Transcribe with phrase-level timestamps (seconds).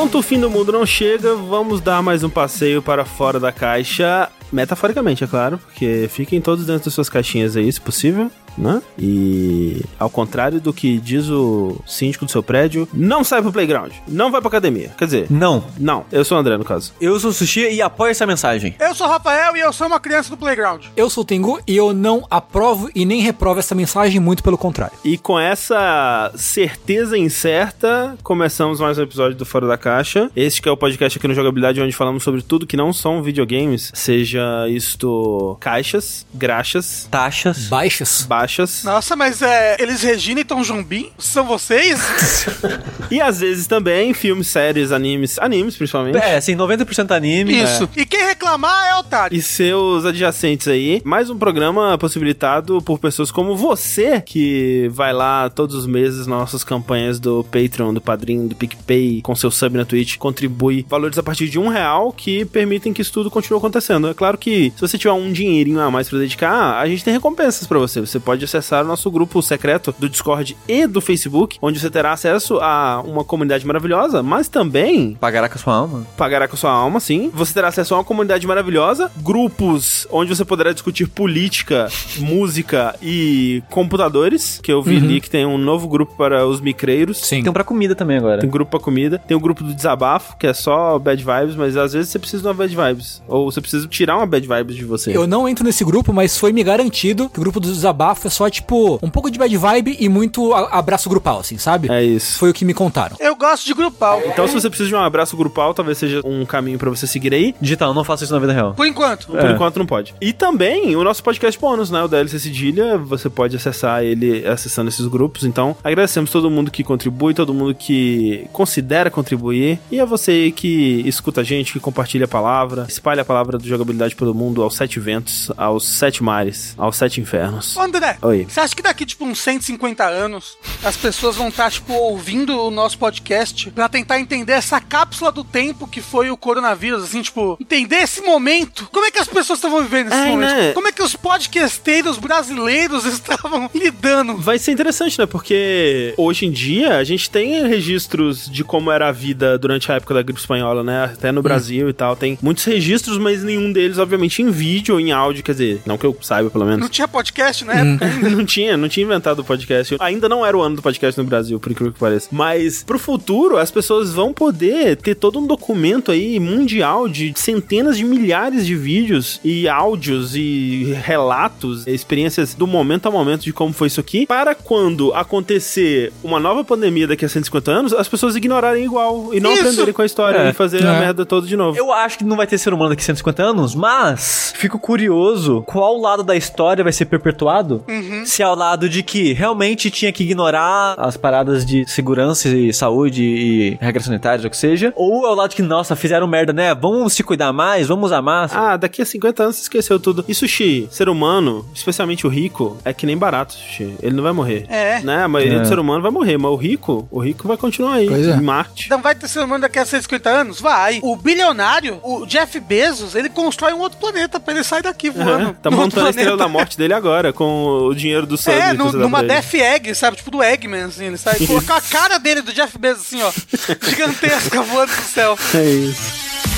[0.00, 3.52] enquanto o fim do mundo não chega, vamos dar mais um passeio para fora da
[3.52, 4.30] caixa.
[4.50, 8.82] Metaforicamente, é claro, porque fiquem todos dentro das suas caixinhas aí, se possível né?
[8.98, 13.92] E ao contrário do que diz o síndico do seu prédio, não sai pro playground,
[14.06, 14.90] não vai pra academia.
[14.96, 15.64] Quer dizer, não.
[15.78, 16.92] Não, eu sou o André no caso.
[17.00, 18.74] Eu sou o Sushi e apoio essa mensagem.
[18.78, 20.84] Eu sou o Rafael e eu sou uma criança do playground.
[20.96, 24.58] Eu sou o Tengu e eu não aprovo e nem reprovo essa mensagem, muito pelo
[24.58, 24.96] contrário.
[25.04, 30.30] E com essa certeza incerta, começamos mais um episódio do Fora da Caixa.
[30.34, 33.22] Este que é o podcast aqui no Jogabilidade, onde falamos sobre tudo que não são
[33.22, 38.84] videogames, seja isto caixas, graxas, taxas, baixas, baixas baixas.
[38.84, 42.46] Nossa, mas é, eles Regina e Tom Jobim são vocês?
[43.10, 46.16] e às vezes também filmes, séries, animes, animes principalmente.
[46.16, 47.62] É, assim, 90% anime.
[47.62, 47.88] Isso.
[47.96, 48.00] É.
[48.00, 49.36] E quem reclamar é otário.
[49.36, 51.02] E seus adjacentes aí.
[51.04, 56.40] Mais um programa possibilitado por pessoas como você, que vai lá todos os meses nas
[56.40, 61.18] nossas campanhas do Patreon, do Padrinho, do PicPay, com seu sub na Twitch, contribui valores
[61.18, 64.08] a partir de um real que permitem que isso tudo continue acontecendo.
[64.08, 67.12] É claro que se você tiver um dinheirinho a mais para dedicar, a gente tem
[67.12, 68.00] recompensas para você.
[68.00, 71.90] Você pode pode acessar o nosso grupo secreto do Discord e do Facebook, onde você
[71.90, 75.16] terá acesso a uma comunidade maravilhosa, mas também.
[75.20, 76.06] Pagará com a sua alma.
[76.16, 77.28] Pagará com a sua alma, sim.
[77.34, 83.64] Você terá acesso a uma comunidade maravilhosa, grupos onde você poderá discutir política, música e
[83.68, 85.02] computadores, que eu vi uhum.
[85.02, 87.18] ali que tem um novo grupo para os micreiros.
[87.18, 87.42] Sim.
[87.42, 88.38] Tem um pra comida também agora.
[88.38, 89.18] Tem um grupo pra comida.
[89.26, 92.18] Tem o um grupo do desabafo, que é só bad vibes, mas às vezes você
[92.20, 93.20] precisa de uma bad vibes.
[93.26, 95.16] Ou você precisa tirar uma bad vibes de você.
[95.16, 98.30] Eu não entro nesse grupo, mas foi me garantido que o grupo do desabafo é
[98.30, 101.90] só, tipo, um pouco de bad vibe e muito abraço grupal, assim, sabe?
[101.90, 102.38] É isso.
[102.38, 103.16] Foi o que me contaram.
[103.18, 104.20] Eu gosto de grupal.
[104.26, 107.32] Então, se você precisa de um abraço grupal, talvez seja um caminho para você seguir
[107.32, 107.54] aí.
[107.60, 108.74] Digital, não faça isso na vida real.
[108.74, 109.26] Por enquanto.
[109.26, 109.52] Por é.
[109.52, 110.14] enquanto não pode.
[110.20, 112.02] E também o nosso podcast bônus, né?
[112.02, 115.44] O DLC Cedilha, você pode acessar ele acessando esses grupos.
[115.44, 119.78] Então, agradecemos todo mundo que contribui, todo mundo que considera contribuir.
[119.90, 123.66] E a você que escuta a gente, que compartilha a palavra, espalha a palavra do
[123.66, 127.76] jogabilidade pelo mundo aos sete ventos, aos sete mares, aos sete infernos.
[127.76, 128.46] André, Oi.
[128.48, 132.58] Você acha que daqui, tipo, uns 150 anos, as pessoas vão estar, tá, tipo, ouvindo
[132.60, 137.22] o nosso podcast pra tentar entender essa cápsula do tempo que foi o coronavírus, assim,
[137.22, 138.88] tipo, entender esse momento?
[138.92, 140.54] Como é que as pessoas estavam vivendo esse é, momento?
[140.54, 140.72] Né?
[140.72, 144.36] Como é que os podcasteiros brasileiros estavam lidando?
[144.36, 145.26] Vai ser interessante, né?
[145.26, 149.96] Porque hoje em dia a gente tem registros de como era a vida durante a
[149.96, 151.04] época da gripe espanhola, né?
[151.04, 151.42] Até no hum.
[151.42, 152.16] Brasil e tal.
[152.16, 155.98] Tem muitos registros, mas nenhum deles, obviamente, em vídeo ou em áudio, quer dizer, não
[155.98, 156.80] que eu saiba, pelo menos.
[156.80, 157.99] Não tinha podcast época hum.
[158.30, 159.96] não tinha, não tinha inventado o podcast.
[160.00, 162.28] Ainda não era o ano do podcast no Brasil, por incrível que pareça.
[162.30, 167.96] Mas pro futuro, as pessoas vão poder ter todo um documento aí mundial de centenas
[167.96, 173.72] de milhares de vídeos e áudios e relatos, experiências do momento a momento de como
[173.72, 178.36] foi isso aqui, para quando acontecer uma nova pandemia daqui a 150 anos, as pessoas
[178.36, 179.62] ignorarem igual e não isso.
[179.62, 180.50] aprenderem com a história é.
[180.50, 180.88] e fazer é.
[180.88, 181.76] a merda toda de novo.
[181.76, 185.62] Eu acho que não vai ter ser humano daqui a 150 anos, mas fico curioso
[185.66, 187.84] qual lado da história vai ser perpetuado.
[187.90, 188.24] Uhum.
[188.24, 193.22] Se ao lado de que realmente tinha que ignorar as paradas de segurança e saúde
[193.24, 196.52] e regras sanitárias, ou o que seja, ou ao lado de que, nossa, fizeram merda,
[196.52, 196.74] né?
[196.74, 198.72] Vamos se cuidar mais, vamos usar máscara.
[198.72, 200.24] Ah, daqui a 50 anos você esqueceu tudo.
[200.28, 203.96] E sushi, ser humano, especialmente o rico, é que nem barato, sushi.
[204.02, 204.66] Ele não vai morrer.
[204.68, 205.00] É.
[205.00, 205.24] Né?
[205.24, 205.60] A maioria é.
[205.60, 208.36] do ser humano vai morrer, mas o rico, o rico vai continuar aí, pois é.
[208.36, 208.88] em Marte.
[208.88, 210.60] Não vai ter ser humano daqui a 150 anos?
[210.60, 211.00] Vai.
[211.02, 215.50] O bilionário, o Jeff Bezos, ele constrói um outro planeta pra ele sair daqui voando.
[215.50, 218.54] É, tá montando a estrela da morte dele agora, com o dinheiro do Sub.
[218.54, 220.16] É, no, numa Death Egg, sabe?
[220.16, 221.06] Tipo do Eggman, assim.
[221.06, 223.32] Ele sai com a cara dele, do Jeff Bezos, assim, ó.
[223.88, 225.38] Gigantesca voando do céu.
[225.54, 226.49] É isso.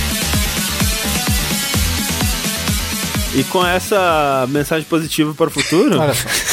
[3.34, 5.98] E com essa mensagem positiva para o futuro,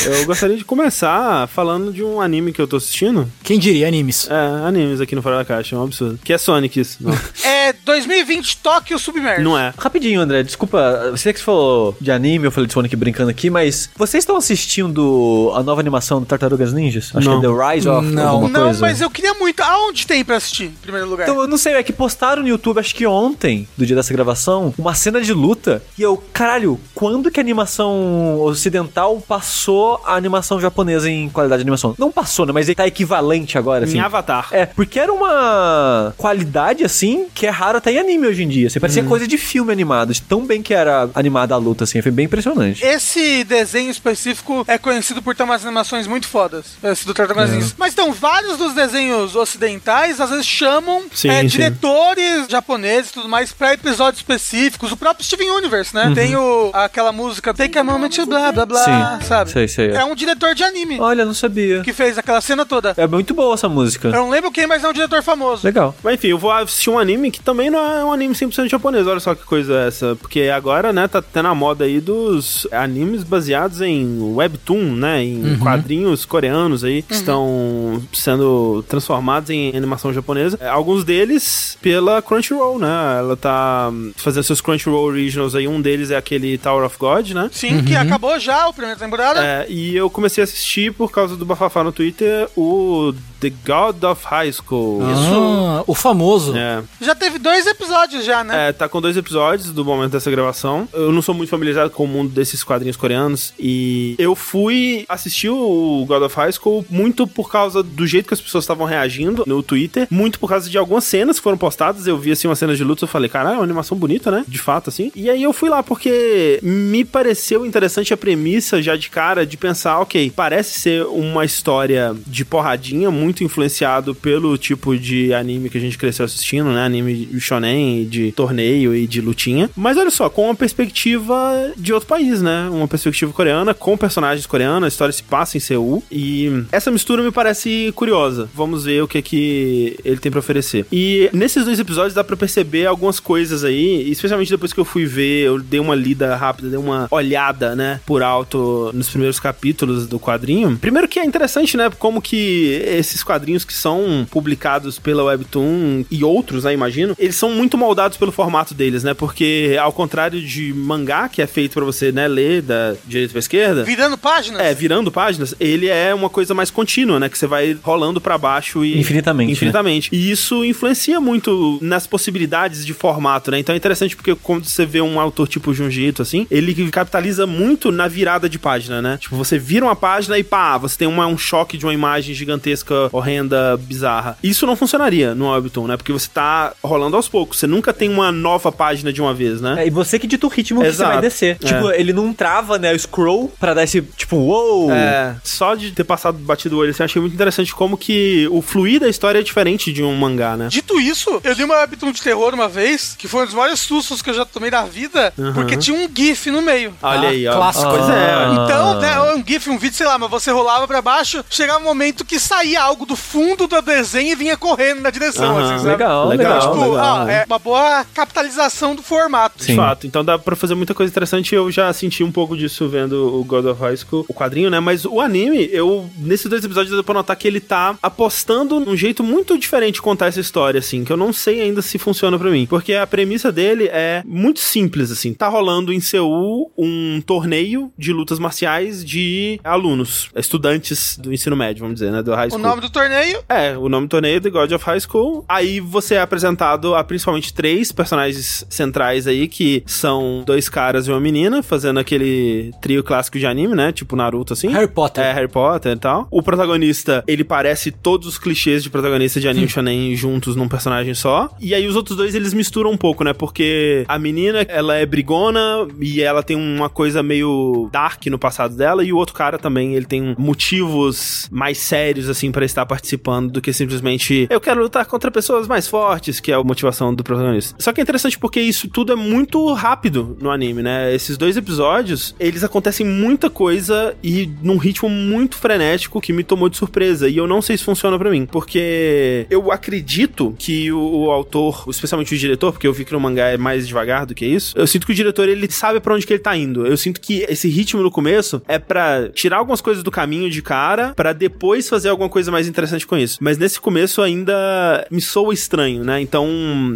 [0.06, 3.30] eu gostaria de começar falando de um anime que eu tô assistindo.
[3.44, 4.30] Quem diria animes?
[4.30, 6.18] É, animes aqui no Fora da Caixa, é um absurdo.
[6.24, 6.98] Que é Sonic isso.
[7.02, 7.12] Não.
[7.44, 9.42] é 2020 Tóquio Submerso.
[9.42, 9.74] Não é.
[9.78, 13.90] Rapidinho, André, desculpa, você que falou de anime, eu falei de Sonic brincando aqui, mas
[13.98, 17.12] vocês estão assistindo a nova animação do Tartarugas Ninjas?
[17.14, 17.42] Acho não.
[17.42, 18.30] que é The Rise of não.
[18.30, 18.80] alguma não, coisa.
[18.80, 19.60] Não, mas eu queria muito.
[19.62, 21.28] Aonde tem pra assistir, em primeiro lugar?
[21.28, 24.14] Então, eu não sei, é que postaram no YouTube, acho que ontem, do dia dessa
[24.14, 30.02] gravação, uma cena de luta, e eu, caralho, caralho, quando que a animação ocidental passou
[30.06, 31.96] a animação japonesa em qualidade de animação?
[31.98, 32.52] Não passou, né?
[32.52, 33.98] Mas ele tá equivalente agora, assim.
[33.98, 34.50] Em Avatar.
[34.52, 38.70] É, porque era uma qualidade, assim, que é raro até em anime hoje em dia.
[38.70, 39.08] Você parecia hum.
[39.08, 42.02] coisa de filme animado, de tão bem que era animada a luta, assim.
[42.02, 42.84] Foi bem impressionante.
[42.84, 46.78] Esse desenho específico é conhecido por ter umas animações muito fodas.
[46.84, 47.74] Esse do Tartarugas é.
[47.78, 51.48] Mas então, vários dos desenhos ocidentais, às vezes chamam sim, é, sim.
[51.48, 54.92] diretores japoneses e tudo mais pra episódios específicos.
[54.92, 56.08] O próprio Steven Universe, né?
[56.08, 56.14] Uhum.
[56.14, 59.52] Tem o tipo aquela música Take a Moment to blá blá blá, Sim, sabe?
[59.52, 59.92] sei, sei.
[59.92, 61.82] É um diretor de anime Olha, não sabia.
[61.82, 62.94] que fez aquela cena toda.
[62.98, 64.10] É muito boa essa música.
[64.10, 65.66] Eu não lembro quem, mas é um diretor famoso.
[65.66, 65.96] Legal.
[66.04, 69.08] Mas enfim, eu vou assistir um anime que também não é um anime 100% japonês.
[69.08, 70.16] Olha só que coisa é essa.
[70.16, 75.24] Porque agora, né, tá tendo a moda aí dos animes baseados em webtoon, né?
[75.24, 80.58] Em quadrinhos coreanos aí, que estão sendo transformados em animação japonesa.
[80.62, 83.18] É, Alguns deles pela Crunchyroll, né?
[83.20, 85.68] Ela tá fazendo seus Crunchyroll Originals aí.
[85.68, 87.50] Um deles é aquele Tower of God, né?
[87.52, 89.44] Sim, que acabou já o primeiro temporada.
[89.44, 94.04] É, e eu comecei a assistir por causa do Bafafá no Twitter o The God
[94.04, 95.02] of High School.
[95.04, 96.56] Ah, o famoso.
[96.56, 96.84] É.
[97.02, 98.70] Já teve dois episódios já, né?
[98.70, 100.88] É, tá com dois episódios do momento dessa gravação.
[100.94, 103.54] Eu não sou muito familiarizado com o mundo desses quadrinhos coreanos.
[103.60, 108.34] E eu fui assistir o God of High School muito por causa do jeito que
[108.34, 110.08] as pessoas estavam reagindo no Twitter.
[110.10, 112.08] Muito por causa de algumas cenas que foram postadas.
[112.08, 113.04] Eu vi, assim, umas cenas de luta.
[113.06, 114.44] Eu falei, caralho, é uma animação bonita, né?
[114.48, 115.12] De fato, assim.
[115.16, 119.58] E aí eu fui lá porque me pareceu interessante a premissa já de cara de
[119.58, 125.78] pensar, ok, parece ser uma história de porradinha, muito influenciado pelo tipo de anime que
[125.78, 126.84] a gente cresceu assistindo, né?
[126.84, 129.70] Anime shonen, de torneio e de lutinha.
[129.76, 132.70] Mas olha só, com uma perspectiva de outro país, né?
[132.72, 136.04] Uma perspectiva coreana, com personagens coreanos, a história se passa em Seul.
[136.12, 138.50] E essa mistura me parece curiosa.
[138.54, 140.86] Vamos ver o que é que ele tem pra oferecer.
[140.92, 145.06] E nesses dois episódios dá pra perceber algumas coisas aí, especialmente depois que eu fui
[145.06, 150.08] ver, eu dei uma lida rápida, dei uma olhada, né, por alto nos primeiros capítulos
[150.08, 150.78] do quadrinho.
[150.78, 156.24] Primeiro que é interessante, né, como que esses quadrinhos que são publicados pela Webtoon e
[156.24, 160.74] outros, né, imagino, eles são muito moldados pelo formato deles, né, porque ao contrário de
[160.74, 164.62] mangá, que é feito pra você, né, ler da direita pra esquerda, Virando páginas?
[164.62, 167.30] é, virando páginas, ele é uma coisa mais contínua, né?
[167.30, 169.00] Que você vai rolando pra baixo e.
[169.00, 170.10] Infinitamente, Infinitamente.
[170.12, 173.60] E isso influencia muito nas possibilidades de formato, né?
[173.60, 177.46] Então é interessante porque quando você vê um autor tipo Junji Ito, assim, ele capitaliza
[177.48, 179.18] muito na virada de página, né?
[179.20, 182.34] Tipo, você vira uma página e pá, você tem uma- um choque de uma imagem
[182.36, 184.38] gigantesca, horrenda, bizarra.
[184.44, 185.98] Isso não funcionaria no Webtoon, né?
[185.98, 187.60] Porque você tá rolando aos poucos.
[187.60, 189.84] Você nunca tem uma nova página de uma vez, né?
[189.84, 191.12] É, e você que dita o ritmo que você Exato.
[191.14, 191.58] vai descer.
[191.62, 191.66] É.
[191.68, 194.92] Tipo, ele não trava, né, o scroll pra dar esse, tipo, uou.
[194.92, 198.48] É, só de ter passado batido o olho, assim, eu achei muito interessante como que
[198.52, 200.68] o fluir da história é diferente de um mangá, né?
[200.70, 203.80] Dito isso, eu li uma webtoon de terror uma vez, que foi um dos maiores
[203.80, 206.94] sustos que eu já tomei na vida, porque tinha um GIF no meio.
[207.02, 207.56] Olha Ah, aí, ó.
[207.56, 207.90] clássico.
[207.90, 208.56] Pois é, Ah.
[208.60, 208.66] ó.
[208.66, 211.84] Então, né, um GIF, um vídeo, sei lá, mas você rolava pra baixo, chegava um
[211.84, 215.66] momento que saía algo do fundo do desenho e vinha correndo na direção, Aham.
[215.76, 215.90] assim, sabe?
[215.90, 216.60] Legal, Legal, legal.
[216.74, 219.58] Tipo, legal, ah, é uma boa capitalização do formato.
[219.60, 219.76] De Sim.
[219.76, 221.54] fato, então dá pra fazer muita coisa interessante.
[221.56, 224.80] Eu já senti um pouco disso vendo o God of High School, o quadrinho, né?
[224.80, 228.96] Mas o anime, eu, nesses dois episódios, deu pra notar que ele tá apostando num
[228.96, 232.38] jeito muito diferente de contar essa história, assim, que eu não sei ainda se funciona
[232.38, 232.66] pra mim.
[232.68, 235.34] Porque a premissa dele é muito simples, assim.
[235.34, 241.82] Tá rolando em Seul um torneio de lutas marciais de alunos, estudantes do ensino médio,
[241.82, 242.22] vamos dizer, né?
[242.22, 242.62] Do high O school.
[242.62, 245.46] nome do torneio, É, o nome do torneio é The God of High School.
[245.48, 251.12] Aí você é apresentado a principalmente três personagens centrais aí, que são dois caras e
[251.12, 253.92] uma menina, fazendo aquele trio clássico de anime, né?
[253.92, 254.70] Tipo Naruto, assim.
[254.70, 255.24] Harry Potter.
[255.24, 256.28] É, Harry Potter e tal.
[256.32, 261.14] O protagonista, ele parece todos os clichês de protagonista de anime shonen juntos num personagem
[261.14, 261.50] só.
[261.60, 263.34] E aí os outros dois, eles misturam um pouco, né?
[263.34, 268.76] Porque a menina, ela é brigona e ela tem uma coisa meio dark no passado
[268.76, 269.04] dela.
[269.04, 273.62] E o outro cara também, ele tem motivos mais sérios, assim, pra estar participando do
[273.62, 277.76] que simplesmente eu quero lutar contra pessoas mais fortes, que é a motivação do protagonista.
[277.80, 281.14] Só que é interessante porque isso tudo é muito rápido no anime, né?
[281.14, 286.70] Esses dois episódios, eles acontecem muita coisa e num ritmo muito frenético que me tomou
[286.70, 287.28] de surpresa.
[287.28, 291.86] E eu não sei se funciona pra mim, porque eu acredito que o, o autor,
[291.90, 294.78] especialmente o diretor, porque eu vi que no mangá é mais devagar do que isso,
[294.78, 296.86] eu sinto que o diretor ele sabe pra onde que ele tá indo.
[296.86, 300.62] Eu sinto que esse ritmo no começo é pra tirar algumas coisas do caminho de
[300.62, 303.38] cara, pra depois fazer alguma coisa mais interessante com isso.
[303.42, 306.22] Mas nesse começo ainda me soa estranho, né?
[306.22, 306.48] Então,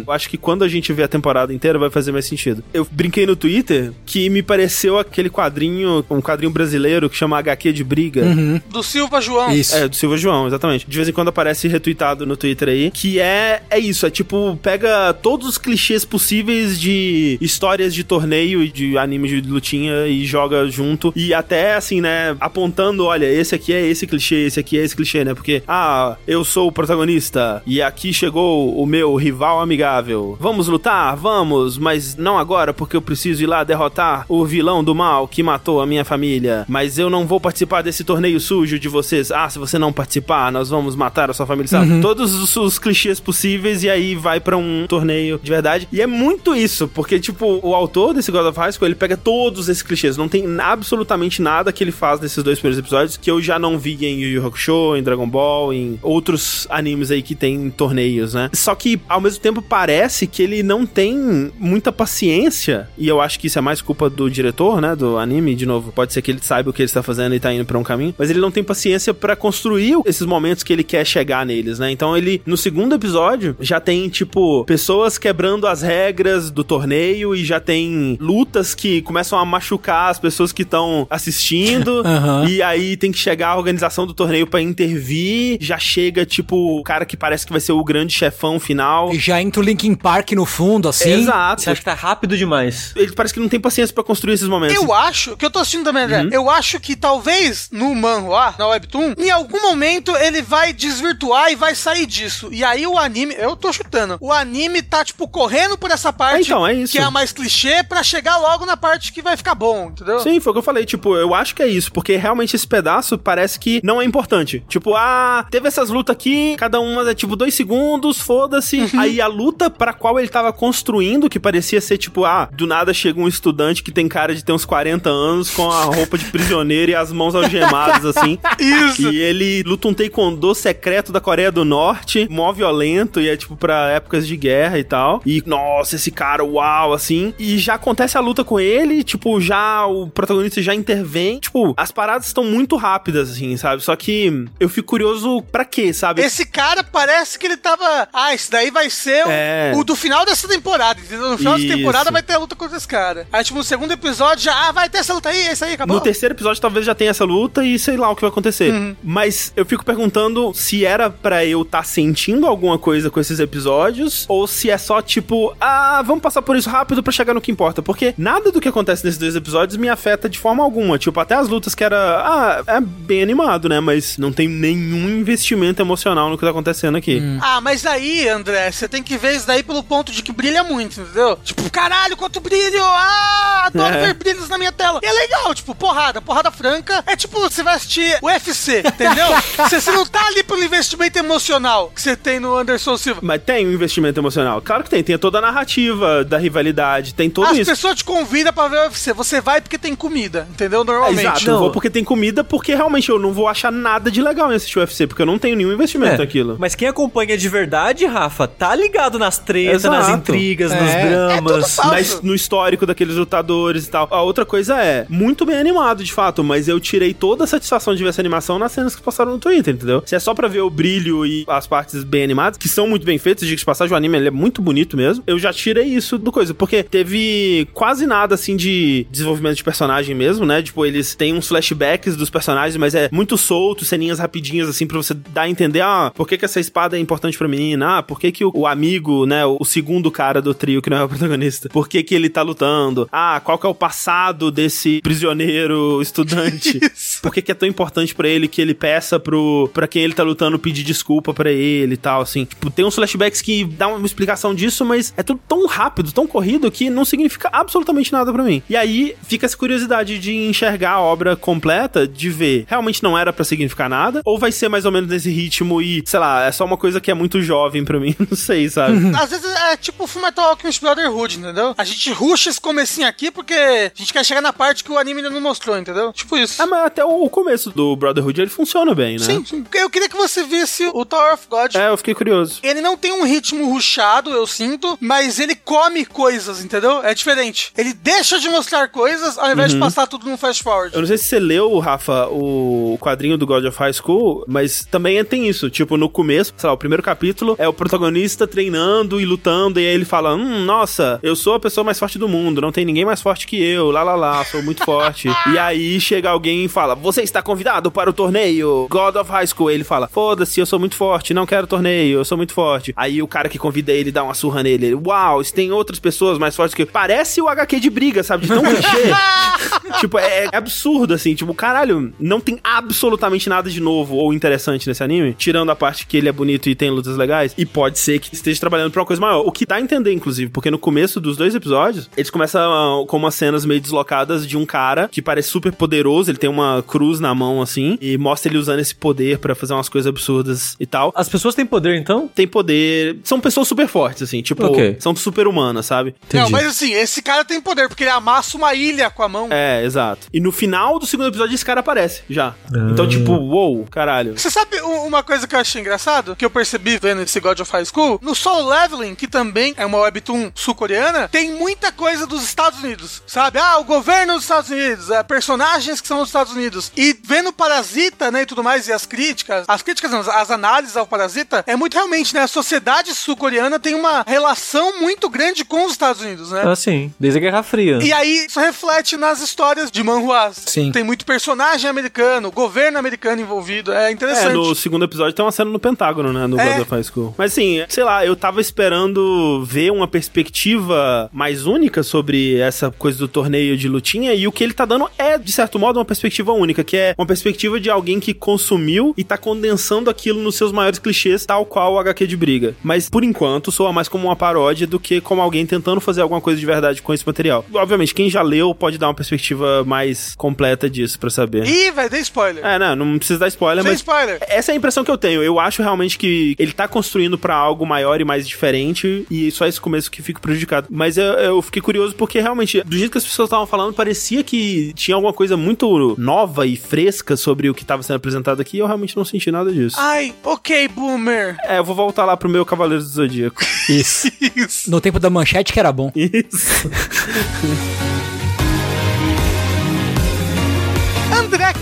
[0.06, 2.62] eu acho que quando a gente vê a temporada inteira vai fazer mais sentido.
[2.72, 7.72] Eu brinquei no Twitter que me pareceu aquele quadrinho, um quadrinho brasileiro que chama HQ
[7.72, 8.22] de briga.
[8.70, 9.52] do Silva João.
[9.52, 9.74] Isso.
[9.74, 10.86] É, do Silva João, exatamente.
[10.88, 14.58] De vez em quando aparece retweetado no Twitter aí, que é, é isso, é tipo,
[14.62, 20.24] pega todos os clichês possíveis de histórias de torneio e de anime de lutinha e
[20.24, 21.12] joga junto.
[21.16, 24.94] E até, assim, né, apontando, olha, esse aqui é esse clichê, esse aqui é esse
[24.94, 25.34] clichê, né?
[25.34, 30.36] Porque porque, ah, eu sou o protagonista e aqui chegou o meu rival amigável.
[30.40, 31.14] Vamos lutar?
[31.16, 35.42] Vamos, mas não agora, porque eu preciso ir lá derrotar o vilão do mal que
[35.42, 36.64] matou a minha família.
[36.68, 39.30] Mas eu não vou participar desse torneio sujo de vocês.
[39.30, 42.00] Ah, se você não participar, nós vamos matar a sua família, sabe?
[42.00, 45.88] Todos os, os clichês possíveis e aí vai pra um torneio de verdade.
[45.92, 49.16] E é muito isso, porque, tipo, o autor desse God of High School, ele pega
[49.16, 50.16] todos esses clichês.
[50.16, 53.78] Não tem absolutamente nada que ele faz nesses dois primeiros episódios que eu já não
[53.78, 58.34] vi em Yu Yu Hakusho, em Dragon Ball, em outros animes aí que tem torneios,
[58.34, 58.50] né?
[58.52, 63.38] Só que, ao mesmo tempo, parece que ele não tem muita paciência, e eu acho
[63.38, 66.30] que isso é mais culpa do diretor, né, do anime, de novo, pode ser que
[66.30, 68.40] ele saiba o que ele está fazendo e tá indo pra um caminho, mas ele
[68.40, 71.90] não tem paciência para construir esses momentos que ele quer chegar neles, né?
[71.90, 77.44] Então ele, no segundo episódio, já tem, tipo, pessoas quebrando as regras do torneio e
[77.44, 82.48] já tem lutas que começam a machucar as pessoas que estão assistindo, Aham.
[82.48, 86.82] e aí tem que chegar a organização do torneio pra intervir, já chega, tipo, o
[86.82, 89.12] cara que parece que vai ser o grande chefão final.
[89.12, 91.12] E já entra o Linkin Park no fundo, assim.
[91.12, 91.62] Exato.
[91.62, 92.92] Você acha que tá rápido demais?
[92.96, 94.76] Ele parece que não tem paciência pra construir esses momentos.
[94.76, 98.66] Eu acho, que eu tô assistindo também, André, eu acho que talvez no manhwa, na
[98.68, 102.48] Webtoon, em algum momento ele vai desvirtuar e vai sair disso.
[102.52, 106.44] E aí o anime, eu tô chutando, o anime tá, tipo, correndo por essa parte
[106.44, 106.92] Então, é isso.
[106.92, 110.20] que é a mais clichê pra chegar logo na parte que vai ficar bom, entendeu?
[110.20, 110.84] Sim, foi o que eu falei.
[110.84, 114.64] Tipo, eu acho que é isso, porque realmente esse pedaço parece que não é importante.
[114.68, 118.90] Tipo, ah, teve essas lutas aqui, cada uma é tipo dois segundos, foda-se.
[118.98, 122.92] Aí a luta pra qual ele tava construindo, que parecia ser tipo, ah, do nada
[122.92, 126.24] chega um estudante que tem cara de ter uns 40 anos com a roupa de
[126.26, 128.38] prisioneiro e as mãos algemadas, assim.
[128.58, 129.10] Isso.
[129.10, 133.56] E ele luta um taekwondo secreto da Coreia do Norte, mó violento, e é tipo
[133.56, 135.22] pra épocas de guerra e tal.
[135.24, 137.34] E, nossa, esse cara, uau, assim.
[137.38, 141.38] E já acontece a luta com ele, tipo, já o protagonista já intervém.
[141.38, 143.82] Tipo, as paradas estão muito rápidas, assim, sabe?
[143.82, 145.13] Só que eu fico curioso
[145.50, 146.22] pra quê, sabe?
[146.22, 148.08] Esse cara parece que ele tava.
[148.12, 149.72] Ah, esse daí vai ser o- É.
[149.76, 151.30] o, do final dessa temporada, entendeu?
[151.30, 151.66] No final Isso.
[151.66, 153.26] dessa temporada vai ter a luta contra esse cara.
[153.32, 154.54] Aí, tipo, no segundo episódio já.
[154.68, 155.96] Ah, vai ter essa luta aí, isso aí, acabou.
[155.96, 158.72] No terceiro episódio talvez já tenha essa luta e sei lá o que vai acontecer.
[158.72, 158.96] Uhum.
[159.02, 164.24] Mas eu fico perguntando se era pra eu estar sentindo alguma coisa com esses episódios
[164.28, 167.50] ou se é só tipo, ah, vamos passar por isso rápido pra chegar no que
[167.50, 167.82] importa.
[167.82, 170.98] Porque nada do que acontece nesses dois episódios me afeta de forma alguma.
[170.98, 173.80] Tipo, até as lutas que era, ah, é bem animado, né?
[173.80, 177.22] Mas não tem nenhum investimento emocional no que tá acontecendo aqui.
[177.40, 180.62] Ah, mas aí, André, você tem que ver isso daí pelo ponto de que brilha
[180.64, 181.36] muito, entendeu?
[181.42, 182.82] Tipo, caralho, quanto brilho!
[182.82, 184.06] Ah, adoro É.
[184.06, 185.00] ver brilhos na minha tela.
[185.02, 187.02] E é legal, tipo, porrada, porrada franca.
[187.06, 189.26] É tipo, você vai assistir o UFC, entendeu?
[189.68, 193.20] você, você não tá ali pelo investimento emocional que você tem no Anderson Silva.
[193.22, 194.60] Mas tem um investimento emocional.
[194.62, 195.02] Claro que tem.
[195.02, 197.70] Tem toda a narrativa da rivalidade, tem tudo As isso.
[197.70, 199.12] pessoas te convidam pra ver o UFC.
[199.12, 200.84] Você vai porque tem comida, entendeu?
[200.84, 201.20] Normalmente.
[201.20, 201.54] Exato, Não.
[201.54, 204.56] eu vou porque tem comida, porque realmente eu não vou achar nada de legal em
[204.56, 206.56] assistir o UFC, porque eu não tenho nenhum investimento É, naquilo.
[206.58, 210.80] Mas quem acompanha de verdade, Rafa, tá ligado nas tretas, nas intrigas, É.
[210.80, 211.76] nos É dramas.
[211.84, 214.08] Mas no histórico daqueles lutadores e tal.
[214.10, 217.94] A outra coisa é, muito bem animado, de fato, mas eu tirei toda a satisfação
[217.94, 220.02] de ver essa animação nas cenas que passaram no Twitter, entendeu?
[220.06, 223.04] Se é só pra ver o brilho e as partes bem animadas, que são muito
[223.04, 225.84] bem feitas, diga de passagem, o anime ele é muito bonito mesmo, eu já tirei
[225.86, 230.62] isso do coisa, porque teve quase nada, assim, de desenvolvimento de personagem mesmo, né?
[230.62, 234.96] Tipo, eles têm uns flashbacks dos personagens, mas é muito solto, ceninhas rapidinhas, assim, pra
[234.96, 237.98] você dar a entender, ah, por que que essa espada é importante pra menina?
[237.98, 240.98] Ah, por que que o, o amigo, né, o segundo cara do trio, que não
[240.98, 243.08] é o protagonista, por que que ele tá lutando?
[243.12, 246.78] Ah, qual que é o passado desse prisioneiro estudante?
[246.94, 247.20] Isso.
[247.22, 250.14] Por que que é tão importante pra ele que ele peça pro para quem ele
[250.14, 252.44] tá lutando pedir desculpa pra ele e tal, assim?
[252.44, 256.26] Tipo, tem uns flashbacks que dão uma explicação disso, mas é tudo tão rápido, tão
[256.26, 258.62] corrido que não significa absolutamente nada pra mim.
[258.68, 263.32] E aí fica essa curiosidade de enxergar a obra completa, de ver, realmente não era
[263.32, 266.52] pra significar nada, ou vai ser mais ou menos nesse ritmo e, sei lá, é
[266.52, 268.94] só uma coisa que é muito jovem pra mim, não sei, sabe?
[269.16, 271.74] Às vezes é tipo o Fullmetal Alchemist Brotherhood, entendeu?
[271.76, 274.98] A gente rusha esse comecinho aqui porque a gente quer chegar na parte que o
[274.98, 276.12] anime ainda não mostrou, entendeu?
[276.12, 276.62] Tipo isso.
[276.62, 279.24] Ah, mas até o começo do Brotherhood ele funciona bem, né?
[279.24, 279.64] Sim, sim.
[279.74, 281.74] Eu queria que você visse o Tower of God.
[281.74, 282.60] É, eu fiquei curioso.
[282.62, 287.02] Ele não tem um ritmo ruchado, eu sinto, mas ele come coisas, entendeu?
[287.02, 287.72] É diferente.
[287.76, 290.94] Ele deixa de mostrar coisas ao invés de passar tudo num fast forward.
[290.94, 294.84] Eu não sei se você leu, Rafa, o quadrinho do God of High School, mas
[294.88, 295.68] também tem isso.
[295.68, 299.86] Tipo, no começo, sei lá, o primeiro capítulo é o protagonista treinando e lutando, e
[299.86, 302.84] aí ele fala: Hum, nossa, eu sou a pessoa mais forte do mundo, não tem
[302.84, 305.28] ninguém mais forte que eu, lá lá lá, sou muito forte.
[305.52, 309.48] e aí chega alguém e fala: Você está convidado para o torneio God of High
[309.48, 309.72] School.
[309.72, 312.92] Ele fala: Foda-se, eu sou muito forte, não quero torneio, eu sou muito forte.
[312.96, 314.86] Aí o cara que convida ele dá uma surra nele.
[314.86, 316.86] Ele, Uau, se tem outras pessoas mais fortes que eu.
[316.86, 318.46] Parece o HQ de briga, sabe?
[318.46, 319.12] De tão clichê.
[319.98, 321.34] tipo, é, é absurdo, assim.
[321.34, 326.06] Tipo, caralho, não tem absolutamente nada de novo ou interessante nesse anime, tirando a parte
[326.06, 327.54] que ele é bonito e tem lutas legais.
[327.56, 329.40] E pode ser que esteja trabalhando pra uma coisa maior.
[329.40, 333.06] O que dá a entender, inclusive, porque no começo dos dois episódios, eles começam ah,
[333.06, 336.84] com umas cenas meio deslocadas de um cara que parece super poderoso, ele tem uma
[336.86, 340.76] cruz na mão, assim, e mostra ele usando esse poder pra fazer umas coisas absurdas
[340.78, 341.12] e tal.
[341.16, 342.28] As pessoas têm poder, então?
[342.28, 343.18] Tem poder.
[343.24, 344.96] São pessoas super fortes, assim, tipo, Ok.
[344.98, 346.14] são super humanas, sabe?
[346.32, 349.48] Não, mas assim, esse cara tem poder, porque ele amassa uma ilha com a mão.
[349.50, 350.26] É, exato.
[350.32, 352.54] E no final do segundo episódio esse cara aparece, já.
[352.90, 354.33] Então, tipo, uou, caralho.
[354.36, 356.36] Você sabe uma coisa que eu achei engraçado?
[356.36, 358.18] Que eu percebi vendo esse God of High School?
[358.22, 363.22] No Soul Leveling, que também é uma webtoon sul-coreana, tem muita coisa dos Estados Unidos,
[363.26, 363.58] sabe?
[363.58, 366.92] Ah, o governo dos Estados Unidos, é, personagens que são dos Estados Unidos.
[366.96, 370.96] E vendo Parasita, né, e tudo mais, e as críticas, as críticas não, as análises
[370.96, 375.84] ao Parasita, é muito realmente, né, a sociedade sul-coreana tem uma relação muito grande com
[375.86, 376.62] os Estados Unidos, né?
[376.64, 377.12] Ah, sim.
[377.18, 377.98] Desde a Guerra Fria.
[378.02, 380.56] E aí, isso reflete nas histórias de manhuás.
[380.66, 380.90] Sim.
[380.92, 383.92] Tem muito personagem americano, governo americano envolvido.
[383.92, 384.23] É interessante.
[384.32, 386.46] É, no segundo episódio tem uma cena no Pentágono, né?
[386.46, 386.82] No É.
[386.82, 387.34] High School.
[387.36, 393.18] Mas assim, sei lá, eu tava esperando ver uma perspectiva mais única sobre essa coisa
[393.18, 396.04] do torneio de lutinha e o que ele tá dando é, de certo modo, uma
[396.04, 400.54] perspectiva única, que é uma perspectiva de alguém que consumiu e tá condensando aquilo nos
[400.56, 402.74] seus maiores clichês, tal qual o HQ de briga.
[402.82, 406.40] Mas, por enquanto, soa mais como uma paródia do que como alguém tentando fazer alguma
[406.40, 407.64] coisa de verdade com esse material.
[407.72, 411.66] Obviamente, quem já leu pode dar uma perspectiva mais completa disso pra saber.
[411.66, 412.64] Ih, vai dar spoiler.
[412.64, 414.13] É, não, não precisa dar spoiler, Sem mas spoiler.
[414.48, 415.42] Essa é a impressão que eu tenho.
[415.42, 419.66] Eu acho realmente que ele tá construindo pra algo maior e mais diferente, e só
[419.66, 420.88] esse começo que fico prejudicado.
[420.90, 424.42] Mas eu, eu fiquei curioso porque realmente, do jeito que as pessoas estavam falando, parecia
[424.42, 428.76] que tinha alguma coisa muito nova e fresca sobre o que tava sendo apresentado aqui,
[428.76, 429.96] e eu realmente não senti nada disso.
[429.98, 431.56] Ai, ok, boomer.
[431.64, 433.62] É, eu vou voltar lá pro meu Cavaleiro do Zodíaco.
[433.88, 434.30] Isso.
[434.54, 434.90] Isso.
[434.90, 436.12] No tempo da manchete que era bom.
[436.14, 436.90] Isso.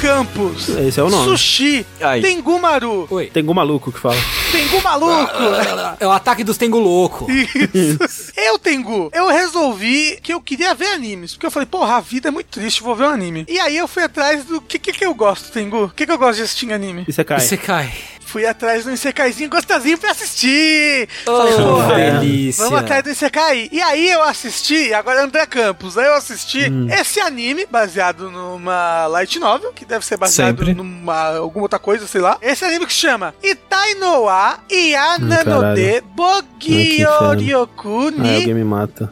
[0.03, 0.69] Campos.
[0.69, 1.31] Esse é o nome.
[1.31, 1.87] Sushi.
[2.01, 2.21] Ai.
[2.21, 3.07] Tengu Maru.
[3.09, 3.27] Oi.
[3.27, 4.17] Tem algum maluco que fala.
[4.51, 5.33] Tengu Maluco.
[6.01, 7.29] É o ataque dos Tengu Louco.
[7.31, 8.33] Isso.
[8.37, 11.35] Eu, Tengu, eu resolvi que eu queria ver animes.
[11.35, 13.47] Porque eu falei, porra, a vida é muito triste, vou ver um anime.
[13.49, 15.85] E aí eu fui atrás do que que, que eu gosto, Tengu?
[15.85, 17.05] O que, que eu gosto de assistir em anime?
[17.09, 17.39] Você cai.
[17.41, 17.93] Você cai.
[18.33, 21.07] Fui atrás do Isekaizinho gostosinho pra assistir.
[21.27, 22.65] Oh, Falei, porra, delícia.
[22.65, 23.69] Vamos atrás do Isekai.
[23.71, 26.87] E aí eu assisti, agora é André Campos, aí eu assisti Hum.
[26.91, 30.73] esse anime baseado numa light novel, que deve ser baseado Sempre.
[30.73, 32.39] numa alguma outra coisa, sei lá.
[32.41, 35.75] Esse anime que chama Itai no wa Iana no caralho.
[35.75, 36.01] de
[37.03, 39.11] Bogyoryoku ni me mata.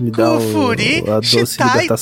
[0.00, 1.94] Me dá Kyoku o- Furi a doce Shitai to.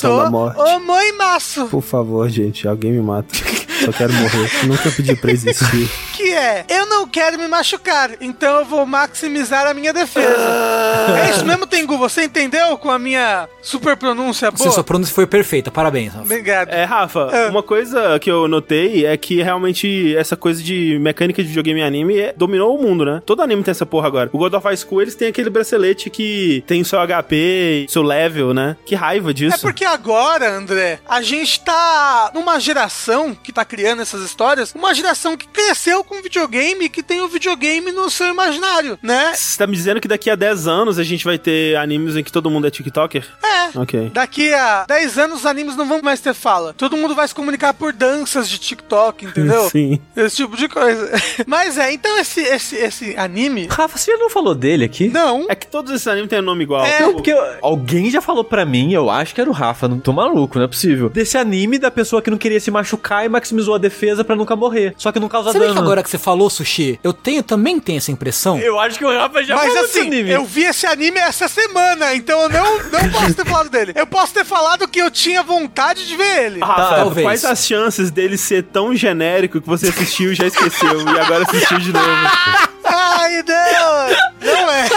[0.56, 1.66] Omoimasu.
[1.66, 3.35] Por favor, gente, alguém me mata.
[3.84, 4.50] Só quero morrer.
[4.66, 5.88] Nunca pedi pra existir.
[6.22, 10.36] Que é, eu não quero me machucar, então eu vou maximizar a minha defesa.
[10.38, 11.18] Ah.
[11.26, 11.98] É isso mesmo, Tengu?
[11.98, 14.72] Você entendeu com a minha super pronúncia Você, boa?
[14.74, 15.68] sua pronúncia foi perfeita.
[15.70, 16.12] Parabéns.
[16.12, 16.24] Rafa.
[16.24, 16.68] Obrigado.
[16.68, 17.48] É, Rafa, É.
[17.48, 21.82] uma coisa que eu notei é que realmente essa coisa de mecânica de videogame e
[21.82, 23.20] anime é- dominou o mundo, né?
[23.26, 24.30] Todo anime tem essa porra agora.
[24.32, 28.02] O God of High School, eles têm aquele bracelete que tem o seu HP, seu
[28.02, 28.76] level, né?
[28.86, 29.56] Que raiva disso.
[29.56, 34.92] É porque agora, André, a gente tá numa geração que tá criando essas histórias, uma
[34.92, 39.32] geração que cresceu com videogame e que tem o videogame no seu imaginário, né?
[39.35, 42.22] Você tá me dizendo que daqui a 10 anos a gente vai ter animes em
[42.22, 43.26] que todo mundo é TikToker?
[43.42, 43.78] É.
[43.78, 44.11] Ok.
[44.12, 46.74] Daqui a 10 anos os animes não vão mais ter fala.
[46.74, 49.62] Todo mundo vai se comunicar por danças de TikTok, entendeu?
[49.72, 49.98] Sim.
[50.14, 51.11] Esse tipo de coisa.
[51.46, 53.68] Mas é, então esse, esse, esse anime.
[53.70, 55.08] Rafa, você já não falou dele aqui?
[55.08, 55.46] Não.
[55.48, 56.85] É que todos esses animes têm nome igual.
[56.85, 59.88] É, Não, porque eu- alguém já falou pra mim, eu acho que era o Rafa,
[59.88, 61.08] não tô maluco, não é possível.
[61.08, 63.28] Desse anime da pessoa que não queria se machucar e
[63.62, 64.94] maximizou a defesa pra nunca morrer.
[64.98, 65.72] Só que não causa dano.
[65.72, 68.59] que agora que você falou, Sushi, eu tenho, também tenho essa impressão?
[68.59, 70.31] Eu acho que o Rafa já Mas falou desse assim, anime.
[70.31, 73.92] eu vi esse anime essa semana, então eu não, não posso ter falado dele.
[73.94, 76.61] Eu posso ter falado que eu tinha vontade de ver ele.
[76.61, 77.27] Rafa, talvez.
[77.27, 81.44] quais as chances dele ser tão genérico que você assistiu e já esqueceu e agora
[81.44, 82.07] assistiu de novo?
[82.85, 84.53] Ai, não!
[84.53, 84.88] Não é.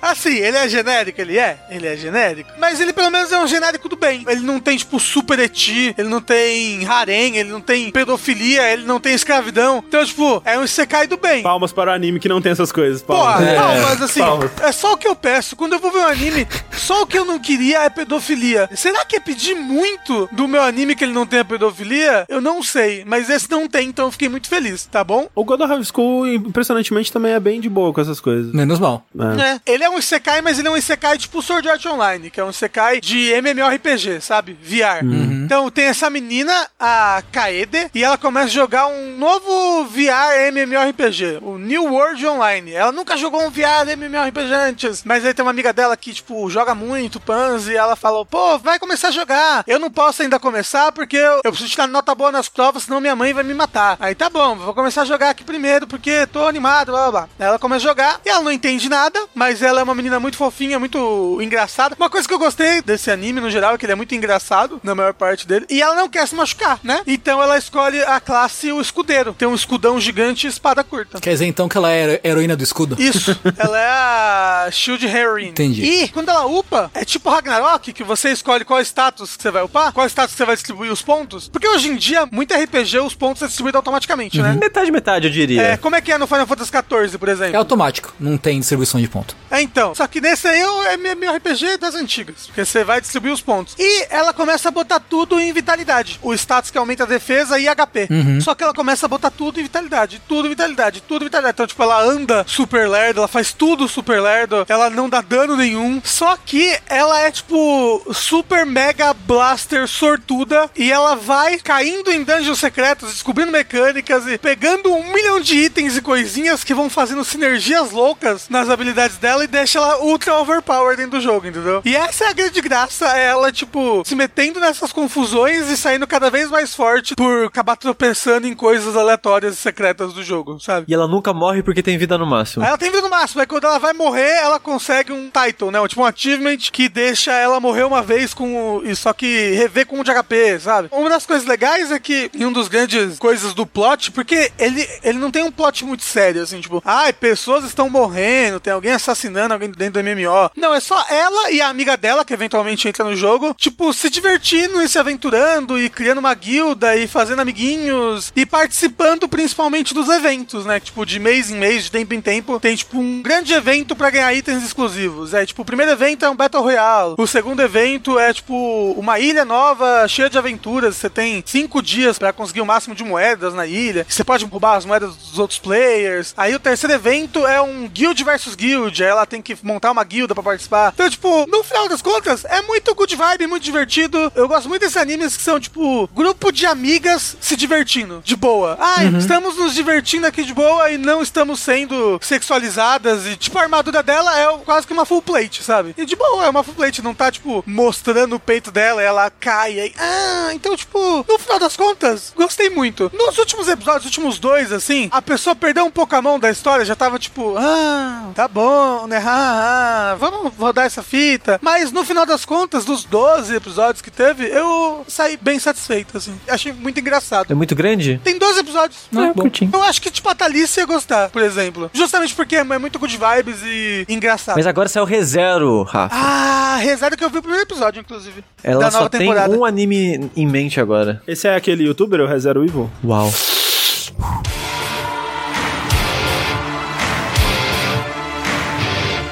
[0.00, 1.58] Assim, ele é genérico, ele é.
[1.70, 2.50] Ele é genérico.
[2.58, 4.24] Mas ele pelo menos é um genérico do bem.
[4.28, 8.84] Ele não tem, tipo, super eti, ele não tem harém, ele não tem pedofilia, ele
[8.84, 9.82] não tem escravidão.
[9.86, 11.42] Então, tipo, é um Isekai do bem.
[11.42, 13.02] Palmas para o anime que não tem essas coisas.
[13.02, 13.54] Porra, Palmas.
[13.54, 14.50] não, mas assim, palmas.
[14.60, 15.56] é só o que eu peço.
[15.56, 18.68] Quando eu vou ver um anime, só o que eu não queria é pedofilia.
[18.74, 22.24] Será que é pedir muito do meu anime que ele não tenha pedofilia?
[22.28, 25.28] Eu não sei, mas esse não tem, então eu fiquei muito feliz, tá bom?
[25.34, 28.52] O God of High School, impressionantemente, também é bem de boa com essas coisas.
[28.52, 29.04] Menos mal.
[29.18, 29.54] É.
[29.70, 29.72] É.
[29.72, 32.44] Ele é um Isekai, mas ele é um Isekai tipo Sword Art Online, que é
[32.44, 34.56] um Isekai de MMORPG, sabe?
[34.60, 35.04] VR.
[35.44, 41.38] Então tem essa menina, a Kaede, e ela começa a jogar um novo VR MMORPG,
[41.42, 42.72] o New World Online.
[42.72, 46.48] Ela nunca jogou um VR MMORPG antes, mas aí tem uma amiga dela que, tipo,
[46.48, 49.64] joga muito, Pans, e ela falou, pô, vai começar a jogar.
[49.66, 53.00] Eu não posso ainda começar porque eu, eu preciso tirar nota boa nas provas, senão
[53.00, 53.96] minha mãe vai me matar.
[54.00, 57.28] Aí tá bom, vou começar a jogar aqui primeiro porque tô animado, blá blá blá.
[57.38, 60.20] Aí ela começa a jogar e ela não entende nada, mas ela é uma menina
[60.20, 61.94] muito fofinha, muito engraçada.
[61.98, 64.80] Uma coisa que eu gostei desse anime no geral é que ele é muito engraçado,
[64.82, 67.02] na maior parte dele, e ela não quer se machucar, né?
[67.06, 69.34] Então ela escolhe a classe o escudeiro.
[69.34, 71.20] Tem um escudão gigante e espada curta.
[71.20, 72.96] Quer dizer então que ela é heroína do escudo?
[73.00, 75.50] Isso, ela é a Shield Heroine.
[75.50, 75.84] Entendi.
[75.84, 79.62] E quando ela upa, é tipo Ragnarok, que você escolhe qual status que você vai
[79.62, 81.48] upar, qual status que você vai distribuir os pontos.
[81.48, 84.56] Porque hoje em dia, muito RPG, os pontos é distribuído automaticamente, né?
[84.60, 85.62] Metade, metade, eu diria.
[85.62, 87.54] É, como é que é no Final Fantasy XIV, por exemplo?
[87.54, 89.36] É automático, não tem distribuição de ponto.
[89.50, 89.94] É, então.
[89.94, 92.46] Só que nesse aí é MMORPG das antigas.
[92.46, 93.74] Porque você vai distribuir os pontos.
[93.78, 96.18] E ela começa a botar tudo em vitalidade.
[96.22, 98.08] O status que aumenta a defesa e HP.
[98.40, 100.20] Só que ela começa a botar tudo em vitalidade.
[100.28, 101.00] Tudo em vitalidade.
[101.02, 101.54] Tudo em vitalidade.
[101.54, 104.64] Então, tipo, ela anda super lerdo, ela faz tudo super lerdo.
[104.68, 106.00] Ela não dá dano nenhum.
[106.04, 110.70] Só que ela é, tipo, super mega blaster sortuda.
[110.76, 115.96] E ela vai caindo em dungeons secretos, descobrindo mecânicas e pegando um milhão de itens
[115.96, 120.96] e coisinhas que vão fazendo sinergias loucas nas habilidades dela e deixa ela ultra overpowered
[120.96, 121.80] dentro do jogo, entendeu?
[121.84, 126.06] E essa é a grande graça, é ela, tipo, se metendo nessas confusões e saindo
[126.06, 130.86] cada vez mais forte por acabar tropeçando em coisas aleatórias e secretas do jogo, sabe?
[130.88, 132.64] E ela nunca morre porque tem vida no máximo.
[132.64, 135.86] Ela tem vida no máximo, aí quando ela vai morrer, ela consegue um title, né?
[135.88, 138.84] Tipo um achievement que deixa ela morrer uma vez com o...
[138.84, 140.88] e só que rever com um de HP, sabe?
[140.90, 144.88] Uma das coisas legais é que, em um dos grandes coisas do plot, porque ele,
[145.02, 148.92] ele não tem um plot muito sério, assim, tipo, ai, pessoas estão morrendo, tem alguém
[148.92, 150.50] assassinando alguém dentro do MMO.
[150.56, 154.08] Não, é só ela e a amiga dela, que eventualmente entra no jogo, tipo, se
[154.08, 160.08] divertindo e se aventurando e criando uma guilda e fazendo amiguinhos e participando principalmente dos
[160.08, 160.80] eventos, né?
[160.80, 164.10] Tipo, de mês em mês, de tempo em tempo, tem, tipo, um grande evento pra
[164.10, 165.34] ganhar itens exclusivos.
[165.34, 169.18] É, tipo, o primeiro evento é um Battle Royale, o segundo evento é, tipo, uma
[169.18, 173.54] ilha nova, cheia de aventuras, você tem cinco dias pra conseguir o máximo de moedas
[173.54, 176.34] na ilha, você pode roubar as moedas dos outros players.
[176.36, 180.04] Aí o terceiro evento é um guild versus guild, aí ela tem que montar uma
[180.04, 180.92] guilda pra participar.
[180.94, 184.32] Então, tipo, no final das contas, é muito good vibe, muito divertido.
[184.34, 188.76] Eu gosto muito desses animes que são, tipo, grupo de amigas se divertindo, de boa.
[188.78, 193.26] Ai, estamos nos divertindo aqui de boa e não estamos sendo sexualizadas.
[193.26, 195.94] E, tipo, a armadura dela é quase que uma full plate, sabe?
[195.96, 199.30] E de boa, é uma full plate, não tá, tipo, mostrando o peito dela, ela
[199.30, 199.80] cai.
[199.80, 203.10] Aí, ah, então, tipo, no final das contas, gostei muito.
[203.14, 206.50] Nos últimos episódios, os últimos dois, assim, a pessoa perdeu um pouco a mão da
[206.50, 209.13] história, já tava tipo, ah, tá bom, né?
[209.16, 211.58] Ah, ah, vamos rodar essa fita.
[211.62, 216.34] Mas no final das contas, dos 12 episódios que teve, eu saí bem satisfeito, assim.
[216.48, 217.50] Achei muito engraçado.
[217.50, 218.20] É muito grande?
[218.24, 218.98] Tem 12 episódios.
[219.12, 219.42] Ah, bom.
[219.42, 219.70] curtinho.
[219.72, 221.90] Eu acho que, tipo, a Thalissa ia gostar, por exemplo.
[221.92, 224.56] Justamente porque é muito good vibes e engraçado.
[224.56, 226.14] Mas agora saiu ReZero, Rafa.
[226.14, 228.44] Ah, rezado que eu vi o primeiro episódio, inclusive.
[228.62, 229.56] Ela da só nova tem temporada.
[229.56, 231.22] um anime em mente agora.
[231.26, 232.90] Esse é aquele youtuber, o Rezero Evil?
[233.04, 233.30] Uau.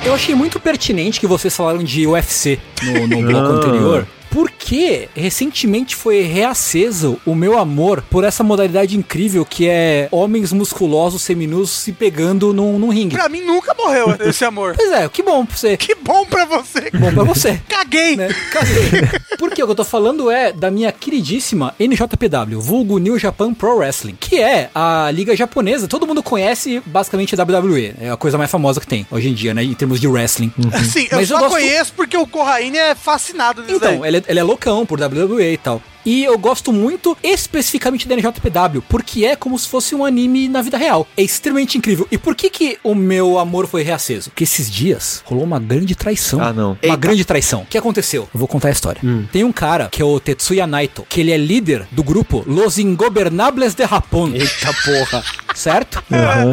[0.04, 3.56] Eu achei muito pertinente que vocês falaram de UFC no, no bloco Ah.
[3.56, 4.06] anterior.
[4.32, 11.20] Porque recentemente foi reaceso o meu amor por essa modalidade incrível que é homens musculosos
[11.22, 13.14] seminus se pegando num, num ringue.
[13.14, 14.74] Pra mim nunca morreu esse amor.
[14.76, 15.76] Pois é, que bom pra você.
[15.76, 16.90] Que bom pra você.
[16.98, 17.60] Bom pra você.
[17.68, 18.16] Caguei.
[18.16, 18.28] né?
[18.50, 19.36] Cadê?
[19.38, 23.76] Porque o que eu tô falando é da minha queridíssima NJPW, vulgo New Japan Pro
[23.76, 25.86] Wrestling, que é a liga japonesa.
[25.86, 27.94] Todo mundo conhece basicamente a WWE.
[28.00, 29.62] É a coisa mais famosa que tem hoje em dia, né?
[29.62, 30.50] Em termos de wrestling.
[30.72, 34.08] Assim, eu Mas só eu gosto- conheço porque o Corraine é fascinado nisso Então, daí.
[34.08, 35.80] ele é, ele é loucão por WWE e tal.
[36.04, 40.62] E eu gosto muito especificamente da NJPW, porque é como se fosse um anime na
[40.62, 41.06] vida real.
[41.16, 42.06] É extremamente incrível.
[42.10, 44.30] E por que que o meu amor foi reaceso?
[44.30, 46.40] Porque esses dias rolou uma grande traição.
[46.40, 46.76] Ah, não.
[46.82, 47.62] Uma grande traição.
[47.62, 48.28] O que aconteceu?
[48.32, 49.00] Eu vou contar a história.
[49.04, 49.24] Hum.
[49.30, 52.78] Tem um cara, que é o Tetsuya Naito, que ele é líder do grupo Los
[52.78, 54.32] Ingobernables de Japón.
[54.34, 55.22] Eita porra.
[55.54, 56.02] Certo?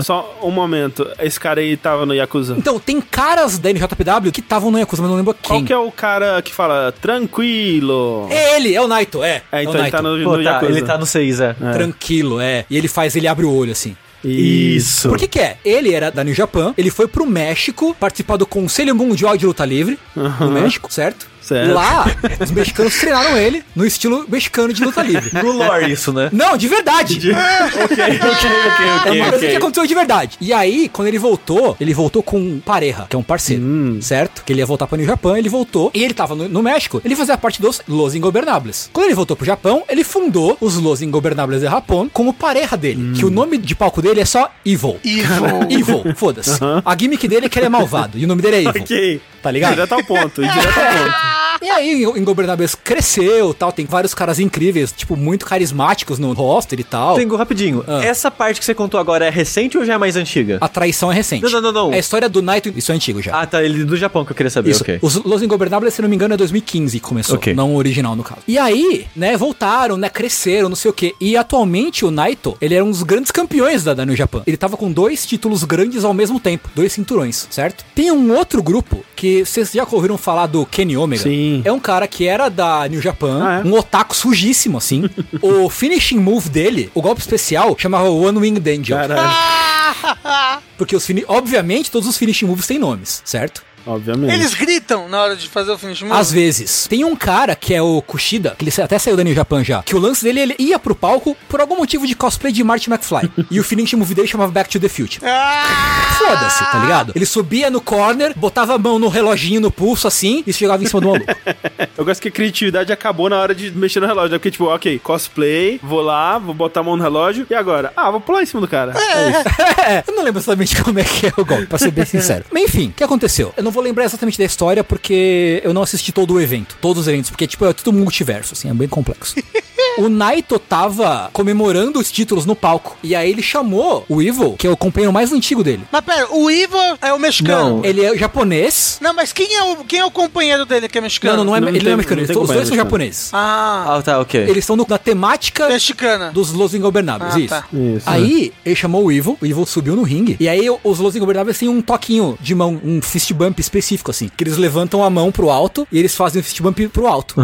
[0.03, 1.07] Só um momento.
[1.19, 2.55] Esse cara aí tava no Yakuza.
[2.57, 5.59] Então, tem caras da NJPW que estavam no Yakuza, mas não lembro quem.
[5.59, 8.27] Qual que é o cara que fala tranquilo?
[8.29, 9.38] É ele, é o Naito, é.
[9.51, 10.71] É, é então o ele tá no, Pô, no tá, Yakuza.
[10.71, 11.53] ele tá no 6, é.
[11.53, 12.65] Tranquilo, é.
[12.69, 13.95] E ele faz, ele abre o olho assim.
[14.23, 15.07] Isso.
[15.07, 15.57] Por que que é?
[15.63, 19.63] Ele era da New Japan, ele foi pro México participar do Conselho Mundial de Luta
[19.63, 21.27] Livre, no México, certo?
[21.49, 21.73] Certo.
[21.73, 22.05] Lá,
[22.39, 25.31] os mexicanos treinaram ele no estilo mexicano de luta livre.
[25.41, 26.29] No lore isso, né?
[26.31, 27.17] Não, de verdade.
[27.33, 29.55] ok, ok, ok, É uma ok, coisa que ok.
[29.57, 30.37] aconteceu de verdade.
[30.39, 33.63] E aí, quando ele voltou, ele voltou com Pareja, que é um parceiro,
[34.01, 34.43] certo?
[34.45, 35.89] Que ele ia voltar para o Japão, ele voltou.
[35.93, 38.89] E ele tava no, no México, ele fazia parte dos Los Ingobernables.
[38.93, 42.77] Quando ele voltou pro Japão, ele fundou os Los Ingobernables de Japão com o Pareja
[42.77, 43.13] dele.
[43.17, 44.99] Que o nome de palco dele é só Evil.
[45.03, 45.65] Evil.
[46.03, 46.59] Evil, foda-se.
[46.85, 48.17] A gimmick dele é que ele é malvado.
[48.19, 48.81] E o nome dele é Evil.
[48.83, 49.21] Ok.
[49.41, 49.71] Tá ligado?
[49.71, 50.43] Direto ao ponto.
[50.43, 51.38] e Direto ao ponto.
[51.61, 53.71] E aí, o Ingobernables cresceu tal.
[53.71, 57.15] Tem vários caras incríveis, tipo, muito carismáticos no roster e tal.
[57.15, 57.83] Tengo rapidinho.
[57.87, 58.03] Ah.
[58.03, 60.57] Essa parte que você contou agora é recente ou já é mais antiga?
[60.61, 61.43] A traição é recente.
[61.43, 61.93] Não, não, não, não.
[61.93, 62.71] É a história do Naito.
[62.75, 63.39] Isso é antigo já.
[63.41, 63.63] Ah, tá.
[63.63, 64.71] Ele do Japão que eu queria saber.
[64.71, 64.83] Isso.
[64.83, 64.99] Ok.
[65.01, 67.35] Os Los Ingobernables, se não me engano, é 2015 que começou.
[67.35, 67.53] Ok.
[67.53, 68.41] Não o original, no caso.
[68.47, 71.15] E aí, né, voltaram, né, cresceram, não sei o quê.
[71.19, 74.43] E atualmente o Naito, ele era um dos grandes campeões da, da New Japan.
[74.45, 76.69] Ele tava com dois títulos grandes ao mesmo tempo.
[76.75, 77.83] Dois cinturões, certo?
[77.93, 81.23] Tem um outro grupo que vocês já ouviram falar do Kenny Omega.
[81.23, 81.28] Sim.
[81.63, 83.67] É um cara que era da New Japan, Ah, é?
[83.67, 85.09] um otaku sujíssimo, assim.
[85.41, 88.97] o finishing move dele, o golpe especial, chamava One Wing Angel.
[88.97, 90.61] Caralho.
[90.77, 93.63] Porque os fini obviamente todos os finishing moves têm nomes, certo?
[93.85, 94.33] Obviamente.
[94.33, 96.13] Eles gritam na hora de fazer o finish move?
[96.13, 96.87] Às vezes.
[96.87, 99.81] Tem um cara que é o Kushida, que ele até saiu da New Japan já,
[99.83, 102.89] que o lance dele, ele ia pro palco por algum motivo de cosplay de Marty
[102.89, 103.31] McFly.
[103.49, 105.21] e o finishing move dele chamava Back to the Future.
[105.25, 106.15] Ah!
[106.17, 107.13] Foda-se, tá ligado?
[107.15, 110.87] Ele subia no corner, botava a mão no reloginho no pulso assim e chegava em
[110.87, 111.25] cima do maluco.
[111.97, 114.31] Eu gosto que a criatividade acabou na hora de mexer no relógio.
[114.31, 114.37] né?
[114.37, 117.45] Porque, tipo, ok, cosplay, vou lá, vou botar a mão no relógio.
[117.49, 117.91] E agora?
[117.95, 118.93] Ah, vou pular em cima do cara.
[118.95, 119.43] É, isso.
[119.81, 122.45] é, eu não lembro exatamente como é que é o golpe, pra ser bem sincero.
[122.51, 123.53] Mas enfim, o que aconteceu?
[123.57, 127.01] Eu não vou lembrar exatamente da história porque eu não assisti todo o evento, todos
[127.01, 129.35] os eventos, porque tipo, é tudo multiverso, assim, é bem complexo.
[129.97, 132.95] O Naito tava comemorando os títulos no palco.
[133.03, 135.81] E aí ele chamou o Evil, que é o companheiro mais antigo dele.
[135.91, 137.77] Mas pera, o Ivo é o mexicano.
[137.77, 137.85] Não.
[137.85, 138.97] Ele é japonês.
[139.01, 141.37] Não, mas quem é, o, quem é o companheiro dele que é Não, mexicano?
[141.37, 143.29] não, não é, Não ele tem- não é mexicano, não eles os dois são japoneses.
[143.33, 144.39] Ah, Ah, tá, ok.
[144.41, 146.31] Eles estão na temática mexicana.
[146.31, 147.49] dos Los Ingobernables, Ah, isso.
[147.49, 147.65] tá.
[147.73, 148.09] Isso.
[148.09, 151.57] Aí, ele chamou o Evil, o Evil subiu no ringue, e aí os Los Ingobernables
[151.57, 155.31] têm um toquinho de mão, um fist bump específico, assim, que eles levantam a mão
[155.31, 157.35] pro alto, e eles fazem o fist bump pro alto.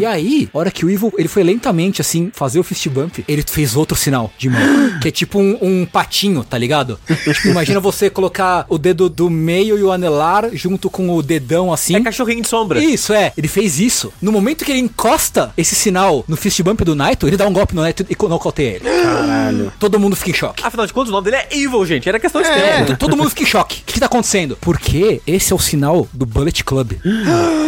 [0.00, 3.24] E aí, a hora que o Evil, ele foi lentamente, assim, fazer o fist bump,
[3.28, 4.60] ele fez outro sinal de mão,
[5.00, 6.98] que é tipo um, um patinho, tá ligado?
[7.06, 11.72] tipo, imagina você colocar o dedo do meio e o anelar junto com o dedão,
[11.72, 11.96] assim.
[11.96, 12.82] É cachorrinho de sombra.
[12.82, 13.32] Isso, é.
[13.36, 14.12] Ele fez isso.
[14.20, 17.52] No momento que ele encosta esse sinal no fist bump do Naito, ele dá um
[17.52, 18.84] golpe no Naito e nocauteia ele.
[18.84, 19.72] Caralho.
[19.78, 20.62] Todo mundo fica em choque.
[20.64, 22.08] Afinal de contas, o nome dele é Evil, gente.
[22.08, 22.84] Era questão de É.
[22.84, 22.96] tempo.
[22.98, 23.80] Todo mundo fica em choque.
[23.82, 24.56] O que, que tá acontecendo?
[24.60, 26.92] Porque esse é o sinal do Bullet Club,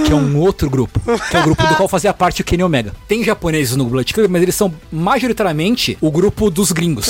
[0.04, 2.62] que é um outro grupo, que é o grupo do qual fazia parte o Kenny
[2.62, 2.92] Omega.
[3.06, 7.08] Tem japoneses no Bullet Club, mas eles são majoritariamente o grupo dos gringos.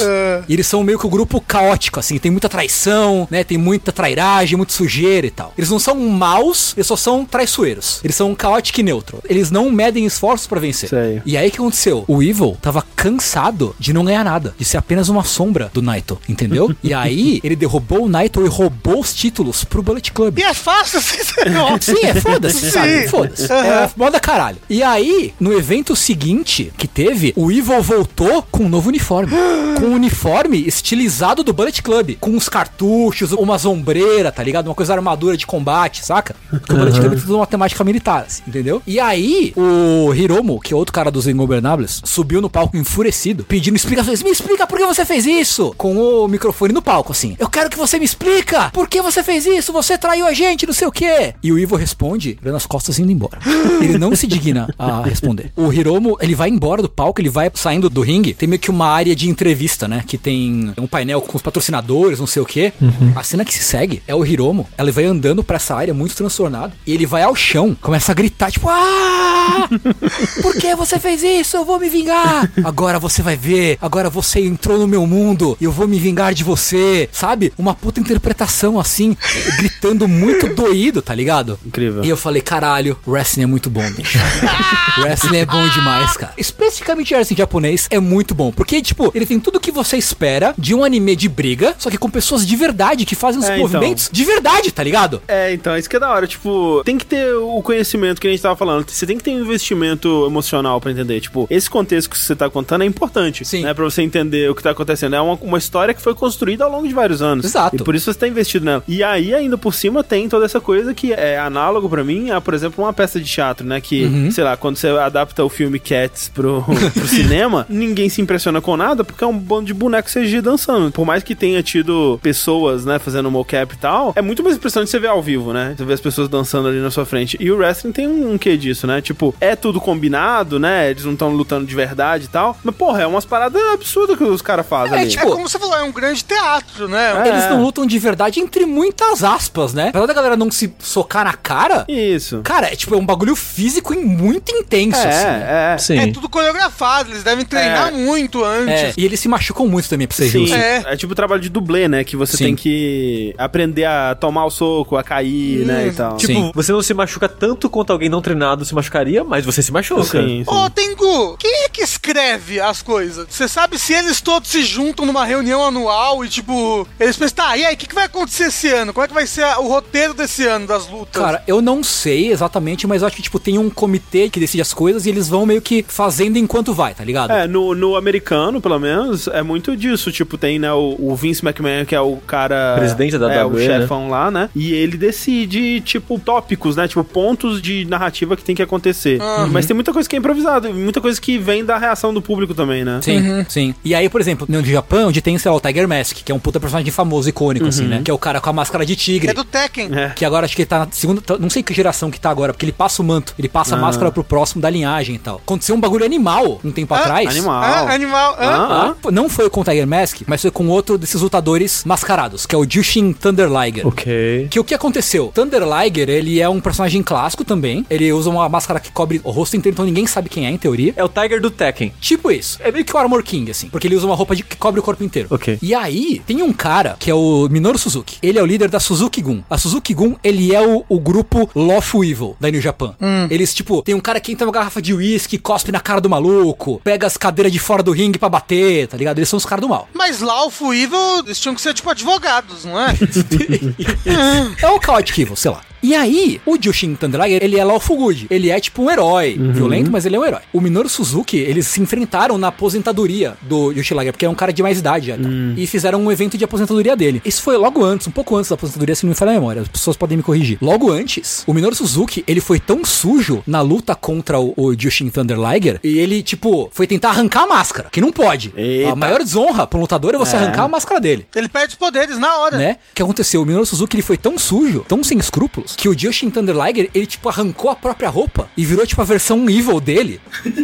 [0.49, 3.43] E eles são meio que o grupo caótico, assim, tem muita traição, né?
[3.43, 5.53] Tem muita trairagem, muita sujeira e tal.
[5.57, 8.01] Eles não são maus, eles só são traiçoeiros.
[8.05, 9.23] Eles são caótico e neutro.
[9.29, 10.89] Eles não medem esforços pra vencer.
[10.89, 11.23] Sei.
[11.25, 12.05] E aí o que aconteceu?
[12.07, 16.19] O Evil tava cansado de não ganhar nada, de ser apenas uma sombra do Naito,
[16.29, 16.75] entendeu?
[16.83, 20.39] e aí ele derrubou o Naito e roubou os títulos pro Bullet Club.
[20.39, 21.79] E é fácil você não.
[21.81, 22.71] Sim, é foda-se, Sim.
[22.71, 23.09] sabe?
[23.09, 23.53] Foda-se.
[23.53, 24.59] É moda caralho.
[24.69, 29.33] E aí, no evento seguinte que teve, o Evil voltou com um novo uniforme.
[29.79, 32.17] com um uniforme estilizado do Bullet Club.
[32.19, 34.67] Com uns cartuchos, uma sombreira, tá ligado?
[34.67, 36.35] Uma coisa armadura de combate, saca?
[36.49, 38.83] Porque o Bullet Club tem toda uma temática militar, assim, entendeu?
[38.87, 43.77] E aí, o Hiromo, que é outro cara dos Ingobernables, subiu no palco enfurecido, pedindo
[43.77, 44.23] explicações.
[44.23, 45.75] Me explica por que você fez isso?
[45.77, 47.37] Com o microfone no palco, assim.
[47.39, 49.73] Eu quero que você me explica por que você fez isso?
[49.73, 51.35] Você traiu a gente, não sei o quê.
[51.43, 53.39] E o Ivo responde, dando as costas e indo embora.
[53.83, 55.53] Ele não se digna a responder.
[55.57, 58.33] O Hiromo, ele vai embora do palco, ele vai saindo do ringue.
[58.33, 60.03] Tem meio que uma área de entrevista, né?
[60.07, 62.73] Que tem um painel com os patrocinadores, não sei o quê.
[63.15, 64.69] A cena que se segue é o Hiromo.
[64.79, 66.73] Ele vai andando pra essa área muito transtornado.
[66.87, 69.69] E ele vai ao chão, começa a gritar, tipo, ah!
[70.43, 71.57] Por que você fez isso?
[71.57, 72.51] Eu vou me vingar!
[72.65, 76.35] Agora você vai ver, agora você entrou no meu mundo e eu vou me vingar
[76.35, 77.53] de você, sabe?
[77.59, 79.17] Uma puta interpretação assim,
[79.59, 81.59] gritando muito doído, tá ligado?
[81.65, 82.05] Incrível.
[82.05, 84.19] E eu falei, caralho, wrestling é muito bom, bicho.
[84.99, 86.33] wrestling é bom demais, cara.
[86.37, 88.51] Especificamente wrestling japonês é muito bom.
[88.53, 91.99] Porque, tipo, ele tem tudo que você espera de um anime de briga, só que
[91.99, 93.63] com pessoas de verdade que fazem os É, então.
[93.69, 95.23] movimentos de verdade, tá ligado?
[95.29, 96.27] É, então, isso que é da hora.
[96.27, 98.89] Tipo, tem que ter o conhecimento que a gente tava falando.
[98.89, 101.21] Você tem que ter um investimento emocional pra entender.
[101.21, 103.45] Tipo, esse contexto que você tá contando é importante.
[103.45, 103.63] Sim.
[103.63, 105.17] Né, pra você entender o que tá acontecendo.
[105.17, 107.45] É uma, uma história que foi construída ao longo de vários anos.
[107.45, 107.77] Exato.
[107.77, 108.83] E por isso você tá investido nela.
[108.87, 112.41] E aí, ainda por cima, tem toda essa coisa que é análogo pra mim a,
[112.41, 113.81] por exemplo, uma peça de teatro, né?
[113.81, 114.31] Que, Uhum.
[114.31, 116.63] sei lá, quando você adapta o filme Cats pro
[116.95, 120.91] pro, cinema, ninguém se impressiona com nada porque é um bando de boneco CG dançando.
[120.93, 124.91] Por mais que tenha tido pessoas, né, fazendo mocap e tal, é muito mais impressionante
[124.91, 125.75] você ver ao vivo, né?
[125.77, 127.37] Você ver as pessoas dançando ali na sua frente.
[127.41, 129.01] E o wrestling tem um, um quê disso, né?
[129.01, 130.91] Tipo, é tudo combinado, né?
[130.91, 132.57] Eles não estão lutando de verdade e tal.
[132.63, 135.11] Mas, porra, é umas paradas absurdas que os caras fazem É, ali.
[135.11, 137.23] tipo, É como você falou, é um grande teatro, né?
[137.25, 137.29] É.
[137.29, 139.89] Eles não lutam de verdade entre muitas aspas, né?
[139.89, 142.41] Apesar da galera não se socar na cara, Isso.
[142.43, 145.27] cara, é tipo, é um bagulho físico e muito intenso, assim.
[145.27, 145.79] É, é.
[145.79, 145.99] Sim.
[145.99, 147.91] É tudo coreografado, eles devem treinar É.
[147.93, 148.95] muito É, antes.
[148.97, 150.57] e eles se machucam muito também, pra ser Sim, justo.
[150.57, 150.85] É.
[150.87, 150.97] é.
[150.97, 152.05] tipo trabalho de dublê, né?
[152.05, 152.45] Que você Sim.
[152.47, 155.89] tem que aprender a tomar o soco, a cair, né?
[155.89, 156.17] E tal.
[156.17, 156.53] Tipo, Sim.
[156.55, 160.05] você não se machuca tanto quanto alguém não treinado se machucaria, mas você se machuca.
[160.21, 160.43] sim.
[160.47, 163.27] Ô, Tengu, quem é que escreve as coisas?
[163.29, 167.57] Você sabe se eles todos se juntam numa reunião anual e, tipo, eles pensam, tá,
[167.57, 168.93] e aí, o que, que vai acontecer esse ano?
[168.93, 171.23] Como é que vai ser a- o roteiro desse ano das lutas?
[171.23, 174.63] Cara, eu não sei exatamente, mas eu acho que, tipo, tem um comitê que decide
[174.63, 177.33] as coisas e eles vão meio que fazendo enquanto vai, tá ligado?
[177.33, 180.13] É, no, no americano, pelo menos, é muito disso.
[180.13, 182.77] Tipo, tem, né, o, o Vince McMahon, que é o cara...
[182.77, 184.49] Presidente da é, WWE, o chefão lá, né?
[184.55, 186.89] E ele decide, tipo, tópicos, né?
[186.89, 189.19] Tipo, pontos de narrativa que tem que acontecer.
[189.51, 192.23] Mas tem muita coisa que é improvisado, e muita coisa que vem da reação do
[192.23, 193.01] público também, né?
[193.03, 193.75] Sim, sim.
[193.85, 196.35] E aí, por exemplo, no Japão, onde tem, sei lá, o Tiger Mask, que é
[196.35, 198.03] um puta personagem famoso, icônico, assim, né?
[198.05, 199.31] Que é o cara com a máscara de tigre.
[199.31, 199.89] É do Tekken.
[199.97, 200.09] É.
[200.11, 201.21] Que agora acho que ele tá na segunda.
[201.21, 203.75] tá- Não sei que geração que tá agora, porque ele passa o manto, ele passa
[203.77, 205.37] a máscara pro próximo da linhagem e tal.
[205.37, 207.29] Aconteceu um bagulho animal um tempo Ah, atrás.
[207.29, 207.63] Animal.
[207.63, 208.37] Ah, animal.
[208.39, 211.85] Ah, Ah, Ah, Não foi com o Tiger Mask, mas foi com outro desses lutadores
[211.85, 213.87] mascarados, que é o Jushin Thunder Liger.
[213.87, 214.49] Ok.
[214.51, 215.31] Que o que aconteceu?
[215.35, 217.85] Thunder Liger, ele é um personagem clássico também.
[217.89, 220.57] Ele usa uma máscara que cobre o rosto inteiro, então ninguém sabe quem é, em
[220.59, 220.93] teoria.
[220.97, 221.93] É o Tiger do Tekken.
[222.01, 222.59] Tipo isso.
[222.63, 223.69] É meio que o Armor King, assim.
[223.69, 225.29] Porque ele usa uma roupa de- que cobre o corpo inteiro.
[225.31, 225.59] Ok.
[225.63, 228.17] E aí, tem um cara que é o Minoru Suzuki.
[228.23, 229.43] Ele é o líder da Suzuki Gun.
[229.49, 232.95] A Suzuki Gun, ele é o, o grupo Lawful Evil da New Japan.
[233.31, 236.09] Eles, tipo, tem um cara que entra uma garrafa de uísque, cospe na cara do
[236.09, 239.19] maluco, pega as cadeiras de fora do ringue pra bater, tá ligado?
[239.19, 239.89] Eles são os caras do mal.
[239.95, 242.95] Mas lá o Fuível, eles tinham que ser tipo advogados, não é?
[244.63, 245.61] É o Chaotic Evil, sei lá.
[245.87, 248.27] E aí, o Jushin Thunder Liger, ele é Lawful Good.
[248.29, 250.41] Ele é tipo um herói, violento, mas ele é um herói.
[250.53, 254.53] O Minoru Suzuki, eles se enfrentaram na aposentadoria do Jushin Liger, porque é um cara
[254.53, 255.17] de mais idade já.
[255.17, 255.29] tá?
[255.57, 257.23] E fizeram um evento de aposentadoria dele.
[257.25, 259.63] Isso foi logo antes, um pouco antes da aposentadoria, se não me falha a memória.
[259.63, 260.59] As pessoas podem me corrigir.
[260.61, 265.09] Logo antes, o Minoru Suzuki, ele foi tão sujo na luta contra o, o Jushin
[265.09, 268.53] Thunder Liger, e ele, tipo, foi tentar arrancar a máscara, que não pode.
[268.57, 268.91] Eita.
[268.91, 271.79] A maior desonra pra um lutador é você arrancar a máscara dele Ele perde os
[271.79, 272.57] poderes na hora.
[272.59, 272.77] né?
[272.93, 273.43] O que aconteceu?
[273.43, 276.91] O Minoru Suzuki ele foi tão sujo, tão sem escrúpulos, que o Jushin Thunder Liger,
[276.95, 280.21] ele tipo arrancou a própria roupa e virou tipo a versão evil dele,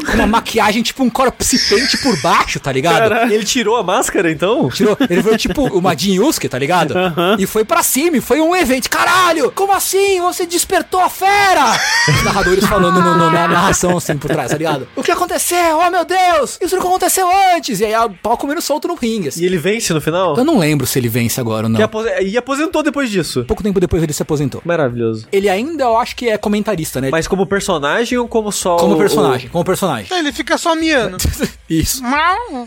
[0.06, 3.30] com uma maquiagem tipo um corpse paint por baixo, tá ligado?
[3.32, 4.70] Ele tirou a máscara, então?
[4.70, 6.94] Tirou, ele virou tipo o Majin Yusuke, tá ligado?
[7.38, 8.88] E foi pra cima, e foi um evento.
[8.88, 10.20] Caralho, como assim?
[10.20, 11.72] Você despertou a fera!
[12.08, 14.88] Os narradores falando no- no- na narração assim por trás, tá ligado?
[14.96, 15.78] O que aconteceu?
[15.78, 16.58] Oh meu Deus!
[16.60, 17.80] Isso não aconteceu antes!
[17.80, 19.42] E aí o pau comendo solto no ringue, assim.
[19.42, 20.36] E ele vence no final?
[20.36, 21.80] Eu não lembro se ele vence agora ou não.
[22.22, 23.44] E aposentou depois disso.
[23.46, 24.62] Pouco tempo depois ele se aposentou.
[25.02, 25.26] Maravilhoso.
[25.32, 27.08] Ele ainda, eu acho que é comentarista, né?
[27.10, 28.76] Mas como personagem ou como só.
[28.76, 30.06] como o- personagem, como personagem.
[30.16, 31.16] Ele fica só miando.
[31.68, 32.02] Isso.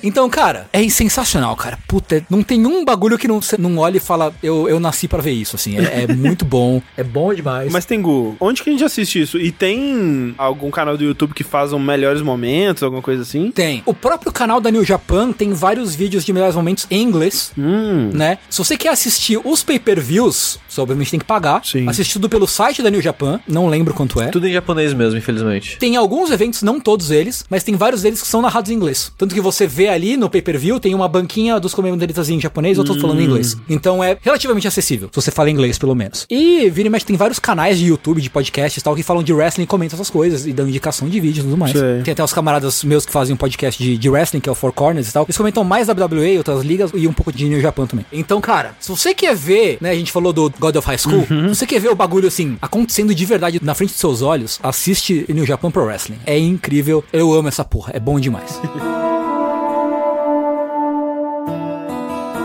[0.04, 1.78] Então, cara, é sensacional, cara.
[1.88, 5.08] Puta, não tem um bagulho que não, você não olha e fala, eu, eu nasci
[5.08, 5.78] pra ver isso, assim.
[5.78, 7.72] É, é muito bom, é bom demais.
[7.72, 9.38] Mas, Tengu, onde que a gente assiste isso?
[9.38, 13.52] E tem algum canal do YouTube que faz um melhores momentos, alguma coisa assim?
[13.52, 13.84] Tem.
[13.86, 18.10] O próprio canal da New Japan tem vários vídeos de melhores momentos em inglês, Hum.
[18.12, 18.40] né?
[18.50, 21.64] Se você quer assistir os pay-per-views, você obviamente tem que pagar.
[21.64, 21.88] Sim.
[21.88, 24.28] Assistir tudo pelo site da New Japan, não lembro quanto é.
[24.28, 25.78] Tudo em japonês mesmo, infelizmente.
[25.78, 29.12] Tem alguns eventos, não todos eles, mas tem vários deles que são narrados em inglês.
[29.18, 33.02] Tanto que você vê ali no pay-per-view, tem uma banquinha dos comentaristas em japonês, outros
[33.02, 33.58] falando em inglês.
[33.70, 36.26] Então é relativamente acessível, se você fala inglês pelo menos.
[36.30, 39.22] E vira e mexe, tem vários canais de YouTube, de podcasts e tal, que falam
[39.22, 41.74] de wrestling comentam essas coisas e dão indicação de vídeos e tudo mais.
[41.74, 42.02] Sei.
[42.02, 44.56] Tem até os camaradas meus que fazem um podcast de, de wrestling, que é o
[44.56, 45.26] Four Corners e tal.
[45.26, 48.06] Eles comentam mais WWE, outras ligas e um pouco de New Japan também.
[48.14, 51.26] Então, cara, se você quer ver, né, a gente falou do God of High School,
[51.28, 54.60] se você quer ver o bagulho assim, acontecendo de verdade na frente dos seus olhos,
[54.62, 56.20] assiste New Japan Pro Wrestling.
[56.26, 58.62] É incrível, eu amo essa porra, é bom demais.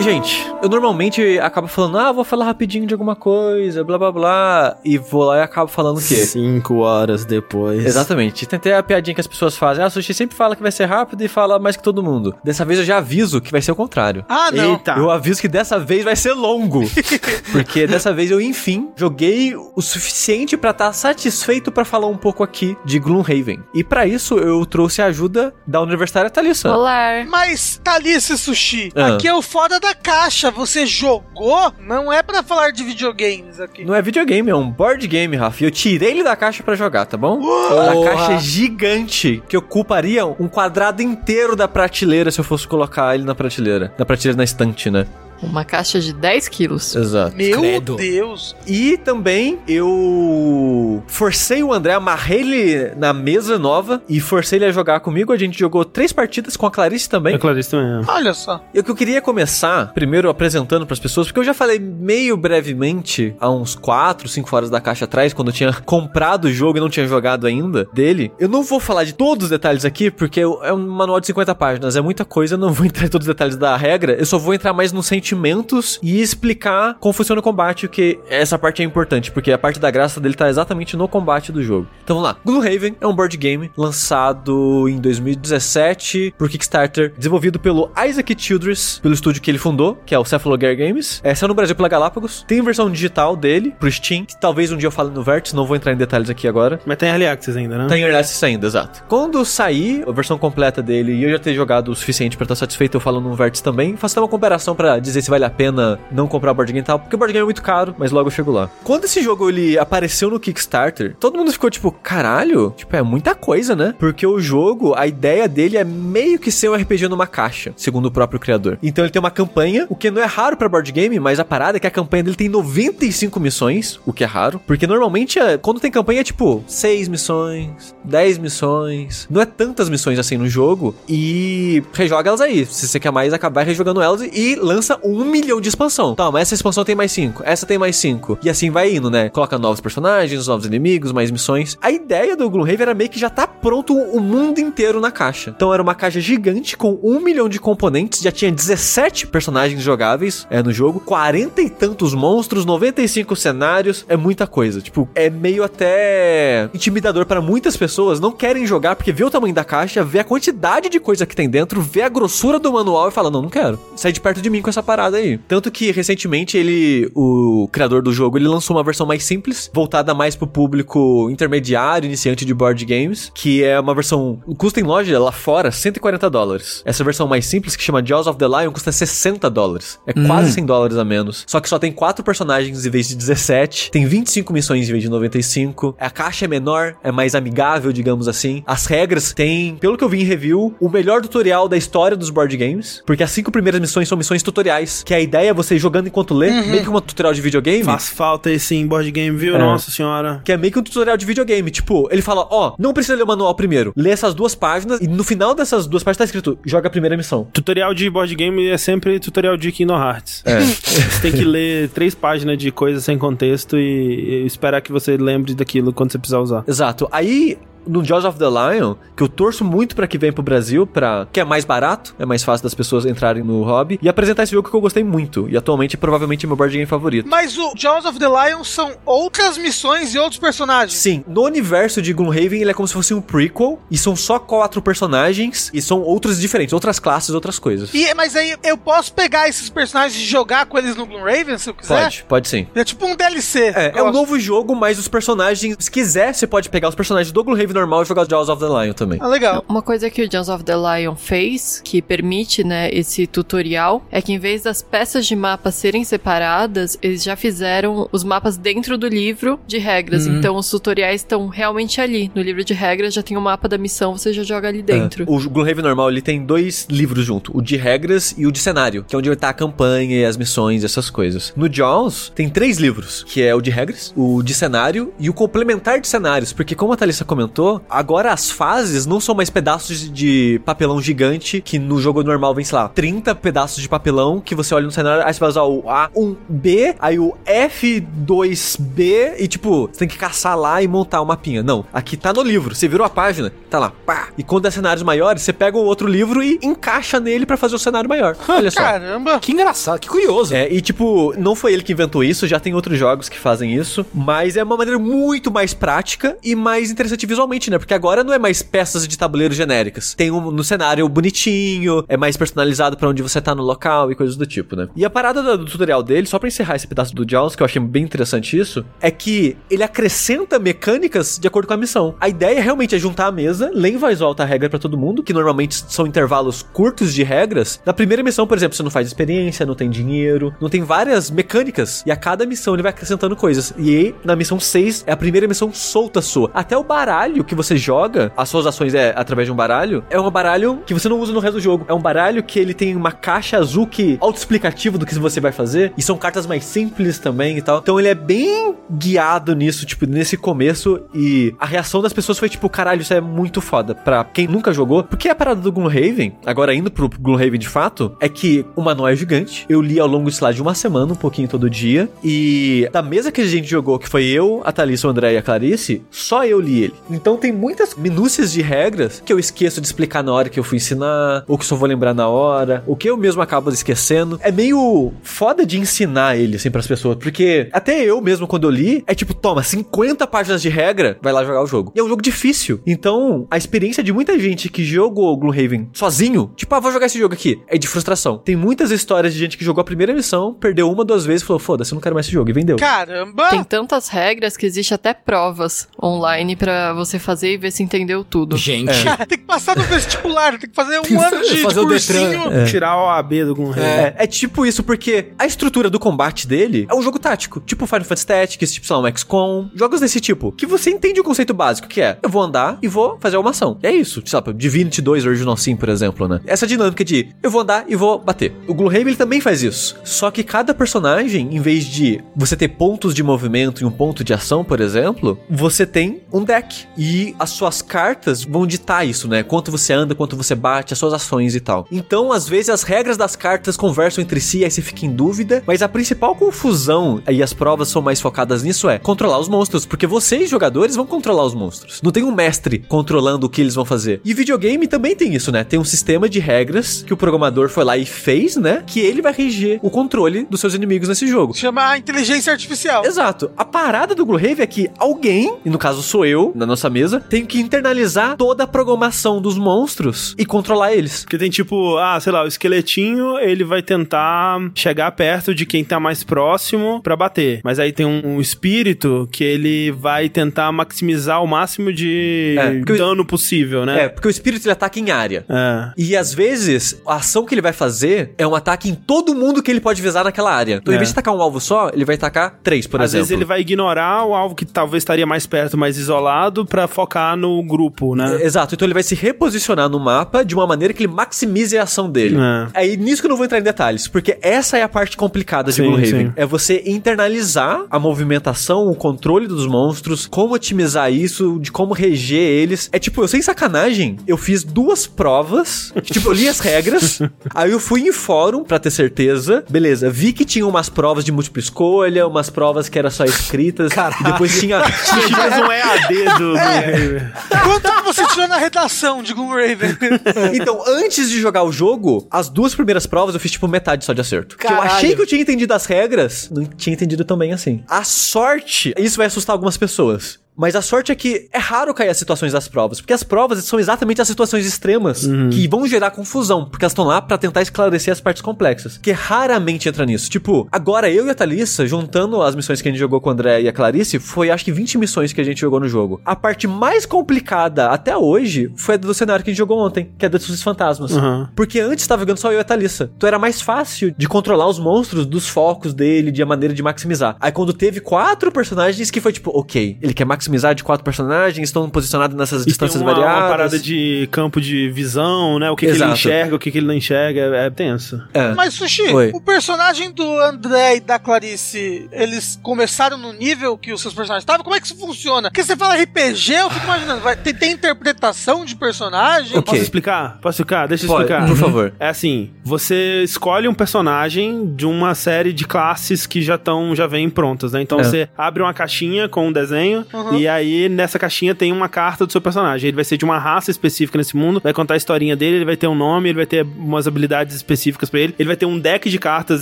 [0.00, 4.76] Gente, eu normalmente acabo falando, ah, vou falar rapidinho de alguma coisa, blá blá blá,
[4.82, 6.16] e vou lá e acabo falando o quê?
[6.16, 7.84] Cinco horas depois.
[7.84, 8.46] Exatamente.
[8.46, 9.84] Tentei a piadinha que as pessoas fazem.
[9.84, 12.34] Ah, o Sushi sempre fala que vai ser rápido e fala mais que todo mundo.
[12.42, 14.24] Dessa vez eu já aviso que vai ser o contrário.
[14.26, 14.72] Ah, não.
[14.72, 14.92] Eita.
[14.92, 16.82] Eu aviso que dessa vez vai ser longo.
[17.52, 22.42] porque dessa vez eu, enfim, joguei o suficiente pra estar satisfeito pra falar um pouco
[22.42, 23.62] aqui de Gloomhaven.
[23.74, 26.74] E pra isso eu trouxe a ajuda da Universitária Thalissa.
[26.74, 27.22] Olá.
[27.28, 29.14] Mas, Thalissa Sushi, Ah.
[29.14, 33.58] aqui é o foda da da caixa você jogou, não é pra falar de videogames
[33.58, 33.84] aqui.
[33.84, 35.62] Não é videogame, é um board game, Rafa.
[35.62, 37.40] E eu tirei ele da caixa pra jogar, tá bom?
[37.40, 38.10] A Porra.
[38.10, 43.24] caixa é gigante, que ocuparia um quadrado inteiro da prateleira se eu fosse colocar ele
[43.24, 43.92] na prateleira.
[43.98, 45.06] Na prateleira na estante, né?
[45.42, 46.94] Uma caixa de 10 quilos.
[46.94, 47.36] Exato.
[47.36, 47.96] Meu Credo.
[47.96, 48.54] Deus.
[48.66, 54.72] E também eu forcei o André, amarrei ele na mesa nova e forcei ele a
[54.72, 55.32] jogar comigo.
[55.32, 57.34] A gente jogou três partidas com a Clarice também.
[57.34, 58.02] É Clarice também.
[58.02, 58.10] é.
[58.10, 58.62] Olha só.
[58.74, 62.36] E o que eu queria começar, primeiro apresentando pras pessoas, porque eu já falei meio
[62.36, 66.78] brevemente há uns 4, 5 horas da caixa atrás, quando eu tinha comprado o jogo
[66.78, 68.32] e não tinha jogado ainda dele.
[68.38, 71.54] Eu não vou falar de todos os detalhes aqui, porque é um manual de 50
[71.54, 74.26] páginas, é muita coisa, eu não vou entrar em todos os detalhes da regra, eu
[74.26, 78.82] só vou entrar mais nos sentimentos e explicar como funciona o combate, que essa parte
[78.82, 81.86] é importante, porque a parte da graça dele tá exatamente no combate do jogo.
[82.02, 82.36] Então vamos lá.
[82.44, 89.14] Gloomhaven é um board game lançado em 2017 por Kickstarter, desenvolvido pelo Isaac Childress, pelo
[89.14, 91.20] estúdio que ele fundou, que é o Cephalogare Games.
[91.22, 92.44] É, saiu no Brasil pela Galápagos.
[92.46, 95.66] Tem versão digital dele, pro Steam, que talvez um dia eu fale no Vértice, não
[95.66, 96.80] vou entrar em detalhes aqui agora.
[96.84, 97.86] Mas tem Early Access ainda, né?
[97.88, 99.04] Tá em Early Access ainda, exato.
[99.08, 102.56] Quando sair a versão completa dele e eu já ter jogado o suficiente pra estar
[102.56, 103.96] satisfeito, eu falo no Vértice também.
[103.96, 106.82] Faço até uma comparação pra dizer se vale a pena não comprar o board game
[106.82, 108.70] e tal, porque o board game é muito caro, mas logo eu chego lá.
[108.84, 113.34] Quando esse jogo ele apareceu no Kickstarter, todo mundo ficou tipo, caralho, tipo, é muita
[113.34, 113.94] coisa, né?
[113.98, 118.06] Porque o jogo, a ideia dele é meio que ser um RPG numa caixa, segundo
[118.06, 118.78] o próprio criador.
[118.82, 121.44] Então ele tem uma campanha, o que não é raro pra board game, mas a
[121.44, 125.38] parada é que a campanha dele tem 95 missões, o que é raro, porque normalmente
[125.38, 130.36] é- quando tem campanha é tipo 6 missões, 10 missões, não é tantas missões assim
[130.36, 132.64] no jogo e rejoga elas aí.
[132.66, 136.14] Se você quer mais, acabar rejogando elas e lança um milhão de expansão.
[136.14, 139.28] Tá, essa expansão tem mais 5, essa tem mais 5 e assim vai indo, né?
[139.28, 141.76] Coloca novos personagens, novos inimigos, mais missões.
[141.80, 145.52] A ideia do Gloomhaven era meio que já tá pronto o mundo inteiro na caixa.
[145.54, 150.46] Então era uma caixa gigante com um milhão de componentes, já tinha 17 personagens jogáveis
[150.50, 154.80] é, no jogo, 40 e tantos monstros, 95 cenários, é muita coisa.
[154.80, 159.54] Tipo, é meio até intimidador para muitas pessoas, não querem jogar porque vê o tamanho
[159.54, 163.08] da caixa, vê a quantidade de coisa que tem dentro, vê a grossura do manual
[163.08, 163.78] e fala: "Não, não quero.
[163.96, 165.38] Sai de perto de mim com essa parada aí".
[165.48, 170.14] Tanto que recentemente ele, o criador do jogo, ele lançou uma versão mais simples, voltada
[170.14, 175.18] mais pro público intermediário, iniciante de board games, que é uma versão custa em loja
[175.18, 176.82] lá fora 140 dólares.
[176.84, 179.98] Essa versão mais simples que chama Jaws of the Lion custa 60 dólares.
[180.06, 181.44] É quase 100 dólares a menos.
[181.46, 185.02] Só que só tem quatro personagens em vez de 17, tem 25 missões em vez
[185.02, 185.94] de 95.
[185.98, 188.62] A caixa é menor, é mais amigável, digamos assim.
[188.66, 192.30] As regras têm, pelo que eu vi em review, o melhor tutorial da história dos
[192.30, 195.76] board games, porque as cinco primeiras missões são missões tutoriais, que a ideia é você
[195.76, 197.84] ir jogando enquanto lê, meio que uma tutorial de videogame.
[197.84, 199.56] Faz falta esse em board game, viu?
[199.56, 199.58] É.
[199.58, 200.40] Nossa senhora.
[200.44, 201.70] Que é meio que um tutorial de videogame.
[201.70, 203.92] Tipo, ele fala: Ó, não precisa ler o manual primeiro.
[203.96, 207.16] Lê essas duas páginas e no final dessas duas páginas tá escrito: joga a primeira
[207.16, 207.46] missão.
[207.52, 210.42] Tutorial de board game é sempre tutorial de Kingdom Hearts.
[210.44, 210.60] É.
[211.10, 215.16] Você tem que ler três páginas de coisa sem contexto e, e esperar que você
[215.16, 216.64] lembre daquilo quando você precisar usar.
[216.66, 217.08] Exato.
[217.10, 217.58] Aí.
[217.86, 221.26] No Jaws of the Lion, que eu torço muito pra que venha pro Brasil, para
[221.32, 224.52] que é mais barato, é mais fácil das pessoas entrarem no hobby e apresentar esse
[224.52, 225.48] jogo que eu gostei muito.
[225.48, 227.28] E atualmente provavelmente é meu board game favorito.
[227.28, 230.94] Mas o Jaws of the Lion são outras missões e outros personagens.
[230.98, 234.38] Sim, no universo de Gloomhaven ele é como se fosse um prequel e são só
[234.38, 237.92] quatro personagens e são outros diferentes, outras classes, outras coisas.
[237.94, 241.70] E, mas aí eu posso pegar esses personagens e jogar com eles no Gloomhaven, se
[241.70, 242.02] eu quiser?
[242.04, 242.66] Pode, pode sim.
[242.74, 243.72] É tipo um DLC.
[243.74, 247.32] É, é um novo jogo, mas os personagens, se quiser, você pode pegar os personagens
[247.32, 249.18] do Gloomhaven normal e jogar Jaws of the Lion também.
[249.20, 249.64] Ah, legal.
[249.68, 254.20] Uma coisa que o Jaws of the Lion fez, que permite, né, esse tutorial, é
[254.20, 258.96] que em vez das peças de mapa serem separadas, eles já fizeram os mapas dentro
[258.96, 260.26] do livro de regras.
[260.26, 262.30] Então os tutoriais estão realmente ali.
[262.34, 265.24] No livro de regras já tem o mapa da missão, você já joga ali dentro.
[265.24, 265.26] É.
[265.28, 269.04] O Gloomhaven normal, ele tem dois livros junto, o de regras e o de cenário,
[269.04, 271.52] que é onde tá a campanha e as missões, essas coisas.
[271.56, 275.32] No Jaws, tem três livros, que é o de regras, o de cenário e o
[275.32, 280.10] complementar de cenários, porque como a Thalissa comentou, agora as fases não são mais pedaços
[280.12, 284.54] de papelão gigante, que no jogo normal vem, sei lá, 30 pedaços de papelão, que
[284.54, 289.88] você olha no cenário, aí você vai usar o A1B, aí o F2B, e tipo,
[289.88, 291.62] você tem que caçar lá e montar o mapinha.
[291.62, 294.28] Não, aqui tá no livro, você virou a página, tá lá, pá.
[294.36, 297.76] E quando é cenários maiores, você pega o outro livro e encaixa nele pra fazer
[297.76, 298.36] o cenário maior.
[298.48, 298.80] Olha só.
[298.80, 299.38] Caramba.
[299.40, 300.54] Que engraçado, que curioso.
[300.54, 303.74] É, e tipo, não foi ele que inventou isso, já tem outros jogos que fazem
[303.74, 307.49] isso, mas é uma maneira muito mais prática e mais interessante visualmente.
[307.70, 307.78] Né?
[307.78, 310.14] Porque agora não é mais peças de tabuleiro genéricas.
[310.14, 314.14] Tem um no cenário bonitinho, é mais personalizado pra onde você tá no local e
[314.14, 314.88] coisas do tipo, né?
[314.94, 317.64] E a parada do, tutorial dele, só pra encerrar esse pedaço do Jaws, que eu
[317.64, 322.14] achei bem interessante isso, é que ele acrescenta mecânicas de acordo com a missão.
[322.20, 324.96] A ideia realmente é juntar a mesa, ler em voz alta a regra pra todo
[324.96, 327.80] mundo, que normalmente são intervalos curtos de regras.
[327.84, 331.30] Na primeira missão, por exemplo, você não faz experiência, não tem dinheiro, não tem várias
[331.30, 332.02] mecânicas.
[332.06, 333.72] E a cada missão ele vai acrescentando coisas.
[333.76, 336.50] E aí, na missão 6, é a primeira missão solta sua.
[336.54, 340.20] Até o baralho que você joga, as suas ações é através de um baralho, é
[340.20, 341.84] um baralho que você não usa no resto do jogo.
[341.88, 345.52] É um baralho que ele tem uma caixa azul que autoexplicativo do que você vai
[345.52, 345.92] fazer.
[345.96, 347.78] E são cartas mais simples também e tal.
[347.78, 351.00] Então ele é bem guiado nisso, tipo, nesse começo.
[351.14, 353.94] E a reação das pessoas foi tipo, caralho, isso é muito foda.
[353.94, 355.02] Pra quem nunca jogou.
[355.02, 359.08] Porque a parada do Gloomhaven, agora indo pro Gloomhaven de fato, é que o manual
[359.08, 359.66] é gigante.
[359.68, 362.08] Eu li ao longo, sei lá, de uma semana, um pouquinho todo dia.
[362.22, 365.36] E da mesa que a gente jogou, que foi eu, a Thalissa, o André e
[365.36, 366.94] a Clarice, só eu li ele.
[367.10, 370.64] Então tem muitas minúcias de regras que eu esqueço de explicar na hora que eu
[370.64, 374.38] fui ensinar, ou que só vou lembrar na hora, o que eu mesmo acabo esquecendo.
[374.42, 378.70] É meio foda de ensinar ele, assim, pras pessoas, porque até eu mesmo, quando eu
[378.70, 381.92] li, é tipo, toma, 50 páginas de regra, vai lá jogar o jogo.
[381.94, 382.80] E é um jogo difícil.
[382.86, 387.18] Então, a experiência de muita gente que jogou Gloomhaven sozinho, tipo, ah, vou jogar esse
[387.18, 388.38] jogo aqui, é de frustração.
[388.38, 391.46] Tem muitas histórias de gente que jogou a primeira missão, perdeu uma, duas vezes e
[391.46, 392.76] falou, foda-se, eu não quero mais esse jogo, e vendeu.
[392.76, 393.50] Caramba!
[393.50, 398.24] Tem tantas regras que existe até provas online pra você fazer e ver se entendeu
[398.24, 398.56] tudo.
[398.56, 398.92] Gente.
[399.28, 402.66] tem que passar no vestibular, tem que fazer um ano de Fazer o cursinho.
[402.66, 403.84] Tirar o AB do Gloomhaven.
[403.84, 407.60] É, é tipo isso, porque a estrutura do combate dele é um jogo tático.
[407.60, 409.70] Tipo Final Fantasy Tactics, tipo, sei lá, um XCOM.
[409.74, 410.52] Jogos desse tipo.
[410.52, 413.50] Que você entende o conceito básico, que é, eu vou andar e vou fazer uma
[413.50, 413.78] ação.
[413.82, 414.22] É isso.
[414.32, 416.40] Lá, Divinity 2 Original Sin, por exemplo, né?
[416.46, 418.52] Essa dinâmica de, eu vou andar e vou bater.
[418.66, 419.96] O Gloomhaven, ele também faz isso.
[420.04, 424.24] Só que cada personagem, em vez de você ter pontos de movimento e um ponto
[424.24, 426.86] de ação, por exemplo, você tem um deck.
[426.96, 429.42] E as suas cartas vão ditar isso, né?
[429.42, 431.86] Quanto você anda, quanto você bate, as suas ações e tal.
[431.90, 435.62] Então, às vezes, as regras das cartas conversam entre si, aí você fica em dúvida.
[435.66, 439.86] Mas a principal confusão, e as provas são mais focadas nisso, é controlar os monstros.
[439.86, 442.00] Porque vocês, jogadores, vão controlar os monstros.
[442.02, 444.20] Não tem um mestre controlando o que eles vão fazer.
[444.24, 445.64] E videogame também tem isso, né?
[445.64, 448.82] Tem um sistema de regras que o programador foi lá e fez, né?
[448.86, 451.54] Que ele vai reger o controle dos seus inimigos nesse jogo.
[451.54, 453.04] Chama a inteligência artificial.
[453.04, 453.50] Exato.
[453.56, 456.99] A parada do Gloomhaven é que alguém, e no caso sou eu, na nossa mesa,
[457.28, 461.22] tem que internalizar toda a programação dos monstros e controlar eles.
[461.22, 465.84] Porque tem tipo, ah, sei lá, o esqueletinho, ele vai tentar chegar perto de quem
[465.84, 467.60] tá mais próximo pra bater.
[467.64, 472.78] Mas aí tem um, um espírito que ele vai tentar maximizar o máximo de É,
[472.78, 474.04] porque o- dano possível, né?
[474.04, 475.44] É, porque o espírito ele ataca em área.
[475.48, 475.92] É.
[475.96, 479.62] E às vezes, a ação que ele vai fazer é um ataque em todo mundo
[479.62, 480.76] que ele pode visar naquela área.
[480.76, 480.96] Então, É.
[480.96, 483.22] em vez de atacar um alvo só, ele vai atacar três, por Às exemplo.
[483.26, 487.36] vezes ele vai ignorar o alvo que talvez estaria mais perto, mais isolado, pra focar
[487.36, 488.38] no grupo, né?
[488.40, 491.76] É, Exato, então ele vai se reposicionar no mapa de uma maneira que ele maximize
[491.78, 492.36] a ação dele.
[492.36, 492.68] É.
[492.74, 495.70] Aí nisso que eu não vou entrar em detalhes, porque essa é a parte complicada
[495.70, 496.32] de Gloomhaven.
[496.36, 502.40] É você internalizar a movimentação, o controle dos monstros, como otimizar isso, de como reger
[502.40, 502.88] eles.
[502.92, 507.20] É tipo, eu sem sacanagem, eu fiz duas provas, tipo, eu li as regras,
[507.54, 509.64] aí eu fui em fórum pra ter certeza.
[509.68, 513.92] Beleza, vi que tinha umas provas de múltipla escolha, umas provas que era só escritas.
[513.92, 514.24] Caralho.
[514.24, 517.32] Depois tinha Tinha mais um EAD do Gloomhaven.
[517.64, 519.96] Quanto você tirou na redação de Gloomhaven?
[520.60, 524.12] Então, antes de jogar o jogo, as duas primeiras provas eu fiz tipo metade só
[524.12, 524.56] de acerto.
[524.56, 527.82] Que eu achei que eu tinha entendido as regras, não tinha entendido também assim.
[527.88, 530.39] A sorte, isso vai assustar algumas pessoas.
[530.56, 533.64] Mas a sorte é que é raro cair as situações das provas, porque as provas
[533.64, 537.62] são exatamente as situações extremas que vão gerar confusão, porque elas estão lá pra tentar
[537.62, 540.28] esclarecer as partes complexas, que raramente entra nisso.
[540.28, 543.32] Tipo, agora eu e a Thalissa, juntando as missões que a gente jogou com o
[543.32, 546.20] André e a Clarice, foi acho que 20 missões que a gente jogou no jogo.
[546.24, 550.10] A parte mais complicada até hoje foi a do cenário que a gente jogou ontem,
[550.18, 551.12] que é dos fantasmas.
[551.12, 551.48] Uhum.
[551.56, 553.10] Porque antes tava jogando só eu e a Thalissa.
[553.16, 556.82] Então era mais fácil de controlar os monstros dos focos dele, de a maneira de
[556.82, 557.36] maximizar.
[557.40, 560.39] Aí quando teve quatro personagens que foi tipo, ok, ele quer maximizar
[560.74, 563.40] de quatro personagens, estão posicionados nessas E tem distâncias uma, variadas.
[563.42, 565.70] uma parada de campo de visão, né?
[565.70, 567.40] O que, que ele enxerga, o que, que ele não enxerga.
[567.56, 568.22] É, é tenso.
[568.32, 568.54] É.
[568.54, 569.30] Mas, Sushi, Oi.
[569.34, 574.42] o personagem do André e da Clarice, eles começaram no nível que os seus personagens
[574.42, 574.62] estavam?
[574.64, 575.50] Como é que isso funciona?
[575.50, 579.52] Porque você fala RPG, eu fico imaginando, vai, tem, tem interpretação de personagem?
[579.52, 579.62] Ok.
[579.62, 580.38] Posso explicar?
[580.40, 580.88] Posso explicar?
[580.88, 581.46] Deixa eu Pode, explicar.
[581.46, 581.92] por favor.
[581.98, 587.06] É assim, você escolhe um personagem de uma série de classes que já estão, já
[587.06, 587.82] vêm prontas, né?
[587.82, 588.04] Então É.
[588.04, 590.38] você abre uma caixinha com um desenho Aham.
[590.38, 592.88] E aí, nessa caixinha tem uma carta do seu personagem.
[592.88, 595.64] Ele vai ser de uma raça específica nesse mundo, vai contar a historinha dele, ele
[595.64, 598.66] vai ter um nome, ele vai ter umas habilidades específicas pra ele, ele vai ter
[598.66, 599.60] um deck de cartas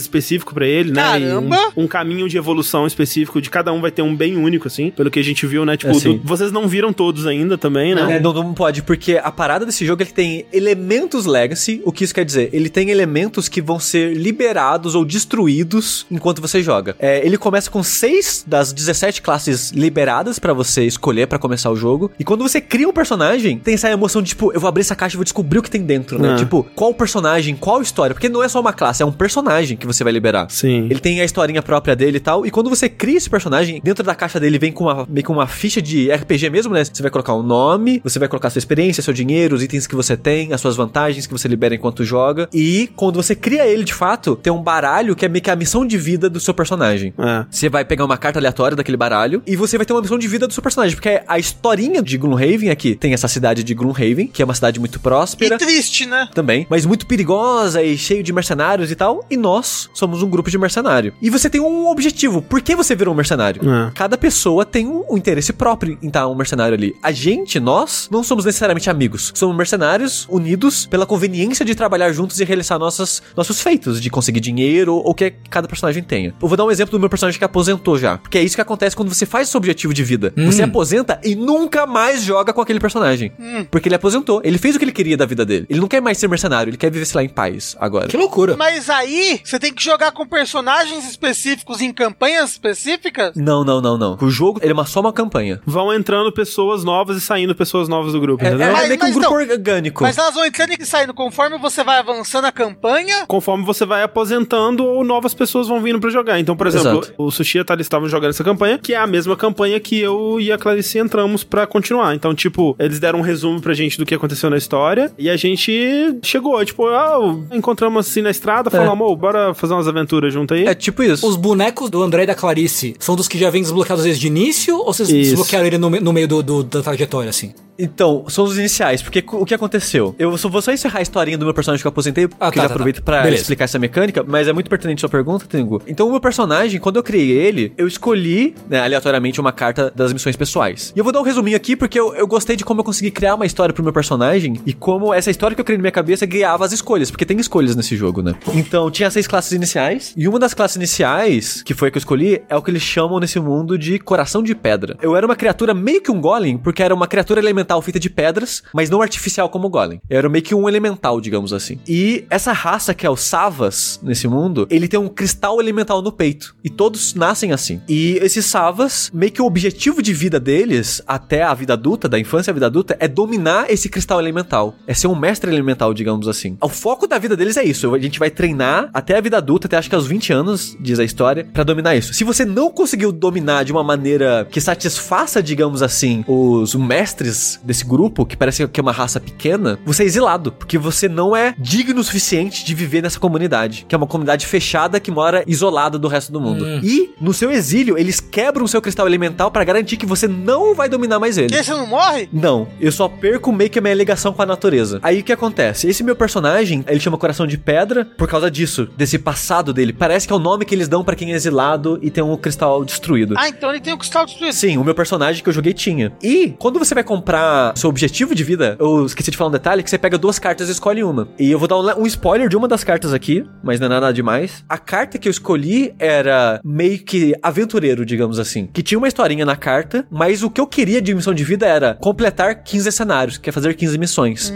[0.00, 1.00] específico pra ele, né?
[1.18, 1.56] E Caramba!
[1.76, 4.90] um, um caminho de evolução específico de cada um vai ter um bem único, assim,
[4.90, 5.76] pelo que a gente viu, né?
[5.76, 6.16] Tipo, Assim.
[6.18, 8.16] do- vocês não viram todos ainda também, né?
[8.16, 11.80] É, não, não pode, porque a parada desse jogo é que tem elementos legacy.
[11.84, 12.50] O que isso quer dizer?
[12.52, 16.96] Ele tem elementos que vão ser liberados ou destruídos enquanto você joga.
[16.98, 21.76] É, ele começa com seis das 17 classes liberadas pra você escolher pra começar o
[21.76, 22.10] jogo.
[22.18, 24.94] E quando você cria um personagem, tem essa emoção de tipo, eu vou abrir essa
[24.94, 26.34] caixa e vou descobrir o que tem dentro, né?
[26.34, 26.36] É.
[26.36, 28.14] Tipo, qual personagem, qual história?
[28.14, 30.48] Porque não é só uma classe, é um personagem que você vai liberar.
[30.50, 30.86] Sim.
[30.90, 32.44] Ele tem a historinha própria dele e tal.
[32.44, 35.32] E quando você cria esse personagem, dentro da caixa dele vem com uma, meio com
[35.32, 36.84] uma ficha de RPG mesmo, né?
[36.84, 39.94] Você vai colocar um nome, você vai colocar sua experiência, seu dinheiro, os itens que
[39.94, 42.48] você tem, as suas vantagens que você libera enquanto joga.
[42.52, 45.56] E quando você cria ele de fato, tem um baralho que é meio que a
[45.56, 47.14] missão de vida do seu personagem.
[47.18, 47.46] É.
[47.50, 50.26] Você vai pegar uma carta aleatória daquele baralho e você vai ter uma missão de
[50.26, 50.96] vida do seu personagem.
[50.96, 54.80] Porque a historinha de Gloomhaven aqui tem essa cidade de Gloomhaven, que é uma cidade
[54.80, 56.28] muito próspera E triste, né?
[56.34, 59.24] também, mas muito perigosa e cheio de mercenários e tal.
[59.30, 61.12] E nós somos um grupo de mercenário.
[61.20, 62.42] E você tem um objetivo.
[62.42, 63.62] Por que você virou um mercenário?
[63.62, 63.90] É.
[63.94, 66.94] Cada pessoa tem um, um interesse próprio em estar um mercenário ali.
[67.02, 69.32] A gente, nós, não somos necessariamente amigos.
[69.34, 74.40] Somos mercenários unidos pela conveniência de trabalhar juntos e realizar nossas, nossos feitos, de conseguir
[74.40, 76.34] dinheiro ou o que cada personagem tenha.
[76.40, 78.18] Eu vou dar um exemplo do meu personagem que aposentou já.
[78.18, 80.32] Porque é isso que acontece quando você faz seu objetivo de vida.
[80.46, 83.32] Você aposenta e nunca mais joga com aquele personagem.
[83.70, 84.40] Porque ele aposentou.
[84.44, 85.66] Ele fez o que ele queria da vida dele.
[85.68, 88.08] Ele não quer mais ser mercenário, ele quer viver, sei lá, em paz agora.
[88.08, 88.56] Que loucura.
[88.56, 93.32] Mas aí, você tem que jogar com personagens específicos em campanhas específicas?
[93.36, 94.16] Não, não, não, não.
[94.20, 95.60] O jogo, ele é uma, só uma campanha.
[95.66, 98.68] Vão entrando pessoas novas e saindo pessoas novas do grupo, É, entendeu?
[98.68, 99.36] é Mas- meio que um grupo não.
[99.36, 100.02] orgânico.
[100.02, 103.24] Mas elas vão entrando e saindo conforme você vai avançando a campanha.
[103.26, 106.38] Conforme você vai aposentando, ou novas pessoas vão vindo pra jogar.
[106.38, 107.14] Então, por exemplo, Exato.
[107.18, 109.98] o Sushi e a Thalia estavam jogando essa campanha, que é a mesma campanha que
[109.98, 112.14] eu e a Clarice entramos pra continuar.
[112.14, 115.36] Então, tipo, eles deram um resumo pra gente do que aconteceu na história, e a
[115.36, 117.18] gente chegou, tipo, ah,
[117.52, 120.64] encontramos assim na estrada, falamos, amor, bora fazer umas aventuras junto aí.
[120.66, 121.26] É tipo isso.
[121.26, 124.28] Os bonecos do André e da Clarice são dos que já vêm desbloqueados desde o
[124.28, 125.30] início ou vocês Isso.
[125.30, 127.52] desbloquearam ele no, no meio do, do- da trajetória, assim?
[127.78, 130.14] Então, são os iniciais, porque o que aconteceu?
[130.18, 132.46] Eu só vou só encerrar a historinha do meu personagem que eu aposentei, porque tá,
[132.48, 132.74] eu já tá, tá.
[132.74, 133.42] aproveito pra Beleza.
[133.42, 135.80] explicar essa mecânica, mas é muito pertinente sua pergunta, Tengu.
[135.86, 140.12] Então, o meu personagem, quando eu criei ele, eu escolhi, né, aleatoriamente, uma carta das
[140.12, 140.92] missões pessoais.
[140.94, 143.12] E eu vou dar um resuminho aqui, porque eu, eu gostei de como eu consegui
[143.12, 145.92] criar uma história pro meu personagem e como essa história que eu criei na minha
[145.92, 148.34] cabeça guiava as escolhas, porque tem escolhas nesse jogo, né?
[148.54, 152.00] Então, tinha seis classes iniciais, e uma das classes iniciais, que foi a que eu
[152.00, 154.96] escolhi, é o que eles chamam nesse mundo de coração de pedra.
[155.00, 158.08] Eu era uma criatura meio que um golem, porque era uma criatura elemental feita de
[158.08, 160.00] pedras, mas não artificial como o golem.
[160.08, 161.78] Era meio que um elemental, digamos assim.
[161.86, 166.12] E essa raça que é o Savas nesse mundo, ele tem um cristal elemental no
[166.12, 166.54] peito.
[166.64, 167.80] E todos nascem assim.
[167.88, 172.18] E esses Savas, meio que o objetivo de vida deles, até a vida adulta, da
[172.18, 174.74] infância à vida adulta, é dominar esse cristal elemental.
[174.86, 176.56] É ser um mestre elemental, digamos assim.
[176.60, 177.94] O foco da vida deles é isso.
[177.94, 180.98] A gente vai treinar até a vida adulta, até acho que aos 20 anos, diz
[180.98, 182.14] a história, pra dominar isso.
[182.14, 187.84] Se você não conseguiu dominar de uma maneira que satisfaça, digamos assim, os mestres desse
[187.84, 191.54] grupo, que parece que é uma raça pequena, você é exilado, porque você não é
[191.58, 195.98] digno o suficiente de viver nessa comunidade, que é uma comunidade fechada que mora isolada
[195.98, 196.64] do resto do mundo.
[196.82, 200.74] E no seu exílio, eles quebram o seu cristal elemental pra garantir que você não
[200.74, 201.54] vai dominar mais ele.
[201.54, 202.28] E aí você não morre?
[202.32, 205.00] Não, eu só perco meio que a minha ligação com a natureza.
[205.02, 205.88] Aí o que acontece?
[205.88, 209.92] Esse meu personagem, ele chama Coração de Pedra por causa disso, desse passado dele.
[209.92, 212.36] Parece que é o nome que eles dão pra quem é exilado e tem um
[212.36, 213.34] cristal destruído.
[213.36, 214.54] Ah, então ele tem o cristal destruído.
[214.54, 216.12] Sim, o meu personagem que eu joguei tinha.
[216.22, 219.82] E quando você vai comprar seu objetivo de vida, eu esqueci de falar um detalhe,
[219.82, 221.28] que você pega duas cartas e escolhe uma.
[221.38, 223.90] E eu vou dar um, um spoiler de uma das cartas aqui, mas não é
[223.90, 224.64] nada demais.
[224.68, 228.66] A carta que eu escolhi era meio que aventureiro, digamos assim.
[228.72, 231.66] Que tinha uma historinha na carta, mas o que eu queria de missão de vida
[231.66, 234.52] era completar 15 cenários, que é fazer 15 missões.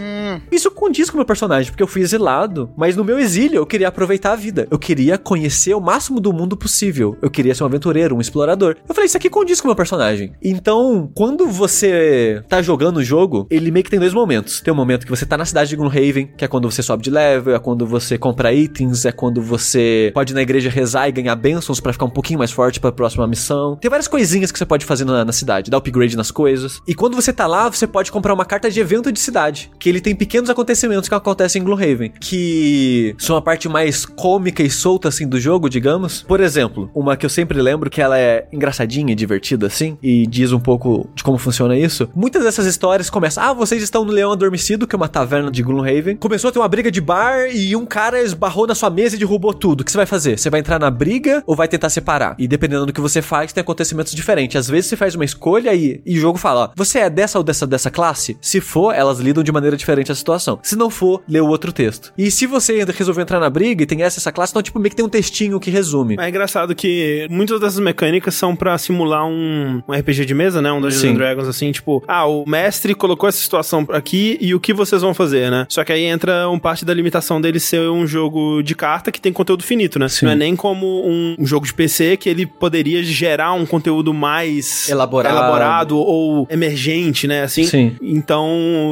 [0.51, 3.65] Isso condiz com o meu personagem, porque eu fui exilado, mas no meu exílio eu
[3.65, 4.67] queria aproveitar a vida.
[4.69, 7.17] Eu queria conhecer o máximo do mundo possível.
[7.21, 8.75] Eu queria ser um aventureiro, um explorador.
[8.87, 10.33] Eu falei, isso aqui condiz com o meu personagem.
[10.43, 14.61] Então, quando você tá jogando o jogo, ele meio que tem dois momentos.
[14.61, 17.03] Tem um momento que você tá na cidade de Gloomhaven, que é quando você sobe
[17.03, 21.07] de level, é quando você compra itens, é quando você pode ir na igreja rezar
[21.07, 23.75] e ganhar bênçãos pra ficar um pouquinho mais forte pra próxima missão.
[23.75, 26.81] Tem várias coisinhas que você pode fazer na, na cidade, dar upgrade nas coisas.
[26.87, 29.89] E quando você tá lá, você pode comprar uma carta de evento de cidade, que
[29.89, 34.69] ele tem pequenos acontecimentos que acontecem em Gloomhaven, que são a parte mais cômica e
[34.69, 36.21] solta, assim, do jogo, digamos.
[36.21, 40.25] Por exemplo, uma que eu sempre lembro que ela é engraçadinha e divertida, assim, e
[40.27, 42.09] diz um pouco de como funciona isso.
[42.15, 45.61] Muitas dessas histórias começam, ah, vocês estão no Leão Adormecido, que é uma taverna de
[45.63, 46.15] Gloomhaven.
[46.17, 49.19] Começou a ter uma briga de bar e um cara esbarrou na sua mesa e
[49.19, 49.81] derrubou tudo.
[49.81, 50.37] O que você vai fazer?
[50.37, 52.35] Você vai entrar na briga ou vai tentar separar?
[52.39, 54.55] E dependendo do que você faz, tem acontecimentos diferentes.
[54.55, 57.37] Às vezes você faz uma escolha e, e o jogo fala, ó, você é dessa
[57.37, 58.37] ou dessa dessa classe?
[58.41, 60.59] Se for, elas lidam de maneira diferente a situação.
[60.63, 62.13] Se não for, lê o outro texto.
[62.17, 64.79] E se você ainda resolver entrar na briga e tem essa essa classe, então tipo
[64.79, 66.15] meio que tem um textinho que resume.
[66.19, 70.71] É engraçado que muitas dessas mecânicas são pra simular um, um RPG de mesa, né?
[70.71, 71.09] Um Dungeons Sim.
[71.09, 75.01] and Dragons, assim, tipo, ah, o mestre colocou essa situação aqui e o que vocês
[75.01, 75.65] vão fazer, né?
[75.67, 79.19] Só que aí entra um parte da limitação dele ser um jogo de carta que
[79.19, 80.07] tem conteúdo finito, né?
[80.07, 80.25] Sim.
[80.25, 84.13] Não é nem como um, um jogo de PC que ele poderia gerar um conteúdo
[84.13, 85.35] mais Elaborado.
[85.35, 87.41] elaborado ou emergente, né?
[87.43, 87.63] Assim.
[87.63, 87.95] Sim.
[88.01, 88.47] Então,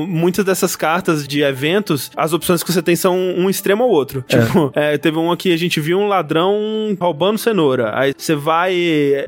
[0.10, 4.24] muitas dessas cartas de eventos, as opções que você tem são um extremo ou outro.
[4.28, 6.58] Tipo, é, teve um aqui, a gente viu um ladrão
[7.00, 7.92] roubando cenoura.
[7.96, 8.74] Aí você vai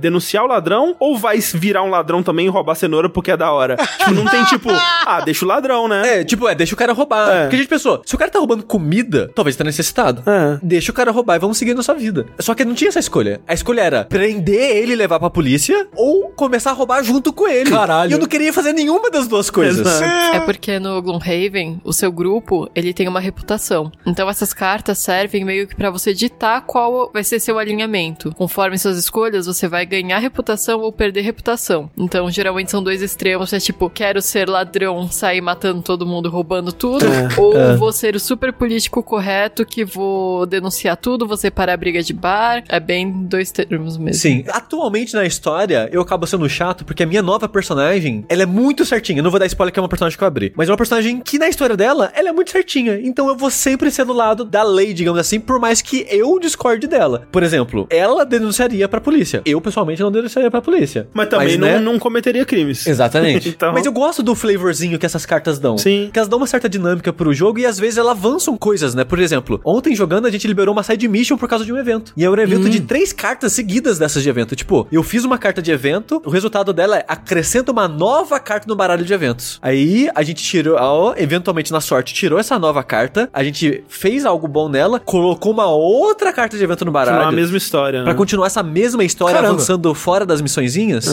[0.02, 3.52] denunciar o ladrão ou vai virar um ladrão também e roubar cenoura porque é da
[3.52, 3.78] hora?
[4.00, 4.70] tipo, não tem tipo,
[5.06, 6.20] ah, deixa o ladrão, né?
[6.20, 7.30] É, tipo, é, deixa o cara roubar.
[7.30, 7.42] É.
[7.42, 10.24] Porque a gente pensou, se o cara tá roubando comida, talvez tá necessitado.
[10.30, 10.60] É.
[10.62, 12.26] Deixa o cara roubar e vamos seguir na sua vida.
[12.40, 13.42] Só que não tinha essa escolha.
[13.48, 17.48] A escolha era prender ele e levar pra polícia ou começar a roubar junto com
[17.48, 17.70] ele.
[17.70, 18.12] Caralho.
[18.12, 19.86] E eu não queria fazer nenhuma das duas coisas.
[19.86, 20.36] Exato.
[20.36, 23.92] É porque no Gloomhaven, o seu grupo, ele tem uma reputação.
[24.06, 28.34] Então essas cartas servem meio que pra você ditar qual vai ser seu alinhamento.
[28.36, 31.90] Conforme suas escolhas, você vai ganhar reputação ou perder reputação.
[31.98, 36.72] Então, geralmente são dois extremos, é tipo, quero ser ladrão, sair matando todo mundo, roubando
[36.72, 37.06] tudo,
[37.38, 42.02] ou vou ser o super político correto que vou denunciar tudo, vou separar a briga
[42.02, 42.64] de bar.
[42.70, 44.20] É bem dois termos mesmo.
[44.22, 44.44] Sim.
[44.50, 48.86] Atualmente na história, eu acabo sendo chato porque a minha nova personagem, ela é muito
[48.86, 49.20] certinha.
[49.20, 50.54] Eu não vou dar spoiler que é uma personagem que eu abri.
[50.56, 53.00] Mas é uma personagem que na história dela, ela é muito certinha.
[53.04, 56.40] Então eu vou sempre ser do lado da lei, digamos assim, por mais que eu
[56.40, 57.28] discorde dela.
[57.32, 59.42] Por exemplo, ela denunciaria pra polícia.
[59.46, 61.08] Eu, pessoalmente, não denunciaria pra polícia.
[61.14, 61.80] Mas também não, né?
[61.80, 62.86] não cometeria crimes.
[62.88, 63.50] Exatamente.
[63.54, 65.78] Então- Mas eu gosto do flavorzinho que essas cartas dão.
[65.78, 66.10] Sim.
[66.12, 69.06] Que elas dão uma certa dinâmica pro jogo e às vezes elas avançam coisas, né?
[69.06, 72.12] Por exemplo, ontem jogando a gente liberou uma side mission por causa de um evento.
[72.18, 74.58] E era um evento de três cartas seguidas dessas de evento.
[74.58, 78.68] Tipo, eu fiz uma carta de evento, o resultado dela é acrescenta uma nova carta
[78.68, 79.58] no baralho de eventos.
[79.62, 84.26] Aí a gente tirou, ó, eventualmente na sorte, tirou essa nova carta, a gente fez
[84.26, 87.20] algo bom nela, colocou uma outra carta de evento no baralho.
[87.20, 88.04] Continuar a mesma história.
[88.04, 88.18] Pra né?
[88.18, 89.54] continuar essa mesma história Caramba.
[89.54, 91.06] avançando fora das missõezinhas.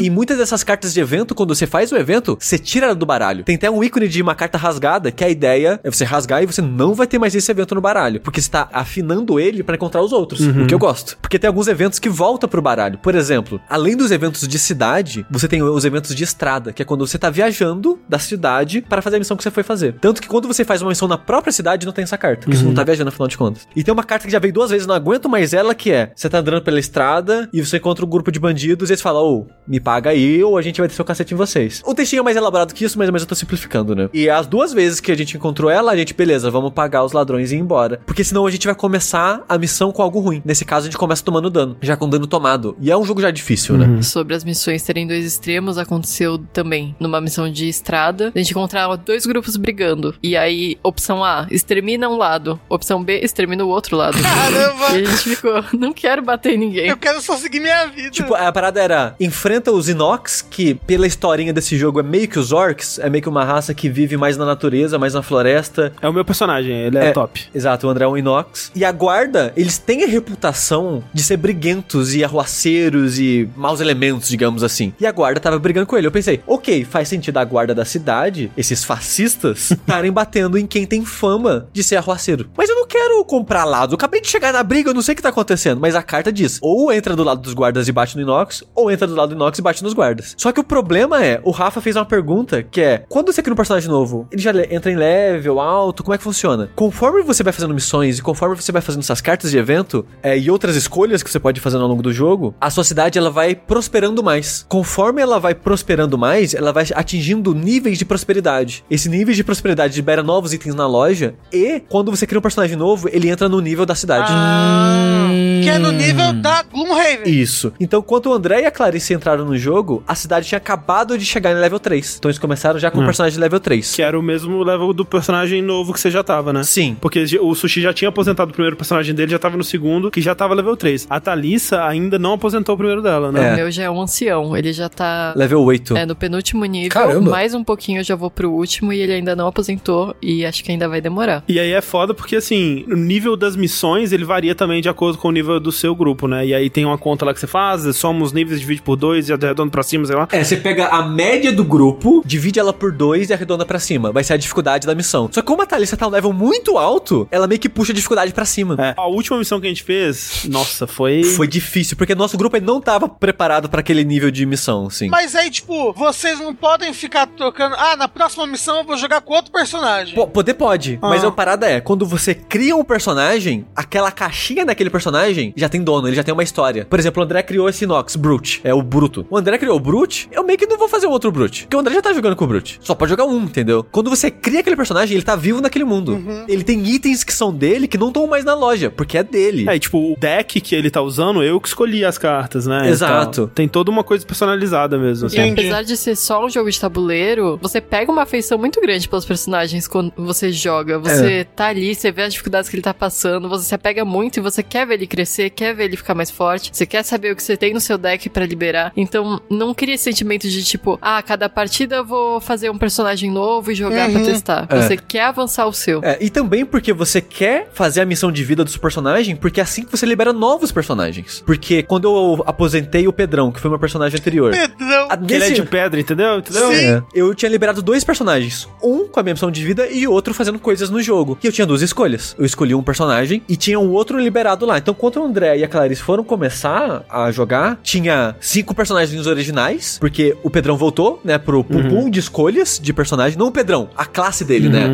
[0.00, 3.06] E muitas dessas cartas de evento, quando você faz o evento, você tira ela do
[3.06, 3.44] baralho.
[3.44, 6.46] Tem até um ícone de uma carta rasgada, que a ideia é você rasgar e
[6.46, 8.20] você não vai ter mais esse evento no baralho.
[8.20, 10.40] Porque você tá afinando ele pra encontrar os outros.
[10.40, 11.18] O que eu gosto.
[11.20, 12.98] Porque tem alguns eventos que voltam pro baralho.
[12.98, 16.84] Por exemplo, além dos eventos de cidade, você tem os eventos de estrada, que é
[16.84, 19.94] quando você tá viajando da cidade para fazer a missão que você foi fazer.
[20.00, 22.42] Tanto que quando você faz uma missão na própria cidade, não tem essa carta.
[22.42, 23.66] Porque você não tá viajando, afinal de contas.
[23.74, 26.12] E tem uma carta que já veio duas vezes, não aguento mais ela, que é:
[26.14, 29.22] você tá andando pela estrada e você encontra um grupo de bandidos e eles falam,
[29.22, 31.82] ô, me paga aí ou a gente vai ter seu cacete em vocês.
[31.84, 34.10] O textinho é mais elaborado que isso, mas, mas eu tô simplificando, né?
[34.12, 37.12] E as duas vezes que a gente encontrou ela, a gente, beleza, vamos pagar os
[37.12, 38.00] ladrões e ir embora.
[38.04, 40.42] Porque senão a gente vai começar a missão com algo ruim.
[40.44, 42.76] Nesse caso, a gente começa tomando dano, já com dano tomado.
[42.80, 44.02] E é um jogo já difícil, né?
[44.02, 48.30] Sobre as missões terem dois extremos, aconteceu também numa missão de estrada.
[48.34, 50.14] A gente encontrava dois grupos brigando.
[50.22, 52.60] E aí, opção A, extermina um lado.
[52.68, 54.18] Opção B, extermina o outro lado.
[54.20, 54.98] Caramba!
[54.98, 56.88] E a gente ficou, não quero bater em ninguém.
[56.88, 58.10] Eu quero só seguir minha vida.
[58.10, 62.38] Tipo, a parada era enfrenta os Inox, que pela historinha desse jogo é meio que
[62.38, 65.92] os Orcs, é meio que uma raça que vive mais na natureza, mais na floresta.
[66.00, 67.12] É o meu personagem, ele é, É.
[67.12, 67.44] top.
[67.54, 68.72] Exato, o André é um Inox.
[68.74, 74.28] E a guarda, eles têm a reputação de ser briguentos e arruaceiros e maus elementos,
[74.28, 74.92] digamos assim.
[75.00, 76.06] E a guarda tava brigando com ele.
[76.06, 80.86] Eu pensei, ok, faz sentido a guarda da cidade, esses fascistas, estarem batendo em quem
[80.86, 82.48] tem fama de ser arruaceiro.
[82.56, 83.92] Mas eu não quero comprar lado.
[83.92, 85.80] Eu acabei de chegar na briga, eu não sei o que tá acontecendo.
[85.80, 88.90] Mas a carta diz: ou entra do lado dos guardas e bate no Inox, ou
[88.90, 90.34] entra do lado do Inox e bate nos guardas.
[90.38, 93.52] Só que o problema é, o Rafa fez uma pergunta que é: quando você cria
[93.52, 96.70] um personagem novo, ele já entra em level alto, como é que funciona?
[96.74, 100.38] Conforme você vai fazendo missões e conforme você vai fazendo essas cartas de evento é,
[100.38, 103.30] e outras escolhas que você pode fazer ao longo do jogo, a sua cidade ela
[103.30, 104.64] vai prosperando mais.
[104.68, 108.84] Conforme ela vai prosperando mais, ela vai atingindo níveis de prosperidade.
[108.90, 112.76] Esse nível de prosperidade libera novos itens na loja e quando você cria um personagem
[112.76, 114.30] novo, ele entra no nível da cidade.
[114.30, 115.28] Ah,
[115.62, 117.28] Que é no nível da Gloomhaven.
[117.32, 117.72] Isso.
[117.80, 121.24] Então, quando o André e a Clarice entraram no jogo, a cidade tinha acabado de
[121.24, 121.87] chegar em level 3.
[121.96, 123.06] Então, eles começaram já com o Hum.
[123.06, 123.94] personagem de level 3.
[123.94, 126.62] Que era o mesmo level do personagem novo que você já tava, né?
[126.64, 126.96] Sim.
[127.00, 130.20] Porque o Sushi já tinha aposentado o primeiro personagem dele, já tava no segundo, que
[130.20, 131.06] já tava level 3.
[131.08, 133.50] A Thalissa ainda não aposentou o primeiro dela, né?
[133.50, 133.52] É.
[133.52, 134.56] O meu já é um ancião.
[134.56, 135.32] Ele já tá.
[135.36, 135.96] Level 8.
[135.96, 136.90] É, no penúltimo nível.
[136.90, 137.30] Caramba.
[137.30, 140.14] Mais um pouquinho eu já vou pro último e ele ainda não aposentou.
[140.20, 141.42] E acho que ainda vai demorar.
[141.48, 145.18] E aí é foda porque, assim, o nível das missões, ele varia também de acordo
[145.18, 146.46] com o nível do seu grupo, né?
[146.46, 149.28] E aí tem uma conta lá que você faz, soma os níveis, divide por dois
[149.28, 150.28] e arredonda pra cima, sei lá.
[150.32, 151.77] É, você pega a média do grupo,
[152.24, 154.10] divide ela por dois e arredonda pra cima.
[154.12, 155.28] Vai ser a dificuldade da missão.
[155.32, 157.94] Só que como a Thalissa tá um level muito alto, ela meio que puxa a
[157.94, 158.76] dificuldade pra cima.
[158.78, 158.94] É.
[158.96, 161.22] A última missão que a gente fez, nossa, foi...
[161.24, 165.08] Foi difícil, porque nosso grupo não tava preparado pra aquele nível de missão, assim.
[165.08, 167.74] Mas aí, tipo, vocês não podem ficar trocando.
[167.78, 170.14] Ah, na próxima missão eu vou jogar com outro personagem.
[170.14, 171.28] Po- Poder pode, mas Ah.
[171.28, 176.08] a parada é, quando você cria um personagem, aquela caixinha daquele personagem já tem dono,
[176.08, 176.84] ele já tem uma história.
[176.88, 179.26] Por exemplo, o André criou esse Nox, Brute, é o Bruto.
[179.30, 181.76] O André criou o Brute, eu meio que não vou fazer um outro Brute, porque
[181.76, 182.80] o André já tá jogando com o Brute.
[182.82, 183.84] Só pode jogar um, entendeu?
[183.92, 186.18] Quando você cria aquele personagem, ele tá vivo naquele mundo.
[186.48, 189.68] Ele tem itens que são dele que não estão mais na loja, porque é dele.
[189.68, 192.88] É, e, tipo, o deck que ele tá usando, eu que escolhi as cartas, né?
[192.88, 193.50] Exato.
[193.54, 195.36] Tem toda uma coisa personalizada mesmo, assim.
[195.36, 199.06] E apesar de ser só um jogo de tabuleiro, você pega uma afeição muito grande
[199.06, 200.98] pelos personagens quando você joga.
[200.98, 204.38] Você tá ali, você vê as dificuldades que ele tá passando, você se apega muito
[204.38, 207.32] e você quer ver ele crescer, quer ver ele ficar mais forte, você quer saber
[207.32, 208.90] o que você tem no seu deck pra liberar.
[208.96, 213.32] Então, não cria esse sentimento de tipo, ah, cada partida eu vou fazer um personagem
[213.32, 214.66] novo e jogar pra testar.
[214.70, 214.80] É.
[214.80, 216.00] Você quer avançar o seu.
[216.04, 219.58] É, e também porque você quer fazer a missão de vida do seu personagem, porque
[219.58, 221.42] é assim que você libera novos personagens.
[221.44, 225.08] Porque quando eu aposentei o Pedrão, que foi meu personagem anterior, Pedrão.
[225.10, 226.38] a- Que ele é de pedra, entendeu?
[226.38, 226.70] Entendeu?
[226.72, 226.76] Sim.
[226.90, 227.02] É.
[227.12, 228.68] Eu tinha liberado dois personagens.
[228.80, 231.36] Um com a minha missão de vida e outro fazendo coisas no jogo.
[231.42, 232.36] E eu tinha duas escolhas.
[232.38, 234.78] Eu escolhi um personagem e tinha um outro liberado lá.
[234.78, 239.98] Então, quando o André e a Clarice foram começar a jogar, tinha cinco personagens originais,
[239.98, 243.38] porque o Pedrão voltou, né, pro, pro pool de escolhas de personagem.
[243.38, 244.86] Não o Pedrão, a classe dele, né?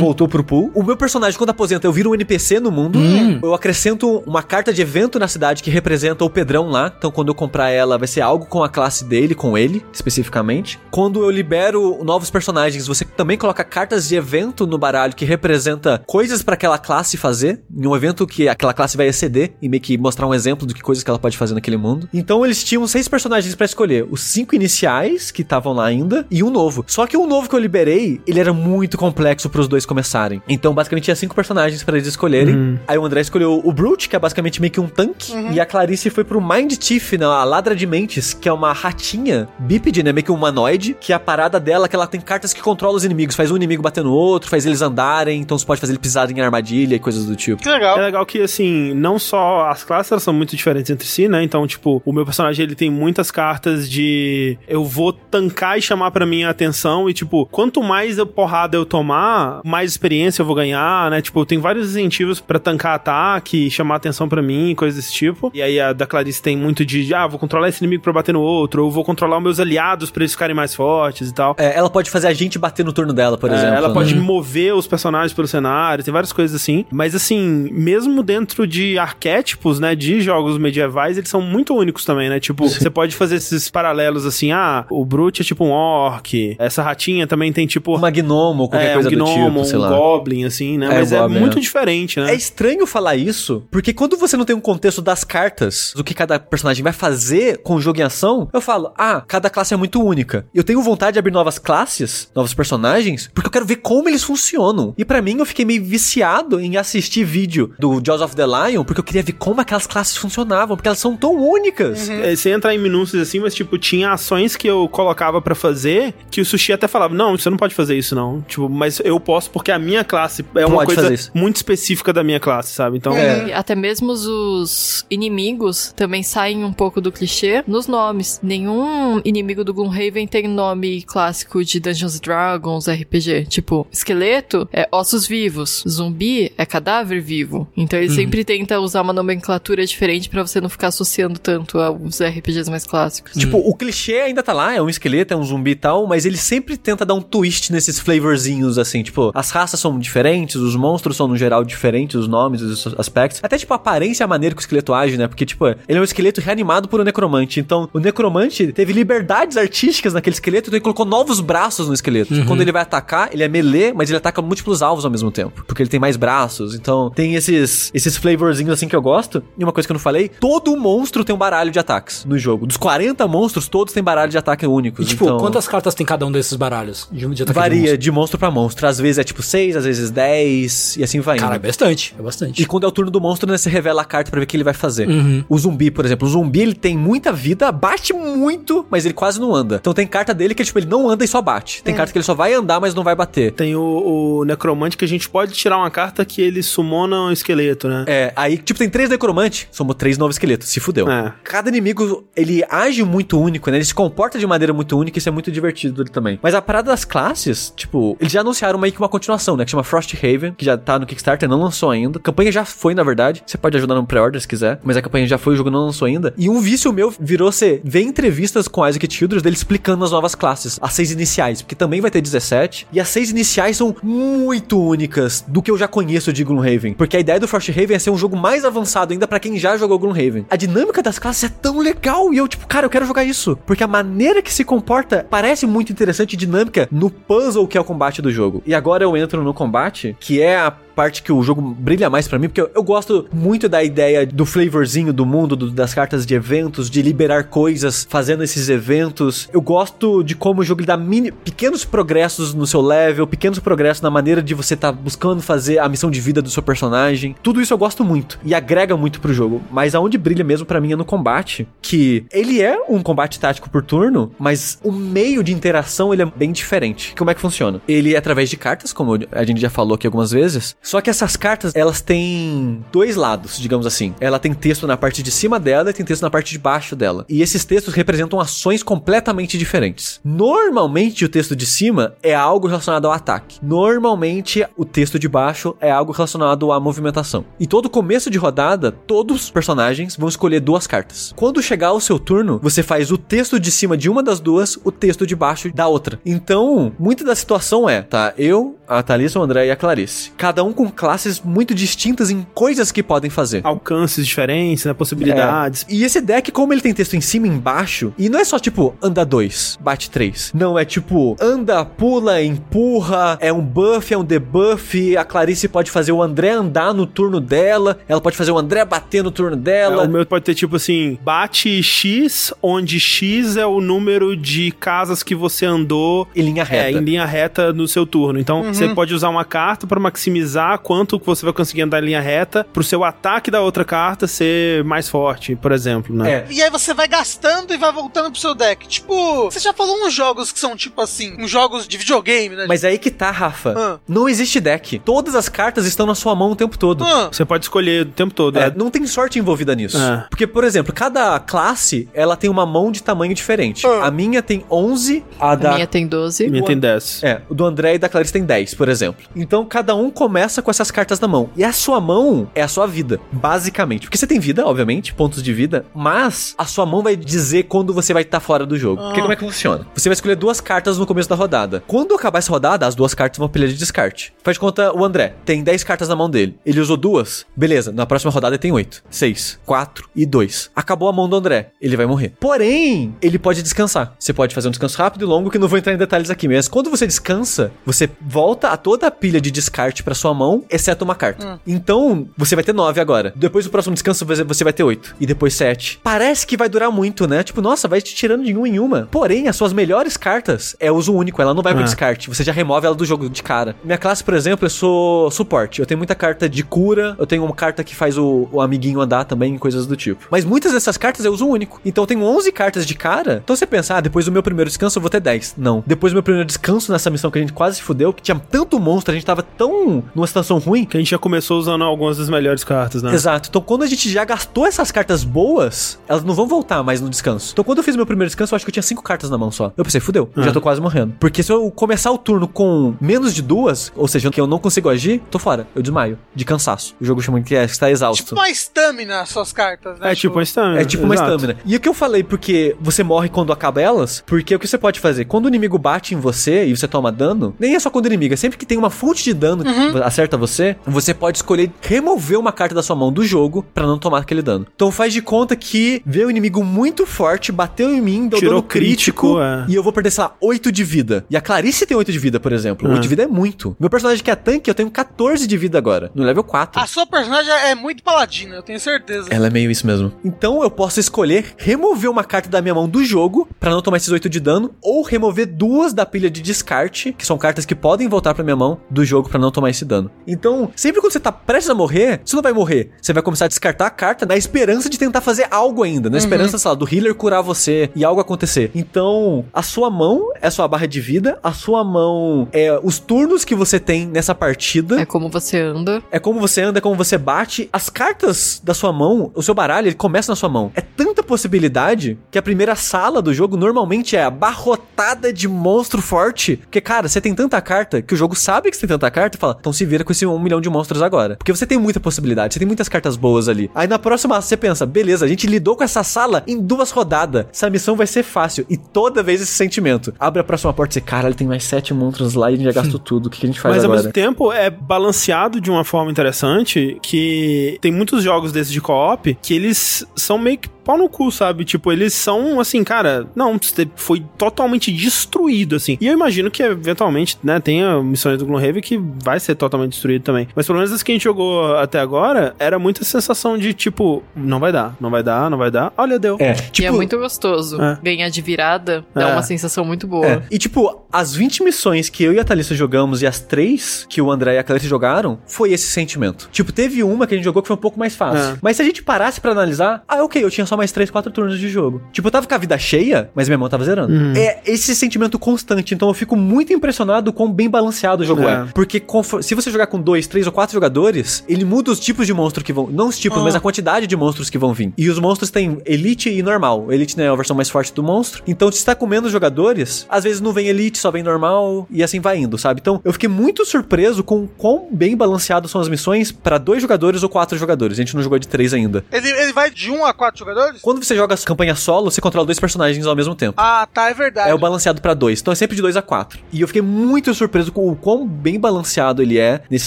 [0.00, 0.72] Voltou pro pool.
[0.74, 2.98] O meu personagem, quando aposenta, eu viro um NPC no mundo.
[3.40, 6.92] Eu acrescento uma carta de evento na cidade que representa o Pedrão lá.
[6.98, 10.76] Então, quando eu comprar ela, vai ser algo com a classe dele, com ele, especificamente.
[10.90, 16.02] Quando eu libero novos personagens, você também coloca cartas de evento no baralho que representa
[16.04, 17.62] coisas pra aquela classe fazer.
[17.72, 20.74] Em um evento que aquela classe vai exceder e meio que mostrar um exemplo do
[20.74, 22.08] que coisas que ela pode fazer naquele mundo.
[22.12, 24.04] Então, eles tinham seis personagens pra escolher.
[24.10, 26.84] Os cinco iniciais, que estavam lá ainda, e um novo.
[26.86, 30.42] Só que o novo que eu liberei, ele era muito complexo pros dois começarem.
[30.48, 32.78] Então, basicamente, tinha cinco personagens pra eles escolherem.
[32.86, 35.32] Aí o André escolheu o Brute, que é basicamente meio que um tanque.
[35.52, 38.72] E a Clarice foi pro Mind Thief, né, a Ladra de Mentes, que é uma
[38.72, 40.12] ratinha bípede, né?
[40.12, 40.96] Meio que um humanoide.
[41.00, 43.36] Que a parada dela é que ela tem cartas que controlam os inimigos.
[43.36, 45.40] Faz um inimigo bater no outro, faz eles andarem.
[45.40, 47.62] Então você pode fazer ele pisar em armadilha e coisas do tipo.
[47.62, 47.98] Que legal.
[47.98, 51.42] É legal que, assim, não só as classes elas são muito diferentes entre si, né?
[51.42, 56.24] Então, tipo, o meu personagem ele tem muitas cartas de eu vou tancar chamar pra
[56.26, 57.08] mim a atenção.
[57.08, 61.20] E, tipo, quanto mais eu porrada eu tomar, mais experiência eu vou ganhar, né?
[61.20, 65.50] Tipo, tem vários incentivos pra tancar ataque, chamar atenção pra mim, coisas desse tipo.
[65.54, 68.32] E aí a da Clarice tem muito de, ah, vou controlar esse inimigo pra bater
[68.32, 71.54] no outro, ou vou controlar os meus aliados pra eles ficarem mais fortes e tal.
[71.58, 73.74] É, ela pode fazer a gente bater no turno dela, por É, exemplo.
[73.74, 73.94] ela né?
[73.94, 76.84] pode mover os personagens pelo cenário, tem várias coisas assim.
[76.90, 82.28] Mas assim, mesmo dentro de arquétipos, né, de jogos medievais, eles são muito únicos também,
[82.28, 82.40] né?
[82.40, 86.82] Tipo, você pode fazer esses paralelos assim, ah, o Brute é tipo um orc, essa
[86.82, 89.82] ratinha também tem tipo Uma gnomo, qualquer é, coisa um gnomo, do tipo, sei um
[89.82, 89.88] lá.
[89.90, 90.86] goblin, assim, né?
[90.86, 91.60] É, Mas é goblin, muito é.
[91.60, 92.32] diferente, né?
[92.32, 96.14] É estranho falar isso, porque quando você não tem um contexto das cartas, do que
[96.14, 99.76] cada personagem vai fazer com o jogo em ação, eu falo, ah, cada classe é
[99.76, 100.46] muito única.
[100.54, 104.22] Eu tenho vontade de abrir novas classes, novos personagens, porque eu quero ver como eles
[104.22, 104.94] funcionam.
[104.96, 108.84] E pra mim, eu fiquei meio viciado em assistir vídeo do Jaws of the Lion,
[108.84, 112.08] porque eu queria ver como aquelas classes funcionavam, porque elas são tão únicas.
[112.08, 116.14] É, Sem entrar em minúcias assim, mas tipo, tinha ações que eu colocava pra fazer
[116.30, 118.40] que o sushi até falava: Não, você não pode fazer isso, não.
[118.42, 121.30] Tipo, mas eu posso porque a minha classe é uma Pode coisa fazer isso.
[121.34, 122.96] muito específica da minha classe, sabe?
[122.96, 123.14] Então.
[123.16, 123.48] É.
[123.48, 128.40] E até mesmo os inimigos também saem um pouco do clichê nos nomes.
[128.42, 133.46] Nenhum inimigo do Gloomhaven tem nome clássico de Dungeons and Dragons, RPG.
[133.46, 137.68] Tipo, esqueleto é ossos vivos, zumbi é cadáver vivo.
[137.76, 142.20] Então ele sempre tenta usar uma nomenclatura diferente pra você não ficar associando tanto aos
[142.22, 143.32] RPGs mais clássicos.
[143.34, 146.24] Tipo, o clichê ainda tá lá, é um esqueleto, é um zumbi e tal, mas
[146.24, 150.76] ele sempre tenta dar um twist nesses flavorzinhos, assim, tipo, as raças são diferentes, os
[150.76, 153.40] monstros são no geral diferentes, os nomes, os aspectos.
[153.42, 155.26] Até, tipo, a aparência a maneira que o esqueleto age, né?
[155.26, 157.60] Porque, tipo, ele é um esqueleto reanimado por um necromante.
[157.60, 162.34] Então, o necromante teve liberdades artísticas naquele esqueleto, então ele colocou novos braços no esqueleto.
[162.46, 165.64] Quando ele vai atacar, ele é melee, mas ele ataca múltiplos alvos ao mesmo tempo.
[165.66, 166.74] Porque ele tem mais braços.
[166.74, 170.00] Então, tem esses, esses flavorzinhos, assim, que eu gosto, e uma coisa que eu não
[170.00, 172.66] falei, todo monstro tem um baralho de ataques no jogo.
[172.66, 175.06] Dos 40 monstros, todos têm baralho de ataque únicos.
[175.06, 175.46] E, tipo, então...
[175.46, 177.08] quantas cartas tem cada um desses baralhos?
[177.10, 177.98] De, de ataque Varia de monstro?
[177.98, 178.86] de monstro pra monstro.
[178.86, 181.42] Às vezes é tipo 6, às vezes 10, e assim vai indo.
[181.42, 182.14] Cara, é bastante.
[182.16, 182.66] É E bastante.
[182.66, 184.56] quando é o turno do monstro, né, você revela a carta pra ver o que
[184.56, 185.08] ele vai fazer.
[185.08, 185.44] Uhum.
[185.48, 186.26] O zumbi, por exemplo.
[186.26, 189.76] O zumbi, ele tem muita vida, bate muito, mas ele quase não anda.
[189.76, 191.82] Então tem carta dele que, tipo, ele não anda e só bate.
[191.82, 193.52] Tem carta que ele só vai andar, mas não vai bater.
[193.52, 197.32] Tem o, o necromante que a gente pode tirar uma carta que ele sumona um
[197.32, 198.04] esqueleto, né?
[198.06, 201.10] É, aí, tipo, tem três necromantes, somos três novos esqueletos, se fudeu.
[201.10, 201.32] É.
[201.44, 203.76] Cada inimigo, ele age muito único, né?
[203.78, 206.38] Ele se comporta de maneira muito única, isso é muito divertido também.
[206.42, 209.64] Mas a parada das classes, tipo, eles já anunciaram meio que uma continuação, né?
[209.64, 212.18] Que chama Frosthaven, que já tá no Kickstarter, não lançou ainda.
[212.18, 213.42] A campanha já foi, na verdade.
[213.46, 215.86] Você pode ajudar no pré-order se quiser, mas a campanha já foi, o jogo não
[215.86, 216.34] lançou ainda.
[216.36, 220.34] E um vício meu virou ser ver entrevistas com Isaac Childress dele explicando as novas
[220.34, 222.88] classes, as seis iniciais, porque também vai ter 17.
[222.92, 226.94] E as seis iniciais são muito únicas do que eu já conheço de Gloomhaven.
[226.94, 229.76] Porque a ideia do Frosthaven é ser um jogo mais avançado ainda pra quem já
[229.76, 230.46] jogou Gloomhaven.
[230.50, 233.56] A dinâmica das classes é tão legal e eu, tipo, cara, eu quero jogar isso.
[233.66, 237.80] Porque a maneira que se comporta parece muito interessante e dinâmica no puzzle que é
[237.80, 238.62] o combate do jogo.
[238.66, 242.28] E agora eu entro no combate, que é a parte que o jogo brilha mais
[242.28, 245.94] pra mim, porque eu, eu gosto muito da ideia do flavorzinho do mundo, do- das
[245.94, 249.48] cartas de eventos, de liberar coisas fazendo esses eventos.
[249.52, 254.02] Eu gosto de como o jogo dá mini, pequenos progressos no seu level, pequenos progressos
[254.02, 257.34] na maneira de você tá buscando fazer a missão de vida do seu personagem.
[257.42, 259.62] Tudo isso eu gosto muito e agrega muito pro jogo.
[259.70, 263.70] Mas aonde brilha mesmo pra mim é no combate, que ele é um combate tático
[263.70, 267.14] por turno, mas o meio de interação ele é bem diferente.
[267.16, 267.80] Como é que funciona?
[267.88, 270.76] Ele é através de cartas, como a gente já falou aqui algumas vezes.
[270.82, 274.14] Só que essas cartas, elas têm dois lados, digamos assim.
[274.20, 276.96] Ela tem texto na parte de cima dela e tem texto na parte de baixo
[276.96, 277.24] dela.
[277.28, 280.20] E esses textos representam ações completamente diferentes.
[280.24, 283.58] Normalmente o texto de cima é algo relacionado ao ataque.
[283.62, 287.44] Normalmente o texto de baixo é algo relacionado à movimentação.
[287.60, 291.32] E todo começo de rodada, todos os personagens vão escolher duas cartas.
[291.36, 294.78] Quando chegar ao seu turno, você faz o texto de cima de uma das duas,
[294.82, 296.18] o texto de baixo da outra.
[296.26, 298.34] Então, muita da situação é, tá?
[298.36, 300.32] Eu, a Thalissa, o André e a Clarice.
[300.36, 303.60] Cada um com classes muito distintas em coisas que podem fazer.
[303.64, 304.92] Alcances diferentes, né?
[304.92, 305.86] Possibilidades.
[305.88, 305.92] É.
[305.94, 308.58] E esse deck, como ele tem texto em cima e embaixo, e não é só
[308.58, 310.52] tipo anda 2, bate 3.
[310.54, 315.16] Não, é tipo anda, pula, empurra, é um buff, é um debuff.
[315.16, 318.84] A Clarice pode fazer o André andar no turno dela, ela pode fazer o André
[318.84, 320.04] bater no turno É, dela.
[320.04, 325.22] o meu pode ter tipo assim, bate X, onde X é o número de casas
[325.22, 326.88] que você andou Em linha reta.
[326.88, 328.38] É, em linha reta no seu turno.
[328.38, 332.06] Então, você pode usar uma carta pra maximizar quanto que você vai conseguir andar em
[332.06, 336.30] linha reta pro seu ataque da outra carta ser mais forte, por exemplo, né?
[336.32, 336.46] É.
[336.50, 338.86] E aí você vai gastando e vai voltando pro seu deck.
[338.88, 342.66] Tipo, você já falou uns jogos que são tipo assim, uns jogos de videogame, né?
[342.68, 343.74] Mas aí que tá, Rafa.
[343.76, 343.98] Ah.
[344.08, 344.98] Não existe deck.
[345.00, 347.04] Todas as cartas estão na sua mão o tempo todo.
[347.04, 348.58] Ah, Você pode escolher o tempo todo.
[348.58, 348.72] É, É.
[348.74, 349.98] não tem sorte envolvida nisso.
[349.98, 350.26] É.
[350.30, 353.86] Porque, por exemplo, cada classe, ela tem uma mão de tamanho diferente.
[353.86, 354.06] Ah.
[354.06, 355.74] A minha tem 11, a A da...
[355.74, 356.48] minha tem 12.
[356.50, 357.22] Minha tem 10.
[357.22, 359.24] É, o do André e da Clarice tem 10, por exemplo.
[359.34, 361.48] Então, cada um começa com essas cartas na mão.
[361.56, 364.02] E a sua mão é a sua vida, basicamente.
[364.02, 367.94] Porque você tem vida, obviamente, pontos de vida, mas a sua mão vai dizer quando
[367.94, 369.00] você vai estar fora do jogo.
[369.02, 369.86] Porque como é que funciona?
[369.94, 371.82] Você vai escolher duas cartas no começo da rodada.
[371.86, 374.32] Quando acabar essa rodada, as duas cartas vão pilha de descarte.
[374.42, 376.58] Faz de conta, o André tem 10 cartas na mão dele.
[376.66, 377.46] Ele usou duas.
[377.56, 380.70] Beleza, na próxima rodada ele tem 8, 6, 4 e 2.
[380.74, 381.70] Acabou a mão do André.
[381.80, 382.32] Ele vai morrer.
[382.40, 384.14] Porém, ele pode descansar.
[384.18, 386.48] Você pode fazer um descanso rápido e longo, que não vou entrar em detalhes aqui.
[386.48, 390.41] Mas quando você descansa, você volta a toda a pilha de descarte pra sua mão,
[390.70, 391.60] exceto uma carta.
[391.66, 393.32] Então, você vai ter 9 agora.
[393.36, 395.16] Depois do próximo descanso, você vai ter 8.
[395.20, 396.00] E depois 7.
[396.02, 397.42] Parece que vai durar muito, né?
[397.42, 399.08] Tipo, nossa, vai te tirando de um em uma.
[399.10, 401.40] Porém, as suas melhores cartas é uso único.
[401.42, 401.84] Ela não vai pro Ah.
[401.84, 402.28] descarte.
[402.28, 403.74] Você já remove ela do jogo de cara.
[403.84, 405.80] Minha classe, por exemplo, eu sou suporte.
[405.80, 407.14] Eu tenho muita carta de cura.
[407.18, 410.26] Eu tenho uma carta que faz o, o amiguinho andar também, coisas do tipo.
[410.30, 411.80] Mas muitas dessas cartas eu uso único.
[411.84, 413.40] Então eu tenho 11 cartas de cara.
[413.42, 415.54] Então você pensa, ah, depois do meu primeiro descanso eu vou ter 10.
[415.56, 415.82] Não.
[415.86, 418.38] Depois do meu primeiro descanso nessa missão que a gente quase se fudeu, que tinha
[418.50, 420.84] tanto monstro, a gente tava tão numa situação ruim.
[420.84, 423.12] Que a gente já começou usando algumas das melhores cartas, né?
[423.14, 423.48] Exato.
[423.48, 427.08] Então, quando a gente já gastou essas cartas boas, elas não vão voltar mais no
[427.08, 427.50] descanso.
[427.52, 429.38] Então, quando eu fiz meu primeiro descanso, eu acho que eu tinha cinco cartas na
[429.38, 429.72] mão só.
[429.76, 430.46] Eu pensei, fudeu, eu Ah.
[430.46, 431.14] já tô quase morrendo.
[431.20, 434.58] Porque se eu começar o turno com menos de duas, ou seja, que eu não
[434.58, 435.66] consigo agir, tô fora.
[435.74, 436.18] Eu desmaio.
[436.34, 436.94] De cansaço.
[437.00, 438.24] O jogo chama que é, está exausto.
[438.24, 440.12] tipo uma stamina as suas cartas, né?
[440.12, 440.80] É tipo uma stamina.
[440.80, 441.30] É tipo uma exato.
[441.34, 441.58] estamina.
[441.64, 444.78] E o que eu falei, porque você morre quando acaba elas, porque o que você
[444.78, 445.24] pode fazer?
[445.26, 448.08] Quando o inimigo bate em você e você toma dano, nem é só quando o
[448.08, 450.02] inimigo, é sempre que tem uma fonte de dano, Uhum.
[450.02, 453.86] acerta acerta você, você pode escolher remover uma carta da sua mão do jogo pra
[453.86, 454.66] não tomar aquele dano.
[454.74, 458.54] Então faz de conta que vê o inimigo muito forte, bateu em mim, deu Tirou
[458.54, 459.64] dano crítico, crítico, é.
[459.68, 461.24] e eu vou perder, sei lá, 8 de vida.
[461.28, 462.88] E a Clarice tem 8 de vida, por exemplo.
[462.88, 462.92] Ah.
[462.92, 463.76] 8 de vida é muito.
[463.80, 466.80] Meu personagem que é tanque, eu tenho 14 de vida agora, no level 4.
[466.80, 469.28] A sua personagem é muito paladina, eu tenho certeza.
[469.30, 470.12] Ela é meio isso mesmo.
[470.24, 473.96] Então eu posso escolher remover uma carta da minha mão do jogo pra não tomar
[473.96, 477.74] esses 8 de dano, ou remover duas da pilha de descarte, que são cartas que
[477.74, 480.01] podem voltar pra minha mão do jogo pra não tomar esse dano.
[480.26, 482.90] Então, sempre quando você tá prestes a morrer, você não vai morrer.
[483.00, 486.18] Você vai começar a descartar a carta na esperança de tentar fazer algo ainda, na
[486.18, 488.70] esperança, sei lá, do healer curar você e algo acontecer.
[488.74, 492.98] Então, a sua mão é a sua barra de vida, a sua mão é os
[492.98, 495.00] turnos que você tem nessa partida.
[495.00, 496.02] É como você anda.
[496.10, 497.68] É como você anda, é como você bate.
[497.72, 500.70] As cartas da sua mão, o seu baralho, ele começa na sua mão.
[500.74, 506.56] É tanta possibilidade que a primeira sala do jogo normalmente é abarrotada de monstro forte.
[506.56, 509.36] Porque, cara, você tem tanta carta que o jogo sabe que você tem tanta carta
[509.36, 511.36] e fala, então se vira com esse um milhão de monstros agora.
[511.36, 513.70] Porque você tem muita possibilidade, você tem muitas cartas boas ali.
[513.74, 517.46] Aí na próxima você pensa, beleza, a gente lidou com essa sala em duas rodadas.
[517.52, 518.64] Essa missão vai ser fácil.
[518.70, 520.14] E toda vez esse sentimento.
[520.18, 522.64] Abre a próxima porta e você, caralho, tem mais sete monstros lá e a gente
[522.64, 523.26] já gastou tudo.
[523.26, 524.02] O que, a gente faz Mas ao agora?
[524.02, 529.36] mesmo tempo é balanceado de uma forma interessante que tem muitos jogos desses de co-op
[529.42, 531.64] que eles são meio que pau no cu, sabe?
[531.64, 535.96] Tipo, eles são assim, cara, não, você foi totalmente destruído, assim.
[536.00, 540.22] E eu imagino que eventualmente, né, tenha missões do Gloomhaven que vai ser totalmente destruído
[540.22, 540.48] também.
[540.54, 544.22] Mas pelo menos as que a gente jogou até agora, era muita sensação de tipo,
[544.34, 545.92] não vai dar, não vai dar, não vai dar.
[545.96, 546.36] Olha, deu.
[546.40, 547.80] É, e é muito gostoso.
[547.80, 547.98] É.
[548.02, 549.32] Ganhar de virada dá É.
[549.32, 550.26] uma sensação muito boa.
[550.26, 550.42] É.
[550.50, 554.20] E tipo, as 20 missões que eu e a Thalissa jogamos e as três que
[554.20, 556.48] o André e a Clarice jogaram, foi esse sentimento.
[556.52, 558.54] Tipo, teve uma que a gente jogou que foi um pouco mais fácil.
[558.54, 558.58] É.
[558.62, 561.30] Mas se a gente parasse pra analisar, ah, ok, eu tinha só mais 3, 4
[561.30, 562.02] turnos de jogo.
[562.12, 564.12] Tipo, eu tava com a vida cheia, mas minha mão tava zerando.
[564.36, 568.52] É esse sentimento constante, então eu fico muito impressionado com bem balanceado o jogo é.
[568.52, 568.66] É.
[568.74, 569.02] Porque
[569.42, 572.64] se você jogar com dois, três ou quatro jogadores, ele muda os tipos de monstro
[572.64, 572.86] que vão.
[572.86, 574.92] Não os tipos, mas a quantidade de monstros que vão vir.
[574.96, 576.90] E os monstros têm Elite e normal.
[576.90, 578.42] Elite né, é a versão mais forte do monstro.
[578.46, 582.02] Então, se está com menos jogadores, às vezes não vem Elite, só vem normal e
[582.02, 582.80] assim vai indo, sabe?
[582.80, 587.22] Então, eu fiquei muito surpreso com quão bem balanceados são as missões pra dois jogadores
[587.22, 587.98] ou quatro jogadores.
[587.98, 589.04] A gente não jogou de três ainda.
[589.12, 590.61] Ele, ele vai de 1 a 4 jogadores?
[590.80, 593.54] Quando você joga as campanhas solo, você controla dois personagens ao mesmo tempo.
[593.56, 594.50] Ah, tá, é verdade.
[594.50, 595.40] É o balanceado pra dois.
[595.40, 596.38] Então é sempre de dois a quatro.
[596.52, 599.86] E eu fiquei muito surpreso com o quão bem balanceado ele é nesse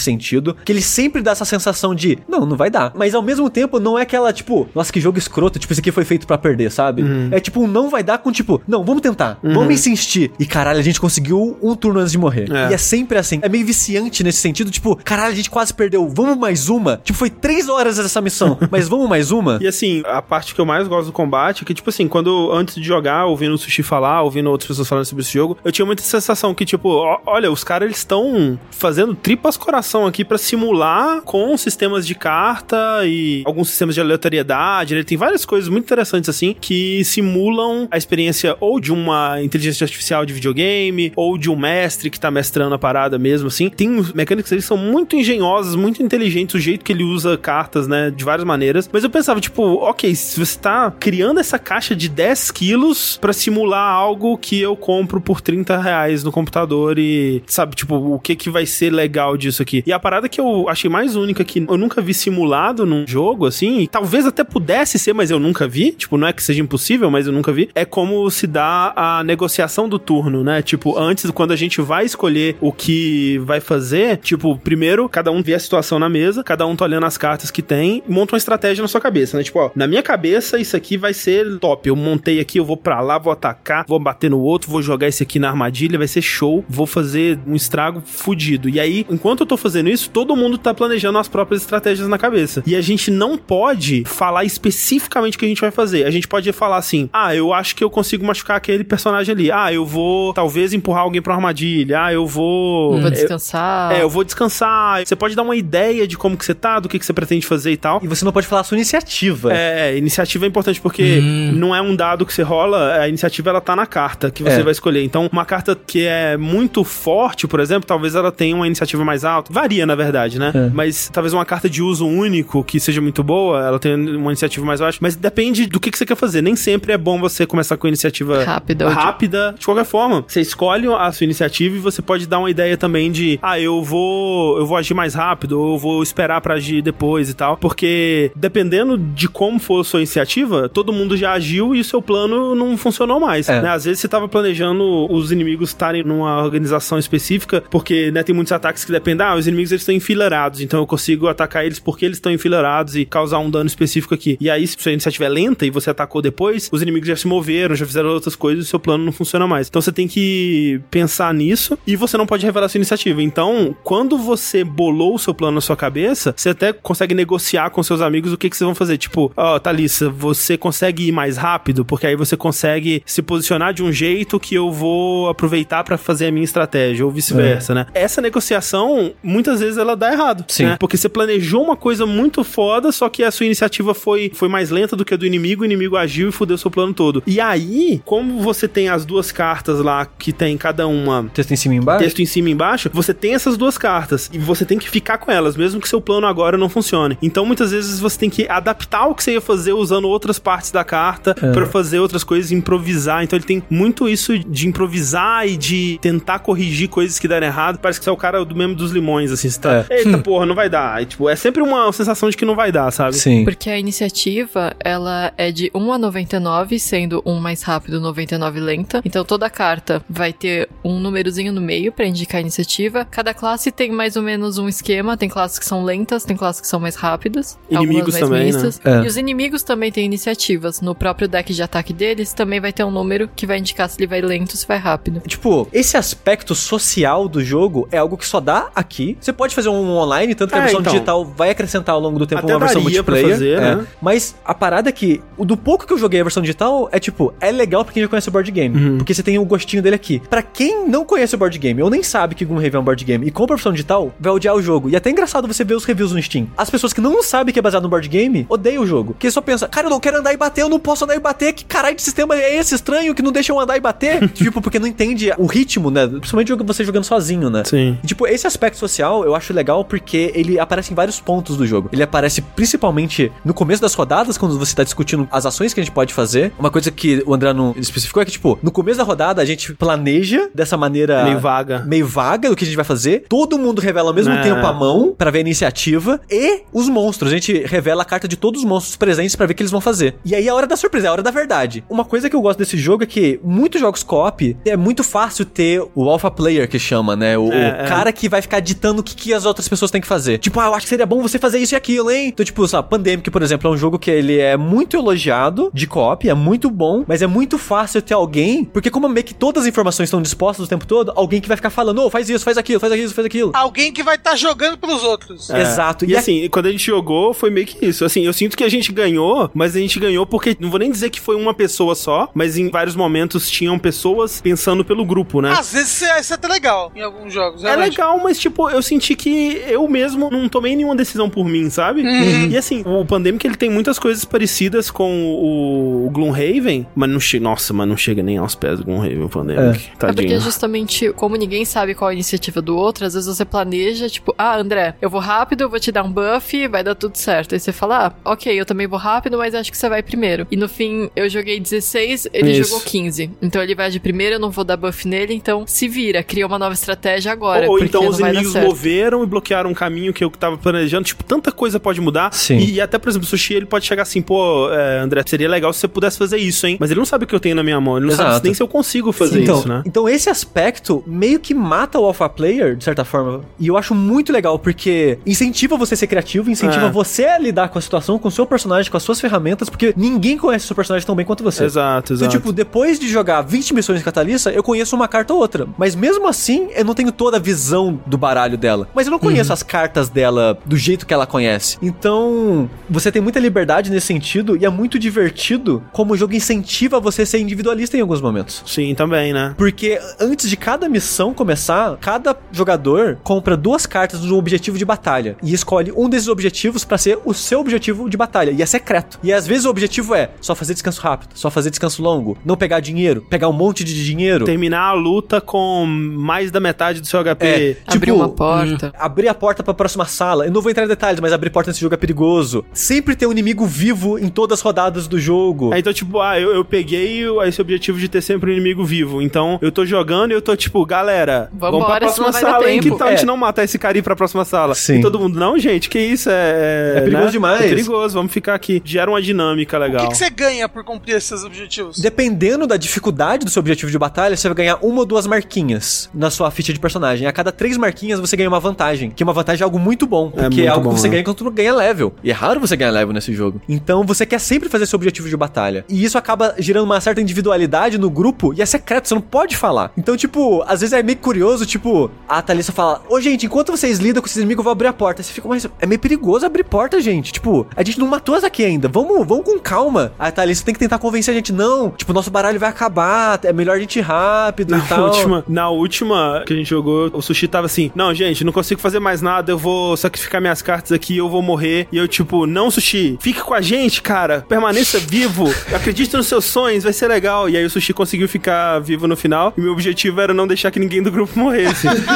[0.00, 0.56] sentido.
[0.64, 2.92] Que ele sempre dá essa sensação de, não, não vai dar.
[2.94, 5.58] Mas ao mesmo tempo, não é aquela, tipo, nossa, que jogo escroto.
[5.58, 7.02] Tipo, esse aqui foi feito pra perder, sabe?
[7.30, 9.38] É tipo, um não vai dar com tipo, não, vamos tentar.
[9.42, 10.30] Vamos insistir.
[10.38, 12.50] E caralho, a gente conseguiu um turno antes de morrer.
[12.52, 12.70] É.
[12.70, 13.38] E é sempre assim.
[13.42, 14.70] É meio viciante nesse sentido.
[14.70, 16.08] Tipo, caralho, a gente quase perdeu.
[16.08, 17.00] Vamos mais uma?
[17.02, 18.58] Tipo, foi três horas essa missão.
[18.70, 19.58] mas vamos mais uma?
[19.60, 22.50] E assim, a parte que eu mais gosto do combate é que, tipo assim, quando
[22.52, 25.72] antes de jogar, ouvindo o Sushi falar, ouvindo outras pessoas falando sobre esse jogo, eu
[25.72, 30.24] tinha muita sensação que, tipo, ó, olha, os caras eles estão fazendo tripas coração aqui
[30.24, 34.94] pra simular com sistemas de carta e alguns sistemas de aleatoriedade.
[34.94, 39.84] Ele tem várias coisas muito interessantes, assim, que simulam a experiência ou de uma inteligência
[39.84, 43.68] artificial de videogame, ou de um mestre que tá mestrando a parada mesmo, assim.
[43.68, 48.10] Tem mecânicas, eles são muito engenhosos, muito inteligentes, o jeito que ele usa cartas, né,
[48.10, 48.88] de várias maneiras.
[48.92, 53.32] Mas eu pensava, tipo, ok, se você tá criando essa caixa de 10 quilos pra
[53.32, 58.34] simular algo que eu compro por 30 reais no computador e, sabe, tipo, o que
[58.36, 59.82] que vai ser legal disso aqui.
[59.86, 63.46] E a parada que eu achei mais única que eu nunca vi simulado num jogo,
[63.46, 66.60] assim, e talvez até pudesse ser, mas eu nunca vi, tipo, não é que seja
[66.60, 70.62] impossível, mas eu nunca vi, é como se dá a negociação do turno, né?
[70.62, 75.42] Tipo, antes, quando a gente vai escolher o que vai fazer, tipo, primeiro, cada um
[75.42, 78.38] vê a situação na mesa, cada um tá olhando as cartas que tem, monta uma
[78.38, 79.42] estratégia na sua cabeça, né?
[79.42, 81.88] Tipo, ó, na minha cabeça, isso aqui vai ser top.
[81.88, 85.08] Eu montei aqui, eu vou pra lá, vou atacar, vou bater no outro, vou jogar
[85.08, 88.68] esse aqui na armadilha, vai ser show, vou fazer um estrago fudido.
[88.68, 92.18] E aí, enquanto eu tô fazendo isso, todo mundo tá planejando as próprias estratégias na
[92.18, 92.62] cabeça.
[92.66, 96.04] E a gente não pode falar especificamente o que a gente vai fazer.
[96.04, 99.50] A gente pode falar assim: ah, eu acho que eu consigo machucar aquele personagem ali.
[99.50, 102.04] Ah, eu vou talvez empurrar alguém pra armadilha.
[102.04, 102.92] Ah, eu vou.
[102.92, 103.92] Vou eu- descansar.
[103.92, 105.06] é, eu vou descansar.
[105.06, 107.46] Você pode dar uma ideia de como que você tá, do que, que você pretende
[107.46, 108.00] fazer e tal.
[108.02, 109.52] E você não pode falar a sua iniciativa.
[109.54, 111.20] É, iniciativa é importante porque
[111.52, 114.60] não é um dado que você rola, a iniciativa ela tá na carta que você
[114.60, 114.62] É.
[114.62, 115.02] vai escolher.
[115.02, 119.24] Então, uma carta que é muito forte, por exemplo, talvez ela tenha uma iniciativa mais
[119.24, 119.52] alta.
[119.52, 120.52] Varia, na verdade, né?
[120.54, 120.70] É.
[120.72, 124.64] Mas talvez uma carta de uso único que seja muito boa, ela tenha uma iniciativa
[124.66, 124.98] mais baixa.
[125.00, 126.42] Mas depende do que, que você quer fazer.
[126.42, 129.54] Nem sempre é bom você começar com iniciativa Rápida rápida.
[129.58, 133.10] De qualquer forma, você escolhe a sua iniciativa e você pode dar uma ideia também
[133.10, 136.82] de, ah, eu vou, eu vou agir mais rápido, ou eu vou esperar pra agir
[136.82, 140.25] depois e tal, porque dependendo de como for a sua iniciativa,
[140.72, 143.48] todo mundo já agiu e o seu plano não funcionou mais.
[143.48, 143.60] É.
[143.60, 143.70] né?
[143.70, 148.52] Às vezes você tava planejando os inimigos estarem numa organização específica, porque né, tem muitos
[148.52, 152.04] ataques que dependem, ah, os inimigos eles estão enfileirados, então eu consigo atacar eles porque
[152.04, 154.36] eles estão enfileirados e causar um dano específico aqui.
[154.40, 157.26] E aí, se sua iniciativa é lenta e você atacou depois, os inimigos já se
[157.26, 159.68] moveram, já fizeram outras coisas e o seu plano não funciona mais.
[159.68, 163.22] Então você tem que pensar nisso e você não pode revelar sua iniciativa.
[163.22, 167.82] Então, quando você bolou o seu plano na sua cabeça, você até consegue negociar com
[167.82, 168.96] seus amigos o que, que vocês vão fazer.
[168.98, 171.84] Tipo, ó, Thalissa, você consegue ir mais rápido?
[171.84, 176.26] Porque aí você consegue se posicionar de um jeito que eu vou aproveitar pra fazer
[176.26, 177.86] a minha estratégia, ou vice-versa, né?
[177.94, 180.44] Essa negociação, muitas vezes, ela dá errado.
[180.48, 180.64] Sim.
[180.64, 180.76] né?
[180.78, 184.70] Porque você planejou uma coisa muito foda, só que a sua iniciativa foi, foi mais
[184.70, 187.22] lenta do que a do inimigo, o inimigo agiu e fudeu seu plano todo.
[187.26, 191.56] E aí, como você tem as duas cartas lá, que tem cada uma Texto em
[191.56, 192.04] cima e embaixo?
[192.04, 195.18] texto em cima e embaixo, você tem essas duas cartas e você tem que ficar
[195.18, 197.18] com elas, mesmo que seu plano agora não funcione.
[197.22, 200.70] Então, muitas vezes você tem que adaptar o que você ia fazer usando outras partes
[200.70, 201.52] da carta É.
[201.52, 203.22] pra fazer outras coisas, improvisar.
[203.24, 207.78] Então, ele tem muito isso de improvisar e de tentar corrigir coisas que deram errado.
[207.78, 209.98] Parece que você é o cara do mesmo dos limões, assim, você tá, É.
[210.00, 211.02] eita porra, não vai dar.
[211.02, 213.14] E, tipo, é sempre uma sensação de que não vai dar, sabe?
[213.16, 213.44] Sim.
[213.44, 219.00] Porque a iniciativa, ela é de 1 a 99, sendo 1 mais rápido, 99 lenta.
[219.04, 223.04] Então toda carta vai ter um númerozinho no meio pra indicar a iniciativa.
[223.10, 225.16] Cada classe tem mais ou menos um esquema.
[225.16, 227.58] Tem classes que são lentas, tem classes que são mais rápidas.
[227.70, 228.62] Inimigos algumas também, mais né?
[228.64, 228.80] mistas.
[228.84, 229.04] É.
[229.04, 230.80] E os inimigos também têm iniciativas.
[230.80, 233.98] No próprio deck de ataque deles também vai ter um número que vai indicar se
[233.98, 235.20] ele vai lento ou se vai rápido.
[235.26, 239.16] Tipo, esse aspecto social do jogo é algo que só dá aqui.
[239.20, 240.92] Você pode fazer um online, tanto que a É, versão então.
[240.92, 243.30] digital vai acrescentar ao longo do tempo uma versão multiplayer.
[243.30, 243.60] fazer, é.
[243.76, 243.86] né?
[244.00, 246.98] Mas a parada é que, o do pouco que eu joguei a versão digital, é
[246.98, 248.76] tipo, é legal pra quem já conhece o board game.
[248.76, 248.98] Uhum.
[248.98, 250.20] Porque você tem o gostinho dele aqui.
[250.28, 253.04] Pra quem não conhece o board game, ou nem sabe que Gloomhaven é um board
[253.04, 254.88] game, e compra a versão digital, vai odiar o jogo.
[254.90, 256.46] E é até engraçado você ver os reviews no Steam.
[256.56, 259.12] As pessoas que não sabem que é baseado no board game, odeiam o jogo.
[259.12, 261.20] Porque só pensa, cara, eu não quero andar e bater, eu não posso andar e
[261.20, 264.26] bater, que caralho de sistema é esse estranho que não deixa eu andar e bater?
[264.32, 266.06] tipo, porque não entende o ritmo, né?
[266.06, 267.62] Principalmente jogo- você jogando sozinho, né?
[267.64, 267.98] Sim.
[268.02, 271.66] E, tipo, esse aspecto social eu acho legal porque ele aparece em vários pontos do
[271.66, 271.88] jogo.
[271.92, 275.82] Ele aparece principalmente no começo das rodadas, quando você tá discutindo as ações que a
[275.84, 276.52] gente pode fazer.
[276.58, 279.44] Uma coisa que o André não especificou é que, tipo, no começo da rodada a
[279.44, 281.24] gente planeja dessa maneira.
[281.24, 281.84] Meio vaga.
[281.86, 283.24] Meio vaga do que a gente vai fazer.
[283.28, 284.42] Todo mundo revela ao mesmo É.
[284.42, 286.20] tempo a mão pra ver a iniciativa.
[286.30, 287.30] E os monstros.
[287.30, 289.80] A gente revela a carta de todos os monstros presentes pra ver que eles vão
[289.80, 290.16] fazer.
[290.24, 291.84] E aí é a hora da surpresa, é a hora da verdade.
[291.88, 295.44] Uma coisa que eu gosto desse jogo é que muitos jogos co-op é muito fácil
[295.44, 297.36] ter o alpha player que chama, né?
[297.38, 300.00] O, É, o cara que vai ficar ditando o que, que as outras pessoas têm
[300.00, 300.38] que fazer.
[300.38, 302.28] Tipo, ah, eu acho que seria bom você fazer isso e aquilo, hein?
[302.28, 305.86] Então, tipo, sabe, Pandemic, por exemplo, é um jogo que ele é muito elogiado de
[305.86, 309.62] co-op, é muito bom, mas é muito fácil ter alguém, porque como meio que todas
[309.64, 312.44] as informações estão dispostas o tempo todo, alguém que vai ficar falando, ô, faz isso,
[312.44, 313.50] faz aquilo, faz aquilo, faz aquilo.
[313.54, 315.50] Alguém que vai estar jogando pros outros.
[315.50, 315.62] É.
[315.62, 316.04] Exato.
[316.04, 318.04] E, a- assim, quando a gente jogou, foi meio que isso.
[318.04, 320.90] Assim, eu sinto que a gente ganhou, mas a gente ganhou porque, não vou nem
[320.90, 325.40] dizer que foi uma pessoa só, mas em vários momentos tinham pessoas pensando pelo grupo,
[325.40, 325.52] né?
[325.52, 327.64] Às vezes isso é, é até legal em alguns jogos.
[327.64, 327.90] É realmente.
[327.90, 332.02] legal, mas tipo, eu senti que eu mesmo não tomei nenhuma decisão por mim, sabe?
[332.50, 337.20] E assim, o Pandemic ele tem muitas coisas parecidas com o, o Gloomhaven, mas não
[337.20, 337.44] chega.
[337.44, 339.60] Nossa, mas não chega nem aos pés do Gloomhaven, o Pandemic.
[339.60, 340.40] É porque Tadinho.
[340.40, 344.34] justamente, como ninguém sabe qual é a iniciativa do outro, às vezes você planeja, tipo,
[344.36, 347.54] ah, André, eu vou rápido, eu vou te dar um buff, vai dar tudo certo.
[347.54, 350.46] Aí você fala, ah, ok, eu também vou rápido, mas acho que você vai primeiro.
[350.50, 352.70] E no fim, eu joguei 16, ele Isso.
[352.70, 353.30] jogou 15.
[353.42, 356.46] Então ele vai de primeiro, eu não vou dar buff nele, então se vira, cria
[356.46, 357.68] uma nova estratégia agora.
[357.68, 361.04] Ou, então os inimigos moveram e bloquearam um caminho que eu tava planejando.
[361.04, 362.32] Tipo, tanta coisa pode mudar.
[362.32, 362.58] Sim.
[362.58, 365.48] E, e até, por exemplo, o Sushi, ele pode chegar assim, pô, é, André, seria
[365.48, 366.76] legal se você pudesse fazer isso, hein?
[366.80, 367.96] Mas ele não sabe o que eu tenho na minha mão.
[367.96, 368.32] Ele não Exato.
[368.34, 369.82] sabe nem se eu consigo fazer então, isso, né?
[369.86, 373.42] Então esse aspecto meio que mata o alpha player, de certa forma.
[373.58, 376.90] E eu acho muito legal, porque incentiva você a ser criativo, incentiva É.
[376.90, 379.35] você a lidar com a situação, com o seu personagem, com as suas ferramentas,
[379.68, 381.64] porque ninguém conhece o seu personagem tão bem quanto você.
[381.64, 382.36] Exato, Então, exato.
[382.36, 385.66] tipo, depois de jogar 20 missões de Catalissa, eu conheço uma carta ou outra.
[385.78, 388.88] Mas mesmo assim, eu não tenho toda a visão do baralho dela.
[388.94, 391.78] Mas eu não conheço as cartas dela do jeito que ela conhece.
[391.82, 397.00] Então, você tem muita liberdade nesse sentido e é muito divertido como o jogo incentiva
[397.00, 398.62] você a ser individualista em alguns momentos.
[398.66, 399.54] Sim, também, né?
[399.56, 405.36] Porque antes de cada missão começar, cada jogador compra duas cartas do objetivo de batalha
[405.42, 408.50] e escolhe um desses objetivos pra ser o seu objetivo de batalha.
[408.50, 409.18] E é secreto.
[409.26, 412.56] E às vezes o objetivo é só fazer descanso rápido, só fazer descanso longo, não
[412.56, 414.44] pegar dinheiro, pegar um monte de dinheiro.
[414.44, 417.44] Terminar a luta com mais da metade do seu HP.
[417.46, 418.92] É, Abrir tipo, uma porta.
[418.98, 420.46] Abrir a porta pra próxima sala.
[420.46, 422.64] Eu não vou entrar em detalhes, mas abrir porta nesse jogo é perigoso.
[422.72, 425.74] Sempre ter um inimigo vivo em todas as rodadas do jogo.
[425.74, 428.84] É, então, tipo, ah, eu, eu peguei o- esse objetivo de ter sempre um inimigo
[428.84, 429.20] vivo.
[429.20, 432.80] Então, eu tô jogando e eu tô, tipo, galera, vamos pra Vambora, próxima sala, hein?
[432.80, 433.26] Que tal a gente É.
[433.26, 434.74] não matar esse cara e ir pra próxima sala?
[434.74, 434.98] Sim.
[434.98, 436.28] E todo mundo, não, gente, que isso?
[436.30, 437.60] É, É perigoso demais.
[437.64, 438.80] É perigoso, vamos ficar aqui.
[438.84, 440.04] Gera um uma dinâmica O legal.
[440.04, 441.98] que, que você ganha por cumprir esses objetivos?
[441.98, 446.08] Dependendo da dificuldade do seu objetivo de batalha, você vai ganhar uma ou duas marquinhas
[446.14, 447.26] na sua ficha de personagem.
[447.26, 449.10] A cada três marquinhas você ganha uma vantagem.
[449.10, 450.30] Que uma vantagem é algo muito bom.
[450.30, 451.12] Porque é, muito algo bom, que você né?
[451.14, 452.12] ganha quando ganha level.
[452.22, 453.60] E é raro você ganhar level nesse jogo.
[453.68, 455.84] Então você quer sempre fazer seu objetivo de batalha.
[455.88, 459.56] E isso acaba gerando uma certa individualidade no grupo e é secreto, você não pode
[459.56, 459.92] falar.
[459.96, 463.98] Então, tipo, às vezes é meio curioso, tipo, a Thalissa fala: Ô gente, enquanto vocês
[463.98, 465.20] lidam com esses inimigos, eu vou abrir a porta.
[465.20, 467.32] Aí você fica, mas é meio perigoso abrir porta, gente.
[467.32, 468.88] Tipo, a gente não matou essa aqui ainda.
[468.96, 470.14] Vamos, vamos com calma.
[470.18, 471.90] A Thalissa tem que tentar convencer a gente, não.
[471.90, 473.38] Tipo, nosso baralho vai acabar.
[473.44, 475.04] É melhor a gente ir rápido Na e tal.
[475.04, 478.80] última, na última que a gente jogou, o Sushi tava assim: Não, gente, não consigo
[478.80, 481.86] fazer mais nada, eu vou sacrificar minhas cartas aqui, eu vou morrer.
[481.92, 485.44] E eu, tipo, não, Sushi, fique com a gente, cara, permaneça vivo,
[485.74, 487.50] acredite nos seus sonhos, vai ser legal.
[487.50, 490.70] E aí o Sushi conseguiu ficar vivo no final, e meu objetivo era não deixar
[490.70, 491.86] que ninguém do grupo morresse.
[491.92, 492.06] tipo,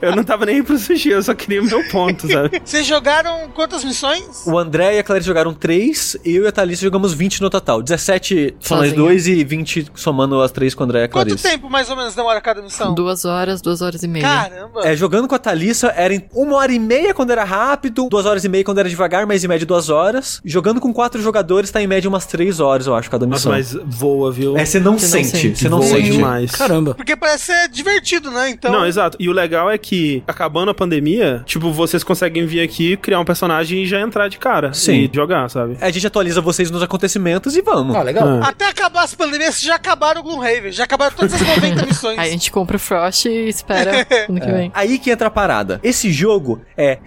[0.00, 2.62] eu não tava nem aí pro Sushi, eu só queria o meu ponto, sabe?
[2.64, 4.46] Vocês jogaram quantas missões?
[4.46, 5.52] O André e a Clarice jogaram
[6.12, 7.82] 3, eu e a Thalissa jogamos 20 no total.
[7.82, 11.26] 17 só nós dois e 20 somando as três com o André e a Quanto
[11.28, 11.42] Clarice.
[11.48, 12.94] tempo mais ou menos demora cada missão?
[12.94, 14.24] Duas horas, duas horas e meia.
[14.24, 14.80] Caramba!
[14.86, 18.26] É, jogando com a Thalissa era em uma hora e meia quando era rápido, duas
[18.26, 20.40] horas e meia quando era devagar, mas em média duas horas.
[20.44, 23.78] Jogando com quatro jogadores tá em média umas três horas, eu acho, cada Nossa, missão.
[23.80, 24.56] mas voa, viu?
[24.56, 25.58] É, você não Você não sente, sente.
[25.58, 26.10] você não voa sente.
[26.10, 26.50] demais.
[26.52, 26.94] Caramba.
[26.94, 28.50] Porque parece ser divertido, né?
[28.50, 28.70] Então.
[28.72, 29.16] Não, exato.
[29.20, 33.24] E o legal é que, acabando a pandemia, tipo, vocês conseguem vir aqui, criar um
[33.24, 34.72] personagem e já entrar de cara.
[34.72, 34.92] Sim.
[35.04, 35.76] E jogar, sabe?
[35.80, 37.94] A gente atualiza vocês nos acontecimentos e vamos.
[37.96, 38.26] Ah, legal.
[38.26, 38.48] Ah.
[38.48, 40.72] Até acabar as pandemias, já acabaram o Gloomhaven.
[40.72, 42.18] Já acabaram todas as 90 missões.
[42.18, 44.70] Aí a gente compra o Frost e espera ano que vem.
[44.74, 45.80] Aí que entra a parada.
[45.82, 46.98] Esse jogo é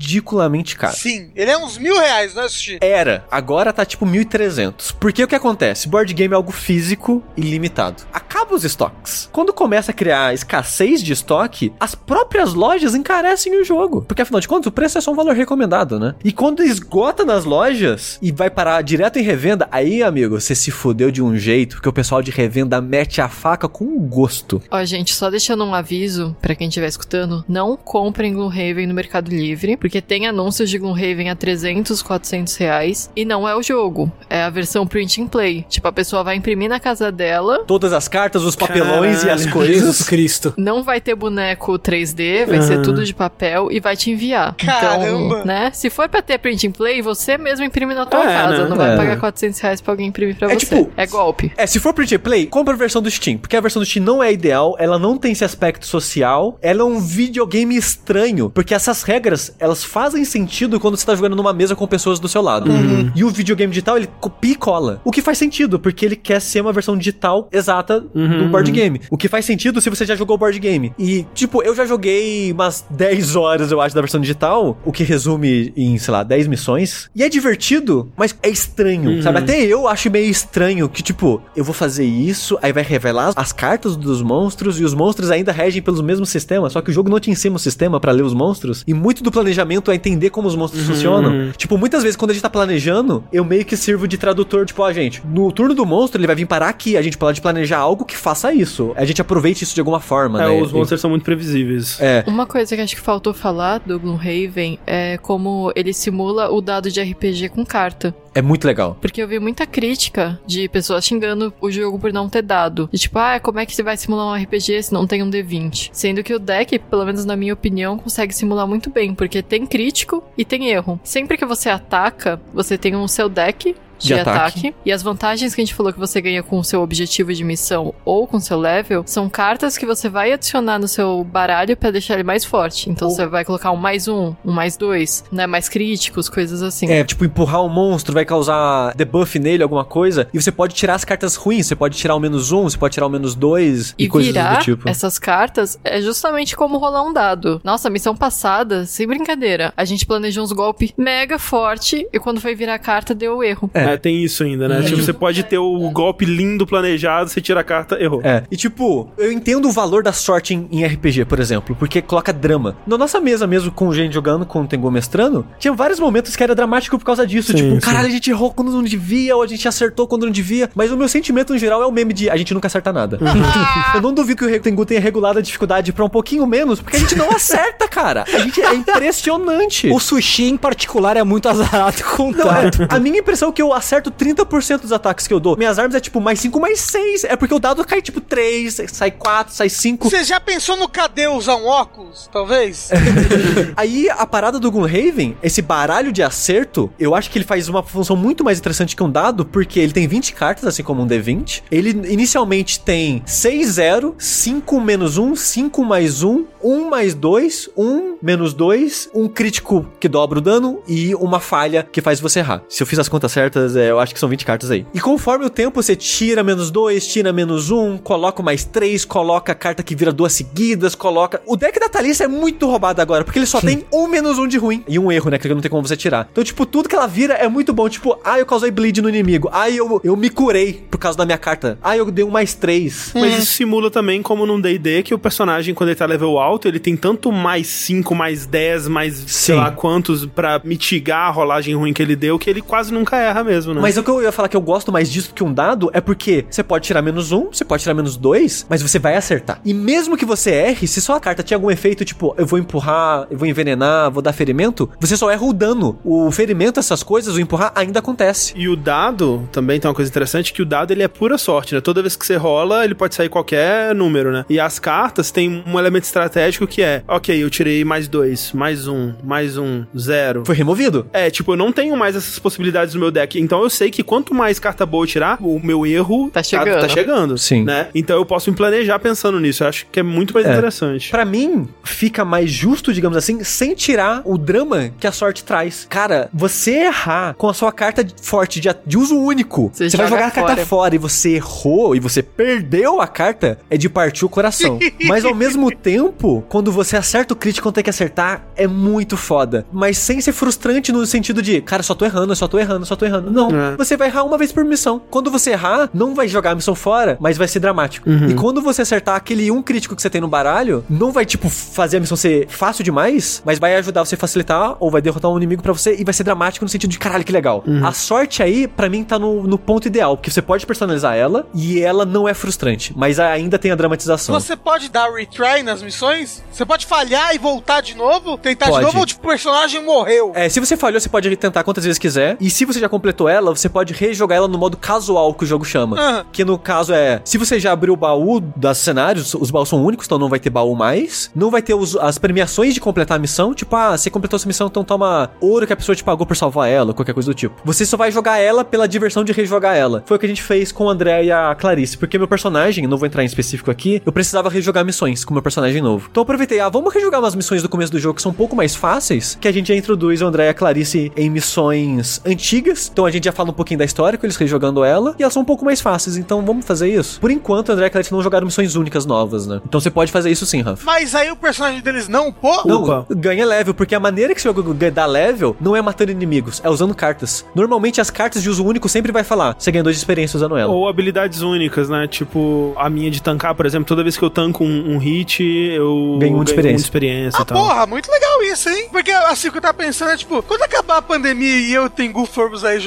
[0.00, 0.96] ridiculamente caro.
[0.96, 2.78] Sim, ele é uns mil reais, não é, Sushi?
[2.80, 4.94] Era, agora tá tipo 1.300.
[4.98, 5.88] Porque o que acontece?
[5.88, 8.02] Board game é algo físico e limitado.
[8.12, 9.28] Acaba os estoques.
[9.30, 14.02] Quando começa a criar escassez de estoque, as próprias lojas encarecem o jogo.
[14.02, 16.14] Porque afinal de contas, o preço é só um valor recomendado, né?
[16.24, 20.70] E quando esgota nas lojas e vai parar direto em revenda, aí, amigo, você se
[20.70, 24.62] fudeu de um jeito, porque o pessoal de revenda mete a faca com gosto.
[24.70, 29.30] Ó, gente, só deixando um aviso pra quem estiver escutando, não comprem Gloomhaven no Mercado
[29.30, 34.12] Livre, porque tem anúncios de Gloomhaven a 300, 400 reais, e não é o jogo,
[34.28, 35.64] é a versão print and play.
[35.70, 39.40] Tipo, a pessoa vai imprimir na casa dela, Todas as cartas, os papelões e as
[39.46, 39.52] Caralho.
[39.52, 39.74] coisas.
[39.76, 40.52] Jesus Cristo.
[40.58, 42.82] não vai ter boneco 3D, vai ser Aham.
[42.82, 44.54] tudo de papel e vai te enviar.
[44.56, 45.06] Caramba!
[45.36, 48.26] Então, né, se for pra ter print and play, você mesmo imprime na tua É,
[48.26, 48.68] casa, né?
[48.68, 48.96] não vai É.
[48.98, 50.66] pagar 400 reais pra alguém imprimir pra É você.
[50.66, 51.52] tipo- é golpe.
[51.56, 53.86] É, se for print and play, compra a versão do Steam, porque a versão do
[53.86, 58.50] Steam não é ideal, ela não tem esse aspecto social, ela é um videogame estranho,
[58.50, 62.28] porque essas regras, elas fazem sentido quando você tá jogando numa mesa com pessoas do
[62.28, 62.70] seu lado.
[63.14, 65.00] E o videogame digital, ele copia e cola.
[65.04, 69.00] O que faz sentido, porque ele quer ser uma versão digital exata do board game.
[69.10, 70.92] O que faz sentido se você já jogou o board game.
[70.98, 75.04] E, tipo, eu já joguei umas 10 horas, eu acho, da versão digital, o que
[75.04, 77.08] resume em, sei lá, 10 missões.
[77.14, 79.38] E é divertido, mas é estranho, sabe?
[79.38, 83.52] Até eu acho meio estranho que, tipo, eu vou fazer isso, aí vai revelar as
[83.52, 87.08] cartas dos monstros e os monstros ainda regem pelos mesmos sistemas, só que o jogo
[87.08, 88.84] não te ensina o sistema pra ler os monstros.
[88.86, 91.52] E muito do planejamento é entender como os monstros funcionam.
[91.56, 94.82] Tipo, muitas vezes quando a gente tá planejando, eu meio que sirvo de tradutor, tipo,
[94.82, 97.78] ó, gente, no turno do monstro ele vai vir parar aqui, a gente pode planejar
[97.78, 98.92] algo que faça isso.
[98.96, 100.62] A gente aproveite isso de alguma forma, É, né?
[100.62, 101.98] os monstros são muito previsíveis.
[102.00, 102.24] É.
[102.26, 106.90] Uma coisa que acho que faltou falar do Gloomhaven é como ele simula o dado
[106.90, 108.14] de RPG com carta.
[108.34, 108.96] É muito legal.
[109.00, 112.88] Porque eu vi muita crítica de pessoas xingando o jogo por não ter dado.
[112.92, 115.30] De tipo, ah, como é que você vai simular um RPG se não tem um
[115.30, 115.90] D20?
[115.92, 119.66] Sendo que o deck, pelo menos na minha opinião, consegue simular muito bem, porque tem
[119.66, 121.00] crítico e tem erro.
[121.02, 124.58] Sempre que você ataca, você tem um seu deck de, De ataque.
[124.68, 124.74] ataque.
[124.84, 127.44] E as vantagens que a gente falou que você ganha com o seu objetivo de
[127.44, 131.76] missão ou com o seu level são cartas que você vai adicionar no seu baralho
[131.76, 132.90] pra deixar ele mais forte.
[132.90, 135.46] Então você vai colocar um mais um, um mais dois, né?
[135.46, 136.90] Mais críticos, coisas assim.
[136.90, 140.28] É, tipo, empurrar o monstro vai causar debuff nele, alguma coisa.
[140.32, 141.66] E você pode tirar as cartas ruins.
[141.66, 144.32] Você pode tirar o menos um, você pode tirar o menos dois e, E coisas
[144.32, 144.88] do tipo.
[144.88, 147.60] essas cartas é justamente como rolar um dado.
[147.62, 152.54] Nossa, missão passada, sem brincadeira, a gente planejou uns golpes mega forte e quando foi
[152.54, 153.70] virar a carta deu erro.
[153.74, 154.82] É, tem isso ainda, né?
[154.82, 158.20] Tipo, você pode ter o golpe lindo planejado, você tira a carta, errou.
[158.24, 158.42] É.
[158.50, 162.32] E tipo, eu entendo o valor da sorte em, em RPG, por exemplo, porque coloca
[162.32, 162.76] drama.
[162.86, 166.42] Na nossa mesa mesmo, com gente jogando, com o Tengu mestrando, tinha vários momentos que
[166.42, 167.52] era dramático por causa disso.
[167.52, 167.80] Sim, tipo, sim.
[167.80, 170.70] caralho, a gente errou quando não devia, ou a gente acertou quando não devia.
[170.74, 173.18] Mas o meu sentimento, no geral, é o meme de a gente nunca acerta nada.
[173.94, 176.96] eu não duvido que o Tengu tenha regulado a dificuldade pra um pouquinho menos, porque
[176.96, 178.24] a gente não acerta, cara.
[178.32, 179.88] A gente é impressionante.
[179.90, 182.86] O sushi, em particular, é muito azarado com o Não, é, tato.
[182.88, 185.56] a minha impressão é que eu acerto 30% dos ataques que eu dou.
[185.56, 187.24] Minhas armas é tipo mais 5, mais 6.
[187.24, 190.08] É porque o dado cai tipo 3, sai 4, sai 5.
[190.08, 192.90] Você já pensou no cadê usar um óculos, talvez?
[193.76, 197.82] Aí a parada do Gunhaven, esse baralho de acerto, eu acho que ele faz uma
[197.82, 201.06] função muito mais interessante que um dado, porque ele tem 20 cartas, assim como um
[201.06, 201.62] D20.
[201.70, 208.18] Ele inicialmente tem 6, 0, 5 menos 1, 5 mais 1, 1 mais 2, 1
[208.22, 212.62] menos 2, um crítico que dobra o dano e uma falha que faz você errar.
[212.68, 214.86] Se eu fiz as contas certas, é, eu acho que são 20 cartas aí.
[214.94, 219.52] E conforme o tempo, você tira menos 2, tira menos 1, coloca mais 3, coloca
[219.52, 221.40] a carta que vira duas seguidas, coloca.
[221.46, 224.46] O deck da Thalissa é muito roubado agora, porque ele só tem um menos um
[224.46, 224.84] de ruim.
[224.88, 225.38] E um erro, né?
[225.38, 226.28] Que não tem como você tirar.
[226.30, 227.88] Então, tipo, tudo que ela vira é muito bom.
[227.88, 229.48] Tipo, ah, eu causei bleed no inimigo.
[229.52, 231.78] Ah, eu, eu me curei por causa da minha carta.
[231.82, 233.12] Ah, eu dei um mais 3.
[233.14, 236.68] Mas isso simula também, como num D&D, que o personagem, quando ele tá level alto,
[236.68, 239.60] ele tem tanto mais 5, mais 10, mais sei Sim.
[239.60, 243.42] lá quantos pra mitigar a rolagem ruim que ele deu, que ele quase nunca erra
[243.42, 243.80] mesmo, né?
[243.80, 246.00] Mas o que eu ia falar que eu gosto mais disso que um dado é
[246.00, 249.60] porque você pode tirar menos um, você pode tirar menos dois, mas você vai acertar.
[249.64, 252.58] E mesmo que você erre, se só a carta tinha algum efeito, tipo, eu vou
[252.58, 255.98] empurrar, eu vou envenenar, vou dar ferimento, você só erra o dano.
[256.04, 258.52] O ferimento, essas coisas, o empurrar ainda acontece.
[258.56, 261.74] E o dado também tem uma coisa interessante que o dado ele é pura sorte,
[261.74, 261.80] né?
[261.80, 264.44] Toda vez que você rola, ele pode sair qualquer número, né?
[264.48, 268.86] E as cartas têm um elemento estratégico que é, ok, eu tirei mais dois, mais
[268.86, 270.44] um, mais um, zero.
[270.44, 271.06] Foi removido.
[271.12, 273.39] É, tipo, eu não tenho mais essas possibilidades no meu deck.
[273.40, 276.80] Então eu sei que quanto mais carta boa eu tirar, o meu erro Tá chegando.
[276.80, 277.38] Tá, chegando.
[277.38, 277.64] Sim.
[277.64, 277.88] Né?
[277.94, 279.64] Então eu posso me planejar pensando nisso.
[279.64, 280.52] Eu acho que é muito mais É.
[280.52, 281.10] interessante.
[281.10, 285.86] Pra mim, fica mais justo, digamos assim, sem tirar o drama que a sorte traz.
[285.88, 290.06] Cara, você errar com a sua carta forte de, de uso único, Você você, vai
[290.06, 290.66] joga jogar a carta fora.
[290.66, 294.78] fora e você errou e você perdeu a carta, é de partir o coração.
[295.06, 299.16] Mas ao mesmo tempo, quando você acerta o crítico quando tem que acertar, é muito
[299.16, 299.64] foda.
[299.72, 302.84] Mas sem ser frustrante no sentido de, cara, só tô errando, eu só tô errando,
[302.86, 303.29] só tô errando.
[303.30, 303.76] Não, É.
[303.76, 305.00] você vai errar uma vez por missão.
[305.10, 308.08] Quando você errar, não vai jogar a missão fora, mas vai ser dramático.
[308.28, 311.48] E quando você acertar aquele um crítico que você tem no baralho, não vai, tipo,
[311.48, 315.30] fazer a missão ser fácil demais, mas vai ajudar você a facilitar ou vai derrotar
[315.30, 317.64] um inimigo pra você e vai ser dramático no sentido de caralho, que legal.
[317.84, 321.46] A sorte aí, pra mim, tá no, no ponto ideal, porque você pode personalizar ela
[321.54, 324.38] e ela não é frustrante, mas ainda tem a dramatização.
[324.38, 326.42] Você pode dar retry nas missões?
[326.52, 328.36] Você pode falhar e voltar de novo?
[328.38, 328.78] Tentar Pode.
[328.78, 330.32] de novo ou tipo, o personagem morreu?
[330.34, 332.36] É, se você falhou, você pode tentar quantas vezes quiser.
[332.40, 335.46] E se você já completou ela, você pode rejogar ela no modo casual que o
[335.46, 335.98] jogo chama.
[335.98, 336.24] Aham.
[336.32, 339.84] Que no caso é, se você já abriu o baú das cenários, os baús são
[339.84, 341.30] únicos, então não vai ter baú mais.
[341.34, 343.54] Não vai ter os- as premiações de completar a missão.
[343.54, 346.36] Tipo, ah, você completou essa missão, então toma ouro que a pessoa te pagou por
[346.36, 347.54] salvar ela, qualquer coisa do tipo.
[347.64, 350.02] Você só vai jogar ela pela diversão de rejogar ela.
[350.06, 351.96] Foi o que a gente fez com o André e a Clarice.
[351.98, 355.42] Porque meu personagem, não vou entrar em específico aqui, eu precisava rejogar missões com meu
[355.42, 356.08] personagem novo.
[356.10, 358.54] Então aproveitei, ah, vamos rejogar umas missões do começo do jogo que são um pouco
[358.56, 362.88] mais fáceis, que a gente já introduz o André e a Clarice em missões antigas.
[362.92, 365.32] Então a gente já fala um pouquinho da história com eles rejogando ela, e elas
[365.32, 367.20] são um pouco mais fáceis, então vamos fazer isso.
[367.20, 369.60] Por enquanto, André e não jogaram missões únicas novas, né?
[369.66, 370.84] Então você pode fazer isso sim, Rafa.
[370.84, 372.62] Mas aí o personagem deles não, pô?
[372.64, 373.06] Não, Upa.
[373.10, 376.68] ganha level, porque a maneira que esse jogo dá level não é matando inimigos, é
[376.70, 377.44] usando cartas.
[377.54, 380.56] Normalmente as cartas de uso único sempre vai falar, você ganha dois de experiência usando
[380.56, 380.72] ela.
[380.72, 382.06] Ou habilidades únicas, né?
[382.06, 385.42] Tipo, a minha de tancar, por exemplo, toda vez que eu tanco um, um hit,
[385.42, 386.76] eu Ganho um de experiência.
[386.76, 387.58] de experiência Ah, e tal.
[387.62, 388.88] porra, muito legal isso, hein?
[388.90, 391.82] Porque assim, o que eu tava pensando é, tipo, quando acabar a pandemia e eu
[391.82, 392.78] e o Tengu formos aí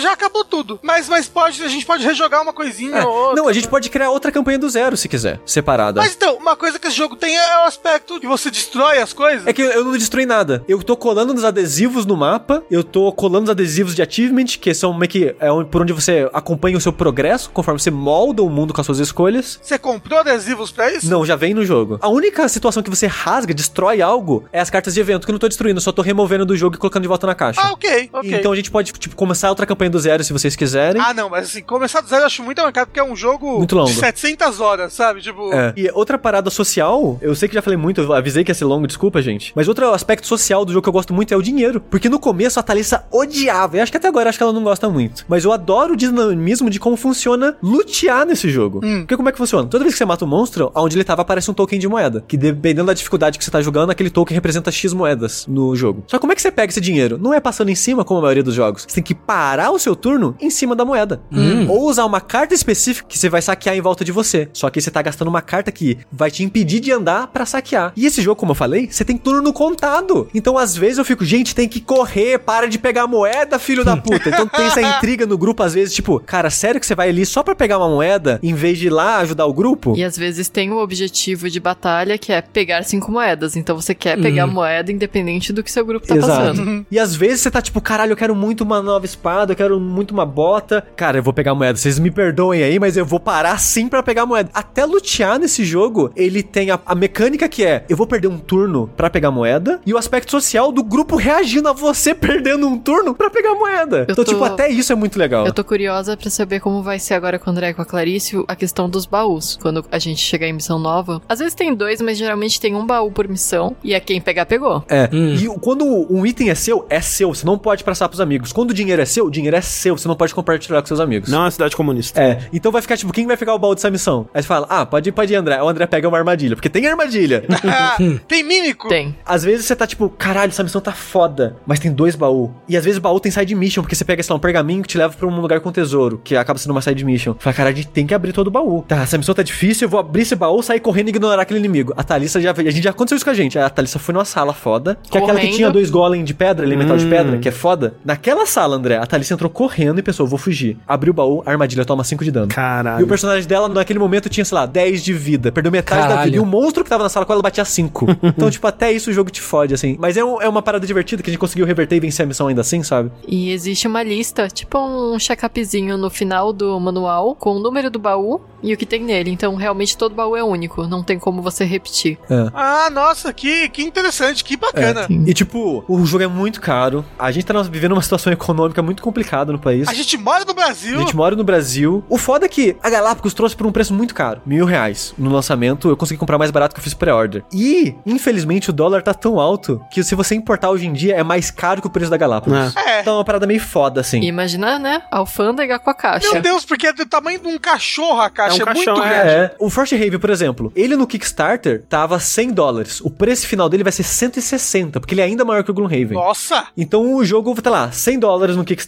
[0.00, 0.78] já acabou tudo.
[0.82, 3.36] Mas, mas pode, a gente pode rejogar uma coisinha É, ou outra.
[3.36, 6.00] Não, a gente pode criar outra campanha do zero se quiser, separada.
[6.00, 9.12] Mas então, uma coisa que esse jogo tem é o aspecto que você destrói as
[9.12, 9.46] coisas.
[9.46, 10.64] É que eu não destruí nada.
[10.68, 14.74] Eu tô colando nos adesivos no mapa, eu tô colando os adesivos de achievement, que
[14.74, 18.50] são meio que é por onde você acompanha o seu progresso, conforme você molda o
[18.50, 19.58] mundo com as suas escolhas.
[19.62, 21.08] Você comprou adesivos pra isso?
[21.10, 21.98] Não, já vem no jogo.
[22.00, 25.34] A única situação que você rasga, destrói algo, é as cartas de evento, que eu
[25.34, 27.60] não tô destruindo, só tô removendo do jogo e colocando de volta na caixa.
[27.62, 28.34] Ah, ok, ok.
[28.34, 31.00] Então a gente pode, tipo, começar outra campanha do zero se vocês quiserem.
[31.00, 33.58] Ah, não, mas assim, começar do zero eu acho muito arrancado, porque é um jogo
[33.58, 33.88] Muito longo.
[33.90, 35.20] de 700 horas, sabe?
[35.20, 35.72] Tipo, É.
[35.76, 38.64] E outra parada social, eu sei que já falei muito, eu avisei que ia ser
[38.64, 39.52] longo, desculpa, gente.
[39.54, 41.80] Mas outro aspecto social do jogo que eu gosto muito é o dinheiro.
[41.80, 44.62] Porque no começo a Thalissa odiava, e acho que até agora acho que ela não
[44.62, 45.24] gosta muito.
[45.28, 48.80] Mas eu adoro o dinamismo de como funciona lutear nesse jogo.
[48.80, 49.68] Porque como é que funciona?
[49.68, 52.24] Toda vez que você mata um monstro, onde ele tava aparece um token de moeda.
[52.26, 56.04] Que dependendo da dificuldade que você tá jogando, aquele token representa X moedas no jogo.
[56.06, 57.18] Só como é que você pega esse dinheiro?
[57.18, 58.82] Não é passando em cima, como a maioria dos jogos.
[58.88, 59.41] Você tem que parar
[59.72, 61.20] o seu turno em cima da moeda.
[61.68, 64.48] Ou usar uma carta específica que você vai saquear em volta de você.
[64.52, 67.92] Só que você tá gastando uma carta que vai te impedir de andar pra saquear.
[67.96, 70.28] E esse jogo, como eu falei, você tem turno contado.
[70.34, 73.96] Então, às vezes, eu fico, gente, tem que correr, para de pegar moeda, filho da
[73.96, 74.28] puta.
[74.28, 77.24] Então tem essa intriga no grupo, às vezes, tipo, cara, sério que você vai ali
[77.26, 79.94] só pra pegar uma moeda, em vez de ir lá ajudar o grupo?
[79.96, 83.56] E às vezes tem o objetivo de batalha que é pegar cinco moedas.
[83.56, 86.48] Então você quer pegar moeda independente do que seu grupo tá Exato.
[86.48, 86.86] passando.
[86.90, 89.78] E às vezes você tá tipo, caralho, eu quero muito uma nova espada, eu quero
[89.80, 90.84] muito uma bota.
[90.96, 91.78] Cara, eu vou pegar a moeda.
[91.78, 94.50] Vocês me perdoem aí, mas eu vou parar sim pra pegar a moeda.
[94.52, 98.38] Até lutear nesse jogo, ele tem a, a mecânica que é: eu vou perder um
[98.38, 102.66] turno pra pegar a moeda, e o aspecto social do grupo reagindo a você perdendo
[102.66, 103.98] um turno pra pegar a moeda.
[103.98, 105.46] Eu então, tô- tipo, até isso é muito legal.
[105.46, 107.86] Eu tô curiosa pra saber como vai ser agora com o André e com a
[107.86, 109.58] Clarice a questão dos baús.
[109.60, 111.20] Quando a gente chegar em missão nova.
[111.28, 113.76] Às vezes tem dois, mas geralmente tem um baú por missão.
[113.84, 114.84] E é quem pegar, pegou.
[114.88, 115.08] É.
[115.12, 117.32] E o- quando um item é seu, é seu.
[117.34, 118.52] Você não pode passar pros amigos.
[118.52, 119.96] Quando o dinheiro é seu, o dinheiro é seu.
[119.96, 121.28] Você não pode compartilhar com seus amigos.
[121.30, 122.20] Não é uma cidade comunista.
[122.20, 124.28] É, então vai ficar tipo, quem vai pegar o baú dessa missão?
[124.34, 125.62] Aí você fala, ah, pode ir, pode ir, André.
[125.62, 127.44] O André pega uma armadilha, porque tem armadilha.
[128.26, 128.88] Tem mímico?
[128.88, 129.16] Tem.
[129.24, 132.50] às vezes você tá tipo, caralho, essa missão tá foda, mas tem dois baús.
[132.68, 134.82] E às vezes o baú tem side mission, porque você pega, sei lá, um pergaminho
[134.82, 137.34] que te leva pra um lugar com tesouro, que acaba sendo uma side mission.
[137.38, 138.84] Fala, cara, a gente tem que abrir todo o baú.
[138.86, 141.58] Tá, essa missão tá difícil, eu vou abrir esse baú, sair correndo e ignorar aquele
[141.60, 141.92] inimigo.
[141.96, 143.58] A Thalissa já, a gente já aconteceu isso com a gente.
[143.58, 145.56] A Thalissa foi numa sala foda, que é aquela que Correndo.
[145.56, 147.94] tinha dois golem de pedra, elemental de pedra, que é foda.
[148.04, 150.76] Naquela sala, André, a Thalissa entrou correndo e pensou, vou fugir.
[150.86, 152.46] Abriu o baú, a armadilha toma 5 de dano.
[152.48, 153.00] Caralho.
[153.00, 155.50] E o personagem dela, naquele momento, tinha, sei lá, 10 de vida.
[155.50, 156.24] Perdeu metade da Caralho.
[156.26, 156.36] vida.
[156.36, 158.06] E o monstro que tava na sala com ela batia 5.
[158.22, 159.96] então, tipo, até isso o jogo te fode, assim.
[159.98, 162.26] Mas é, um- é uma parada divertida que a gente conseguiu reverter e vencer a
[162.26, 163.10] missão ainda assim, sabe?
[163.26, 167.98] E existe uma lista, tipo um check-upzinho no final do manual, com o número do
[167.98, 169.30] baú e o que tem nele.
[169.30, 170.86] Então, realmente, todo baú é único.
[170.86, 172.18] Não tem como você repetir.
[172.54, 175.06] Ah, nossa, que, que interessante, que bacana.
[175.08, 177.04] E, tipo, o jogo é muito caro.
[177.18, 179.88] A gente tá vivendo uma situação econômica muito complicada no país.
[179.88, 180.96] A gente mora no Brasil.
[180.96, 182.04] A gente mora no Brasil.
[182.08, 184.40] O foda é que a Galápagos trouxe por um preço muito caro.
[184.44, 185.14] Mil reais.
[185.16, 187.44] No lançamento, eu consegui comprar mais barato que eu fiz pré-order.
[187.52, 191.22] E, infelizmente, o dólar tá tão alto que se você importar hoje em dia, é
[191.22, 192.74] mais caro que o preço da Galápagos.
[192.76, 193.00] É.
[193.00, 194.20] Então é uma parada meio foda, assim.
[194.22, 195.02] Imagina, né?
[195.10, 196.32] A alfândega com a caixa.
[196.32, 198.56] Meu Deus, porque é do tamanho de um cachorro a caixa.
[198.56, 199.10] É um É, caixão, muito é.
[199.10, 199.28] grande.
[199.30, 203.00] É, o Frost Rave, por exemplo, ele no Kickstarter tava 100 dólares.
[203.00, 206.14] O preço final dele vai ser 160, porque ele é ainda maior que o Gloomhaven.
[206.16, 206.66] Nossa!
[206.76, 208.81] Então o jogo tá lá, 100 dólares no Kickstarter,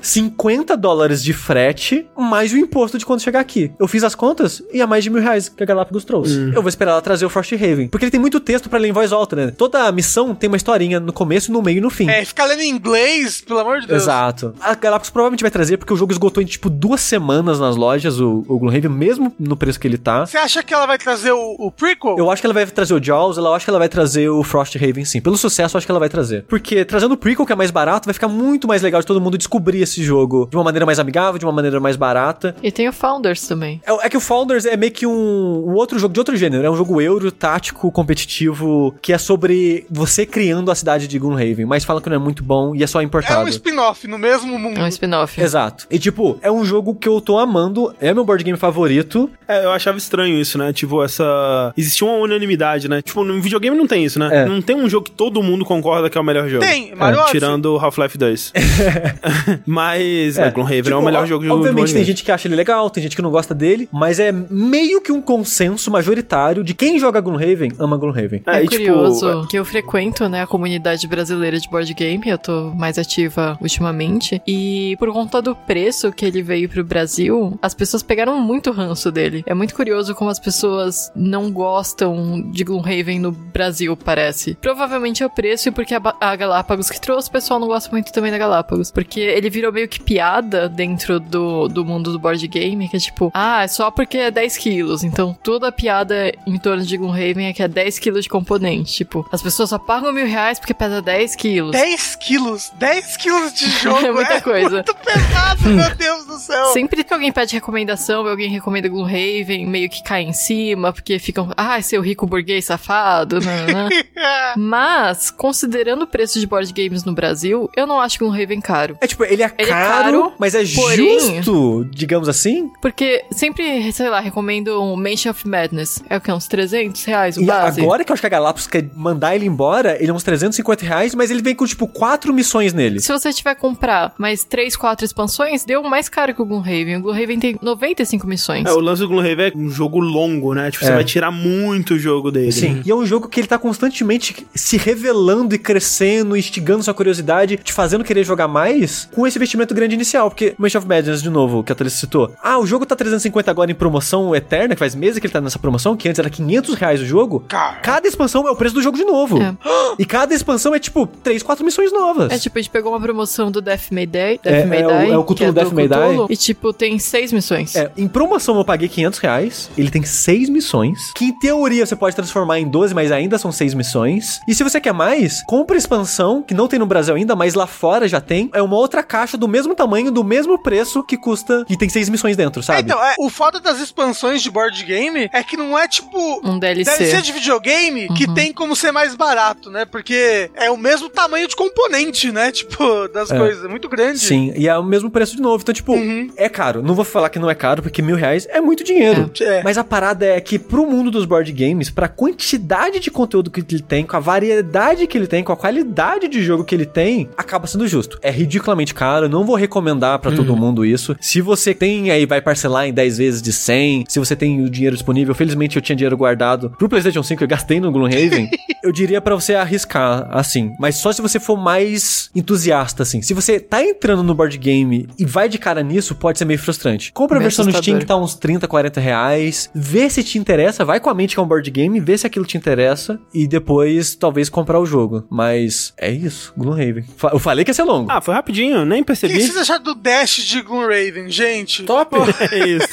[0.00, 3.72] 50 dólares de frete, mais o imposto de quando chegar aqui.
[3.78, 6.52] Eu fiz as contas e é mais de mil reais que a Galápagos trouxe.
[6.54, 7.88] Eu vou esperar ela trazer o Frost Raven.
[7.88, 9.50] Porque ele tem muito texto pra ler em voz alta, né?
[9.56, 12.08] Toda missão tem uma historinha no começo, no meio e no fim.
[12.08, 14.02] É, ficar lendo em inglês, pelo amor de Deus.
[14.02, 14.54] Exato.
[14.60, 18.20] A Galápagos provavelmente vai trazer, porque o jogo esgotou em tipo duas semanas nas lojas,
[18.20, 20.26] o, o Gloomhaven, mesmo no preço que ele tá.
[20.26, 22.16] Você acha que ela vai trazer o, o prequel?
[22.18, 24.42] Eu acho que ela vai trazer o Jaws, eu acho que ela vai trazer o
[24.42, 25.20] Frost Raven sim.
[25.20, 26.44] Pelo sucesso, eu acho que ela vai trazer.
[26.48, 29.20] Porque trazendo o prequel, que é mais barato, vai ficar muito mais legal de todo
[29.20, 32.54] mundo descobrir esse jogo de uma maneira mais amigável, de uma maneira mais barata.
[32.62, 33.80] E tem o Founders também.
[33.86, 36.64] É, é que o Founders é meio que um, um outro jogo de outro gênero.
[36.64, 41.64] É um jogo euro, tático, competitivo, que é sobre você criando a cidade de Gloomhaven.
[41.66, 43.44] Mas fala que não é muito bom e é só É importado.
[43.44, 44.78] um spin-off no mesmo mundo.
[44.80, 45.40] É um spin-off.
[45.40, 45.86] Exato.
[45.90, 49.30] E tipo, é um jogo que eu tô amando, é meu board game favorito.
[49.46, 50.72] É, eu achava estranho isso, né?
[50.72, 51.72] Tipo, essa.
[51.76, 53.02] Existia uma unanimidade, né?
[53.02, 54.42] Tipo, no videogame não tem isso, né?
[54.42, 54.44] É.
[54.46, 56.64] Não tem um jogo que todo mundo concorda que é o melhor jogo.
[56.64, 57.24] Tem, Mario É.
[57.30, 58.52] Tirando o Half-Life 2.
[59.66, 62.56] Mas, é, Gloomhaven é tipo, o melhor jogo de Obviamente tem gente que acha ele
[62.56, 66.74] legal, tem gente que não gosta dele, mas é meio que um consenso majoritário de
[66.74, 68.34] quem joga Gloomhaven ama Gloomhaven.
[68.34, 68.42] game.
[68.46, 72.38] É, e, tipo, curioso que eu frequento, né, a comunidade brasileira de board game, eu
[72.38, 77.74] tô mais ativa ultimamente, e por conta do preço que ele veio pro Brasil, as
[77.74, 79.44] pessoas pegaram muito ranço dele.
[79.46, 84.56] É muito curioso como as pessoas não gostam de Gloomhaven no Brasil, parece.
[84.60, 87.90] Provavelmente é o preço e porque a, a Galápagos que trouxe, o pessoal não gosta
[87.90, 92.18] muito também da Galápagos, porque ele virou meio que piada dentro do, do mundo do
[92.18, 95.72] board game, que é tipo, ah, é só porque é 10 quilos, então toda a
[95.72, 98.94] piada em torno de Gloomhaven é que é 10 quilos de componente.
[98.94, 101.72] Tipo, as pessoas só pagam mil reais porque pesa 10 quilos.
[101.72, 102.70] 10 quilos.
[102.78, 104.04] 10 quilos de jogo.
[104.04, 104.76] É muita coisa.
[104.76, 106.66] muito pesado, meu Deus do céu.
[106.72, 111.50] Sempre que alguém pede recomendação, alguém recomenda Gloomhaven, meio que cai em cima, porque ficam,
[111.56, 113.88] ah, seu rico burguês safado, né?
[114.56, 118.96] Mas, considerando o preço de board games no Brasil, eu não acho Gloomhaven caro.
[119.04, 122.70] É tipo, ele é, Ele é caro, caro, mas é porém- justo, digamos assim.
[122.80, 126.02] Porque sempre, sei lá, recomendo um Mansion of Madness.
[126.08, 126.32] É o que?
[126.32, 127.80] Uns 300 reais o E base?
[127.80, 130.84] agora que eu acho que a Galápagos quer mandar ele embora, ele é uns 350
[130.84, 133.00] reais, mas ele vem com, tipo, quatro missões nele.
[133.00, 136.96] Se você tiver que comprar mais 3, 4 expansões, deu mais caro que o Gloomhaven.
[136.96, 138.64] O Gloomhaven tem 95 missões.
[138.66, 140.70] É, o lance do Gloomhaven é um jogo longo, né?
[140.70, 140.94] Tipo, você É.
[140.94, 142.52] vai tirar muito o jogo dele.
[142.52, 142.82] Sim, né?
[142.86, 147.56] e é um jogo que ele tá constantemente se revelando e crescendo, instigando sua curiosidade,
[147.62, 150.30] te fazendo querer jogar mais, com esse investimento grande inicial.
[150.30, 152.32] Porque Mansion of Madness, de novo, que a Thalys citou.
[152.42, 155.40] Ah, o jogo tá 350 agora em promoção eterna, que faz meses que ele tá
[155.40, 157.40] nessa promoção, que antes era 500 reais o jogo.
[157.48, 157.76] Cara.
[157.80, 159.40] Cada expansão é o preço do jogo de novo.
[159.40, 159.54] É.
[159.96, 162.32] E cada expansão é tipo 3, 4 missões novas.
[162.32, 164.90] É tipo, a gente pegou uma promoção do Death May É, Death May é o-
[165.04, 165.94] Die, é o Cthulhu é do Death May Die.
[165.96, 167.76] Cthulhu, E tipo, tem seis missões.
[167.76, 169.70] É, em promoção eu paguei 500 reais.
[169.78, 171.12] Ele tem seis missões.
[171.14, 174.40] Que em teoria você pode transformar em 12, mas ainda são seis missões.
[174.48, 177.54] E se você quer mais, compra a expansão, que não tem no Brasil ainda, mas
[177.54, 178.50] lá fora já tem.
[178.52, 181.88] É uma uma outra caixa do mesmo tamanho, do mesmo preço que custa, que tem
[181.88, 182.80] seis missões dentro, É, sabe?
[182.82, 186.40] então, é, o foda das expansões de board game é que não é tipo.
[186.44, 186.96] Um DLC.
[186.98, 189.84] DLC de videogame que tem como ser mais barato, né?
[189.84, 192.50] Porque é o mesmo tamanho de componente, né?
[192.52, 193.38] Tipo, das É.
[193.38, 193.64] coisas.
[193.64, 194.18] É muito grande.
[194.18, 195.62] Sim, e é o mesmo preço de novo.
[195.62, 196.30] Então, tipo, Uhum.
[196.36, 196.82] é caro.
[196.82, 199.30] Não vou falar que não é caro, porque mil reais é muito dinheiro.
[199.40, 199.62] É.
[199.62, 203.60] Mas a parada é que pro mundo dos board games, pra quantidade de conteúdo que
[203.60, 206.86] ele tem, com a variedade que ele tem, com a qualidade de jogo que ele
[206.86, 208.18] tem, acaba sendo justo.
[208.22, 208.30] É
[208.64, 211.14] ridiculamente caro, não vou recomendar pra todo mundo isso.
[211.20, 214.70] Se você tem aí, vai parcelar em 10 vezes de 100, se você tem o
[214.70, 218.48] dinheiro disponível, felizmente eu tinha dinheiro guardado pro PlayStation 5, eu gastei no Gloomhaven,
[218.82, 220.72] eu diria pra você arriscar, assim.
[220.80, 223.20] Mas só se você for mais entusiasta, assim.
[223.20, 226.58] Se você tá entrando no board game e vai de cara nisso, pode ser meio
[226.58, 227.12] frustrante.
[227.12, 230.38] Compra a Bem versão no Steam que tá uns 30, 40 reais, vê se te
[230.38, 233.20] interessa, vai com a mente que é um board game, vê se aquilo te interessa
[233.32, 235.24] e depois talvez comprar o jogo.
[235.28, 237.04] Mas é isso, Gloomhaven.
[237.32, 238.10] Eu falei que ia ser longo.
[238.10, 239.34] Ah, foi rapidinho, nem O que percebi.
[239.40, 241.82] vocês acharam do Dash de Gloomraven, gente?
[241.84, 242.14] Top!
[242.52, 242.86] É isso.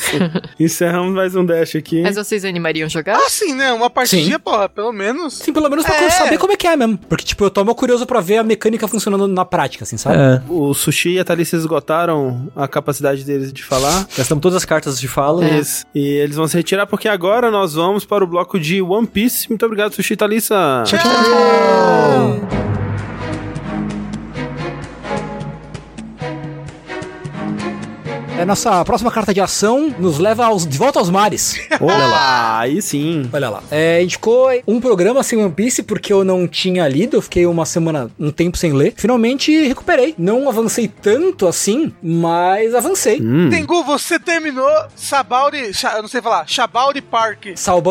[0.59, 2.01] Encerramos mais um dash aqui.
[2.01, 3.17] Mas vocês animariam jogar?
[3.17, 3.71] Ah, sim, né?
[3.73, 4.39] Uma partidinha, Sim.
[4.43, 5.33] porra, pelo menos.
[5.35, 6.09] Sim, pelo menos pra É.
[6.09, 6.97] saber como é que é mesmo.
[6.97, 10.17] Porque, tipo, eu tô meio curioso pra ver a mecânica funcionando na prática, assim, sabe?
[10.17, 10.41] É.
[10.49, 14.07] O Sushi e a Thalissa esgotaram a capacidade deles de falar.
[14.17, 15.45] Gastamos todas as cartas de fala.
[15.45, 15.59] É.
[15.59, 15.85] Isso.
[15.93, 19.49] E eles vão se retirar porque agora nós vamos para o bloco de One Piece.
[19.49, 20.83] Muito obrigado, Sushi e Thalissa.
[28.41, 31.61] É, nossa próxima carta de ação nos leva aos, de volta aos mares.
[31.79, 33.29] Olá, aí sim.
[33.31, 33.63] Olha lá.
[33.69, 37.65] É, indicou um programa sem One Piece porque eu não tinha lido, eu fiquei uma
[37.65, 38.93] semana, um tempo sem ler.
[38.97, 40.15] Finalmente recuperei.
[40.17, 43.21] Não avancei tanto assim, mas avancei.
[43.21, 43.49] Hum.
[43.51, 45.71] Tengu, você terminou Sabauri.
[45.95, 46.47] Eu não sei falar.
[46.47, 47.45] Shabauri Park.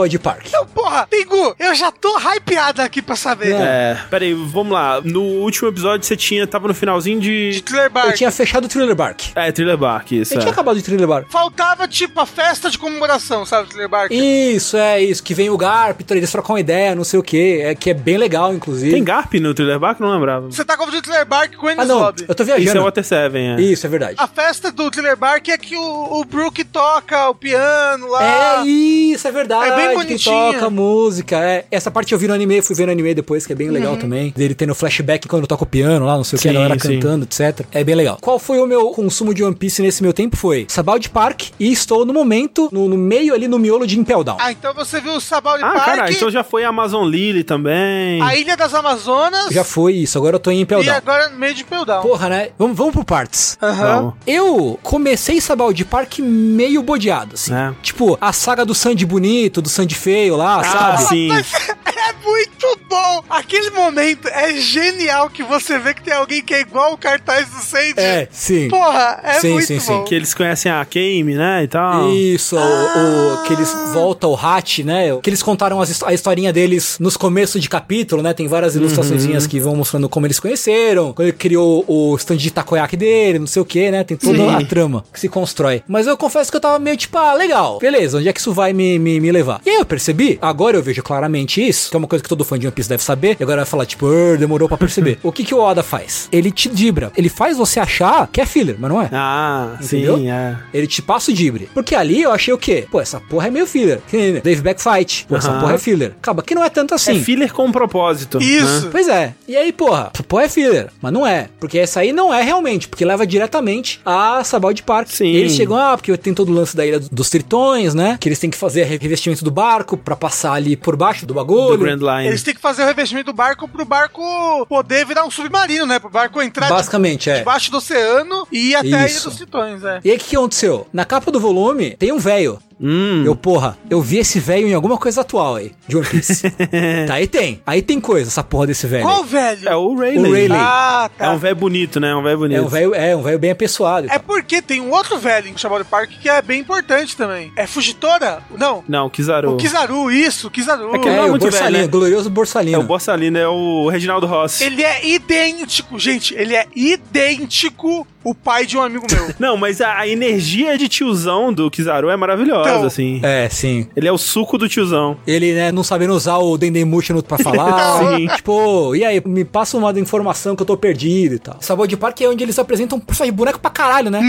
[0.08, 0.46] De Park.
[0.48, 3.54] Então, porra, Tengu, eu já tô hypeado aqui pra saber.
[3.54, 5.00] É, peraí, vamos lá.
[5.00, 7.62] No último episódio você tinha, tava no finalzinho De de.
[7.62, 8.08] Thriller Bark.
[8.08, 9.20] Eu tinha fechado o Thriller Bark.
[9.36, 10.39] É, Thriller Bark, isso.
[10.40, 10.44] Eu É.
[10.46, 11.30] tinha acabado de Thriller Bark.
[11.30, 14.10] Faltava, tipo, a festa de comemoração, sabe, Thriller Bark?
[14.12, 15.22] Isso, é isso.
[15.22, 17.60] Que vem o Garp, eles trocam uma ideia, não sei o que.
[17.60, 18.92] É, que é bem legal, inclusive.
[18.92, 20.00] Tem Garp no Thriller Bark?
[20.00, 20.46] Não lembrava.
[20.50, 21.98] Você tá confundindo Thriller Bark com Ah, Ennis não.
[22.00, 22.24] Lobby.
[22.28, 22.84] Eu tô Isso é viajando.
[22.84, 23.60] Water 7, é.
[23.60, 24.14] Isso, é verdade.
[24.18, 28.62] A festa do Thriller Bark é que o, o Brook toca o piano lá.
[28.62, 29.70] É isso, é verdade.
[29.70, 30.52] É bem que bonitinho.
[30.52, 31.36] toca música.
[31.36, 31.64] É.
[31.70, 33.96] Essa parte eu vi no anime, fui ver no anime depois, que é bem legal
[33.96, 34.32] também.
[34.36, 37.24] Dele tendo flashback quando toca o piano lá, não sei o que, a galera cantando,
[37.24, 37.66] etc.
[37.72, 38.18] É bem legal.
[38.20, 40.29] Qual foi o meu consumo de One Piece nesse meu tempo?
[40.36, 44.24] Foi Sabald Park e estou no momento, no, no meio ali, no miolo de Impel
[44.24, 44.36] Down.
[44.40, 48.22] Ah, então você viu o Sabauri Ah, Park, cara, então já foi Amazon Lily também.
[48.22, 50.94] a Ilha das Amazonas Já foi isso, agora eu tô em Impel e Down.
[50.96, 52.02] agora no meio de Peldown.
[52.02, 52.48] Porra, né?
[52.58, 53.58] Vamos, vamos por partes.
[53.62, 53.94] Aham.
[53.96, 54.14] Vamos.
[54.26, 57.54] Eu comecei Sabald Park meio bodeado, assim.
[57.54, 57.72] É.
[57.82, 61.08] Tipo, a saga do Sandy bonito, do Sandy feio lá, Ah, sabe?
[61.08, 61.28] sim.
[62.00, 62.89] É muito bom!
[63.30, 67.48] Aquele momento é genial que você vê que tem alguém que é igual o cartaz
[67.48, 67.94] do Sandy.
[67.96, 68.68] É, sim.
[68.68, 69.92] Porra, é Sim, muito sim, sim.
[69.92, 70.04] bom.
[70.04, 72.10] Que eles conhecem a Kame, né, e tal.
[72.12, 75.16] Isso, o, o- que eles voltam o Hat, né?
[75.22, 78.32] Que eles contaram as a historinha deles nos começos de capítulo, né?
[78.32, 82.50] Tem várias ilustraçõezinhas que vão mostrando como eles conheceram, quando ele criou o stand de
[82.50, 84.02] takoyaki dele, não sei o que, né?
[84.04, 84.50] Tem toda Sim.
[84.54, 85.82] a trama que se constrói.
[85.86, 88.52] Mas eu confesso que eu tava meio tipo, ah, legal, beleza, onde é que isso
[88.52, 89.60] vai me, me, me levar?
[89.64, 92.44] E aí eu percebi, agora eu vejo claramente isso, que é uma coisa que todo
[92.44, 95.18] fã de One Piece deve saber, e agora vai falar, tipo, "Ah, demorou pra perceber.
[95.22, 96.28] o que que o Oda faz?
[96.32, 99.08] Ele te dibra, ele faz você achar que é filler, mas não é.
[99.12, 100.16] Ah, Entendeu?
[100.18, 100.56] sim, é.
[100.72, 101.68] Ele te passa o dibre.
[101.74, 102.86] Porque ali eu achei o quê?
[102.90, 104.00] Pô, essa porra é meio filler.
[104.42, 105.26] Dave Back Fight.
[105.28, 105.60] Pô, essa Aham.
[105.60, 106.12] porra é filler.
[106.18, 107.16] Acaba que não é tanto assim.
[107.18, 108.38] É filler com propósito.
[108.40, 108.84] Isso.
[108.86, 108.88] né?
[108.90, 109.34] Pois é.
[109.46, 110.88] E aí, porra, essa porra é filler.
[111.00, 111.48] Mas não é.
[111.58, 112.88] Porque essa aí não é realmente.
[112.88, 115.08] Porque leva diretamente a Sabald Park.
[115.08, 115.26] Sim.
[115.26, 118.16] E eles chegam, ah, porque tem todo o lance da ilha dos tritões, né?
[118.20, 121.76] Que eles têm que fazer revestimento do barco pra passar ali por baixo do bagulho.
[121.76, 122.28] Do Grand Line.
[122.28, 125.98] Eles têm que fazer o revestimento do barco pro barco poder virar um submarino, né?
[125.98, 127.38] Pro barco entrar Basicamente, é.
[127.38, 129.28] debaixo do oceano e ir até a Ilha Isso.
[129.28, 130.00] dos Tritões, é.
[130.04, 130.86] E aí, o que, que aconteceu?
[130.92, 132.60] Na capa do volume, tem um velho.
[132.82, 133.22] Hum.
[133.24, 136.50] Eu, porra, eu vi esse velho em alguma coisa atual aí, de One Piece.
[137.06, 137.60] tá, aí tem.
[137.66, 139.04] Aí tem coisa, essa porra desse velho.
[139.04, 139.68] Qual velho?
[139.68, 140.18] É o Rayleigh.
[140.28, 140.62] O Rayleigh.
[140.62, 141.26] Ah, tá.
[141.26, 142.14] É um velho bonito, né?
[142.14, 142.58] Um velho bonito.
[142.58, 144.06] É um velho, é um velho bem apessoado.
[144.10, 147.52] É porque tem um outro velho em Shabbat Park que é bem importante também.
[147.56, 148.42] É Fugitora?
[148.56, 148.82] Não.
[148.88, 149.54] Não, Kizaru.
[149.54, 150.94] O Kizaru, isso, o Kizaru.
[150.94, 151.90] É que É, não é o muito Borsalino, velho, né?
[151.90, 152.76] glorioso Borsalino.
[152.76, 154.64] É o Borsalino, é o Reginaldo Rossi.
[154.64, 159.34] Ele é idêntico, gente, ele é idêntico o pai de um amigo meu.
[159.38, 162.86] Não, mas a, a energia de tiozão do Kizaru é maravilhosa, Então.
[162.86, 163.20] assim.
[163.22, 163.86] É, sim.
[163.96, 165.16] Ele é o suco do tiozão.
[165.26, 167.70] Ele, né, não sabendo usar o Dendemushi no- pra falar.
[168.16, 168.26] Sim.
[168.28, 171.56] Tipo, e aí, me passa uma informação que eu tô perdido e tal.
[171.60, 174.20] Sabor de Parque é onde eles apresentam um personagem de boneco pra caralho, né?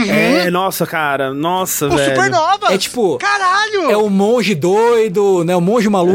[0.45, 1.33] É, nossa, cara.
[1.33, 2.09] Nossa, O velho.
[2.15, 2.71] Supernovas!
[2.71, 3.89] É tipo- Caralho!
[3.91, 5.55] É o monge doido, né?
[5.55, 6.11] O monge maluco.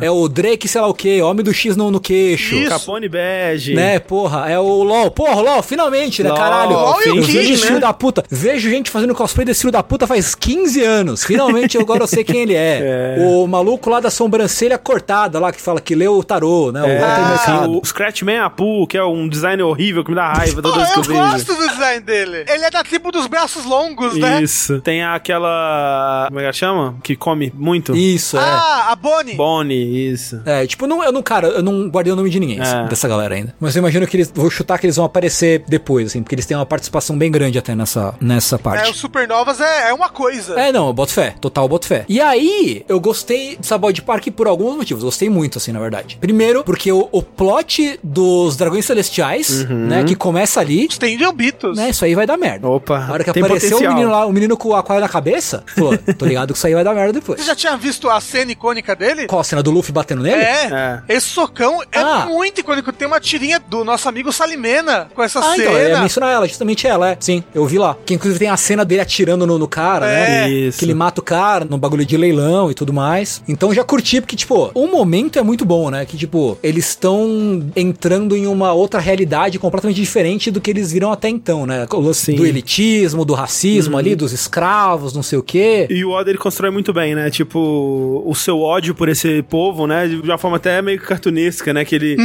[0.00, 0.06] É.
[0.06, 2.54] É, o Drake, sei lá o quê, homem do X no, no queixo.
[2.54, 2.68] Isso.
[2.68, 3.74] Capone bege.
[3.74, 5.10] Né, porra, é o LOL.
[5.10, 6.72] Porra, LOL, finalmente, né, LOL, caralho?
[6.72, 7.78] LOL e o King, né?
[7.80, 8.24] da puta.
[8.30, 11.24] Vejo gente fazendo cosplay desse filho da puta faz 15 anos.
[11.24, 13.16] Finalmente agora eu sei quem ele é.
[13.18, 16.82] O maluco lá da sobrancelha cortada lá, que fala que leu o tarô, né?
[16.82, 16.98] O É,
[17.28, 17.78] Mercado.
[17.80, 20.98] o Scratchman Apu, que é um design horrível que me dá raiva toda vez que
[20.98, 22.44] eu eu gosto do design dele.
[22.48, 24.42] Ele é da tribo dos braços longos, né?
[24.42, 24.80] Isso.
[24.80, 26.24] Tem aquela.
[26.28, 26.94] Como é que ela chama?
[27.02, 27.94] Que come muito?
[27.96, 28.40] Isso, é.
[28.40, 29.34] Ah, a Bonnie.
[29.34, 30.40] Bonnie, isso.
[30.44, 32.62] É, tipo, não, eu não, cara, eu não guardei o nome de ninguém É.
[32.62, 33.54] assim, dessa galera ainda.
[33.60, 34.32] Mas eu imagino que eles.
[34.34, 37.58] Vou chutar que eles vão aparecer depois, assim, porque eles têm uma participação bem grande
[37.58, 38.90] até nessa, nessa É, parte.
[38.90, 40.58] o Supernovas é, é uma coisa.
[40.58, 41.34] É, não, eu boto fé.
[41.42, 42.04] Total, eu boto fé.
[42.08, 45.02] E aí, eu gostei de Sabor de Parque por alguns motivos.
[45.02, 46.16] Gostei muito, assim, na verdade.
[46.20, 49.86] Primeiro, porque o, o plot dos Dragões Celestiais, Uhum.
[49.88, 51.76] né, que começa ali, Os Tenryubitos.
[51.76, 52.68] né, isso aí vai dar merda.
[52.68, 55.08] Opa, Na hora que tem apareceu o menino lá, o menino com o aquário na
[55.08, 57.40] cabeça, pô, tô ligado que isso aí vai dar merda depois.
[57.40, 59.26] Você já tinha visto a cena icônica dele?
[59.26, 60.42] Qual a cena do Luffy batendo nele?
[60.42, 60.68] É.
[60.72, 61.02] É.
[61.08, 62.26] Esse socão é Ah.
[62.28, 62.92] muito icônico.
[62.92, 65.56] Tem uma tirinha do nosso amigo Salimena com essa Ah, cena.
[65.64, 67.16] então, eu ia mencionar ela, justamente ela, é.
[67.18, 67.96] Sim, eu vi lá.
[68.04, 70.44] Que inclusive tem a cena dele atirando no, no cara, né?
[70.44, 70.48] É.
[70.50, 70.78] Isso.
[70.78, 73.42] Que ele mata o cara no bagulho de leilão e tudo mais.
[73.48, 76.04] Então já curti, porque, tipo, o momento é muito bom, né?
[76.04, 81.12] Que, tipo, eles estão entrando em uma outra realidade completamente diferente do que eles viram
[81.12, 81.86] até então, né?
[81.90, 85.86] O lance do elitismo, do racismo ali, dos escravos, não sei o quê.
[85.88, 87.30] E o Oda ele constrói muito bem, né?
[87.30, 90.08] Tipo, o seu ódio por esse povo, né?
[90.08, 91.84] De uma forma até meio cartunesca, né?
[91.84, 92.16] Que ele.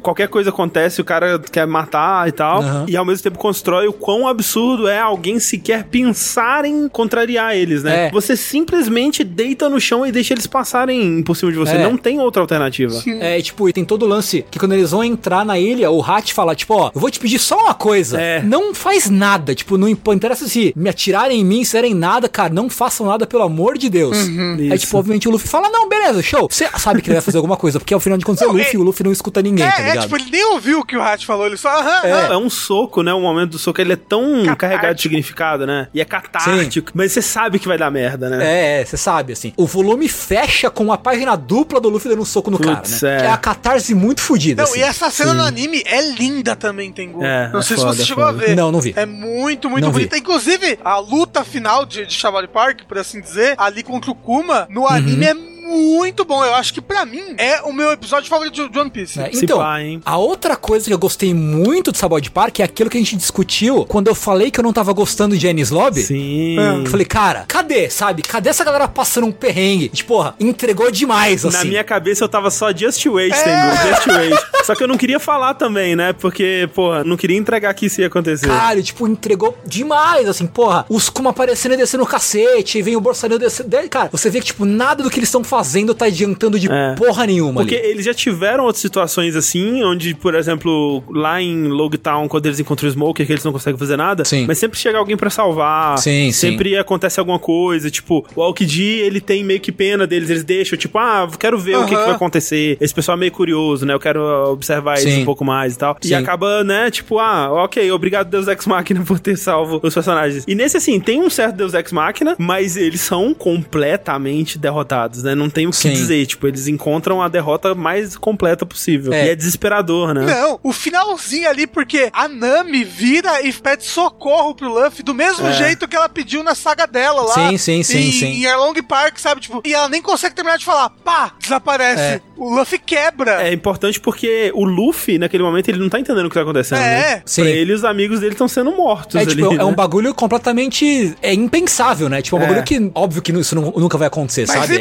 [0.00, 2.62] Qualquer coisa acontece, o cara quer matar e tal.
[2.62, 2.84] Uhum.
[2.88, 7.82] E ao mesmo tempo constrói o quão absurdo é alguém sequer pensar em contrariar eles,
[7.82, 8.06] né?
[8.06, 8.10] É.
[8.10, 11.72] Você simplesmente deita no chão e deixa eles passarem por cima de você.
[11.76, 11.82] É.
[11.82, 12.94] Não tem outra alternativa.
[13.20, 16.02] É, tipo, e tem todo o lance que quando eles vão entrar na ilha, o
[16.02, 18.20] Hat fala, tipo, ó, eu vou te pedir só uma coisa.
[18.20, 18.42] É.
[18.42, 22.52] Não faz nada, tipo, não interessa se me atirarem em mim, se derem nada, cara,
[22.52, 24.16] não façam nada, pelo amor de Deus.
[24.16, 24.56] Aí, Uhum.
[24.56, 24.78] Isso.
[24.86, 26.48] tipo, obviamente o Luffy fala, não, beleza, show.
[26.50, 28.48] Você sabe que ele vai fazer alguma coisa, porque ao final de contas é o
[28.48, 30.02] Não, Luffy, é- e o Luffy não escuta ninguém, É, tá é, ligado?
[30.04, 32.32] tipo, ele nem ouviu o que o Hat falou, ele só, aham, aham.
[32.34, 33.12] É um soco, né?
[33.12, 34.56] O momento do soco, ele é tão Catártico.
[34.56, 35.88] carregado de significado, né?
[35.94, 36.92] E é catártico.
[36.94, 38.33] Mas você sabe que vai dar merda, né?
[38.42, 39.52] É, é, você sabe, assim.
[39.56, 43.12] O volume fecha com uma página dupla do Luffy dando um soco no Putz, cara,
[43.12, 43.16] né?
[43.16, 43.20] é.
[43.20, 44.80] Que é a catarse muito fodida, Não, assim.
[44.80, 47.22] e essa cena no anime é linda também, Tengu.
[47.24, 48.56] É, não é sei foda, se você é chegou a ver.
[48.56, 48.92] Não, não vi.
[48.96, 50.00] É muito, muito Não vi.
[50.00, 50.16] bonita.
[50.18, 54.66] Inclusive, a luta final de, de Shabari Park, por assim dizer, ali contra o Kuma,
[54.70, 55.34] no anime é
[55.64, 56.44] muito bom.
[56.44, 59.20] Eu acho que pra mim é o meu episódio favorito de, One Piece.
[59.20, 60.00] É, então, pá, hein?
[60.04, 63.84] a outra coisa que eu gostei muito de Parque é aquilo que a gente discutiu
[63.86, 66.02] quando eu falei que eu não tava gostando de Ennis Lobby.
[66.02, 66.56] Sim.
[66.56, 68.22] Eu falei, cara, cadê, sabe?
[68.22, 69.88] Cadê essa galera passando um perrengue?
[69.88, 71.56] Tipo, porra, entregou demais, assim.
[71.56, 73.42] Na minha cabeça eu tava só just wait, É.
[73.42, 74.44] Tengu, just wait.
[74.64, 76.12] Só que eu não queria falar também, né?
[76.12, 78.46] Porque, porra, não queria entregar que isso ia acontecer.
[78.46, 80.86] Cara, tipo, entregou demais, assim, porra.
[80.88, 83.68] Os Kuma aparecendo e descendo o cacete, e vem o Borsalino descendo.
[83.90, 86.94] Cara, você vê que, tipo, nada do que eles estão fazendo tá adiantando de É.
[86.96, 87.86] porra nenhuma Porque ali.
[87.86, 92.88] eles já tiveram outras situações assim, onde, por exemplo, lá em Logtown, quando eles encontram
[92.88, 94.46] o Smoker, que eles não conseguem fazer nada, Sim.
[94.48, 95.96] mas sempre chega alguém pra salvar.
[95.98, 97.88] Sim, Sempre acontece alguma coisa.
[97.90, 101.76] Tipo, o Aokiji, ele tem meio que pena deles, eles deixam, tipo, ah, quero ver
[101.76, 102.76] o que, que vai acontecer.
[102.80, 103.94] Esse pessoal é meio curioso, né?
[103.94, 104.20] Eu quero
[104.50, 105.22] observar Sim.
[105.22, 105.96] um pouco mais e tal.
[106.00, 106.08] Sim.
[106.10, 110.44] E acaba, né, tipo, ah, ok, obrigado Deus Ex Machina por ter salvo os personagens.
[110.48, 115.34] E nesse, assim, tem um certo Deus Ex Machina, mas eles são completamente derrotados, né?
[115.34, 115.92] Não tem o que Sim.
[115.92, 116.26] dizer.
[116.26, 119.12] Tipo, eles encontram a derrota mais completa possível.
[119.12, 119.26] É.
[119.26, 120.22] E é desesperador, né?
[120.24, 125.46] Não, o finalzinho ali, porque a Nami vira e pede socorro pro Luffy do mesmo
[125.46, 125.52] É.
[125.52, 127.34] jeito que ela pediu na saga dela lá.
[127.34, 128.26] Sim, sim, sim, em, sim.
[128.26, 129.40] Em Arlong Park, sabe?
[129.40, 130.90] Tipo, e ela nem consegue terminar de falar.
[130.90, 132.00] Pá, desaparece.
[132.00, 132.20] É.
[132.36, 133.42] O Luffy quebra.
[133.42, 136.78] É importante porque o Luffy, naquele momento, ele não tá entendendo o que tá acontecendo,
[136.80, 137.16] É.
[137.16, 137.22] né?
[137.24, 137.42] Sim.
[137.42, 139.64] Pra ele, os amigos dele estão sendo mortos É, ali, tipo, é né?
[139.64, 142.20] um bagulho completamente é impensável, né?
[142.22, 142.46] Tipo, é um É.
[142.46, 144.76] bagulho que, óbvio que isso nu- nunca vai acontecer, Mas sabe?
[144.76, 144.78] é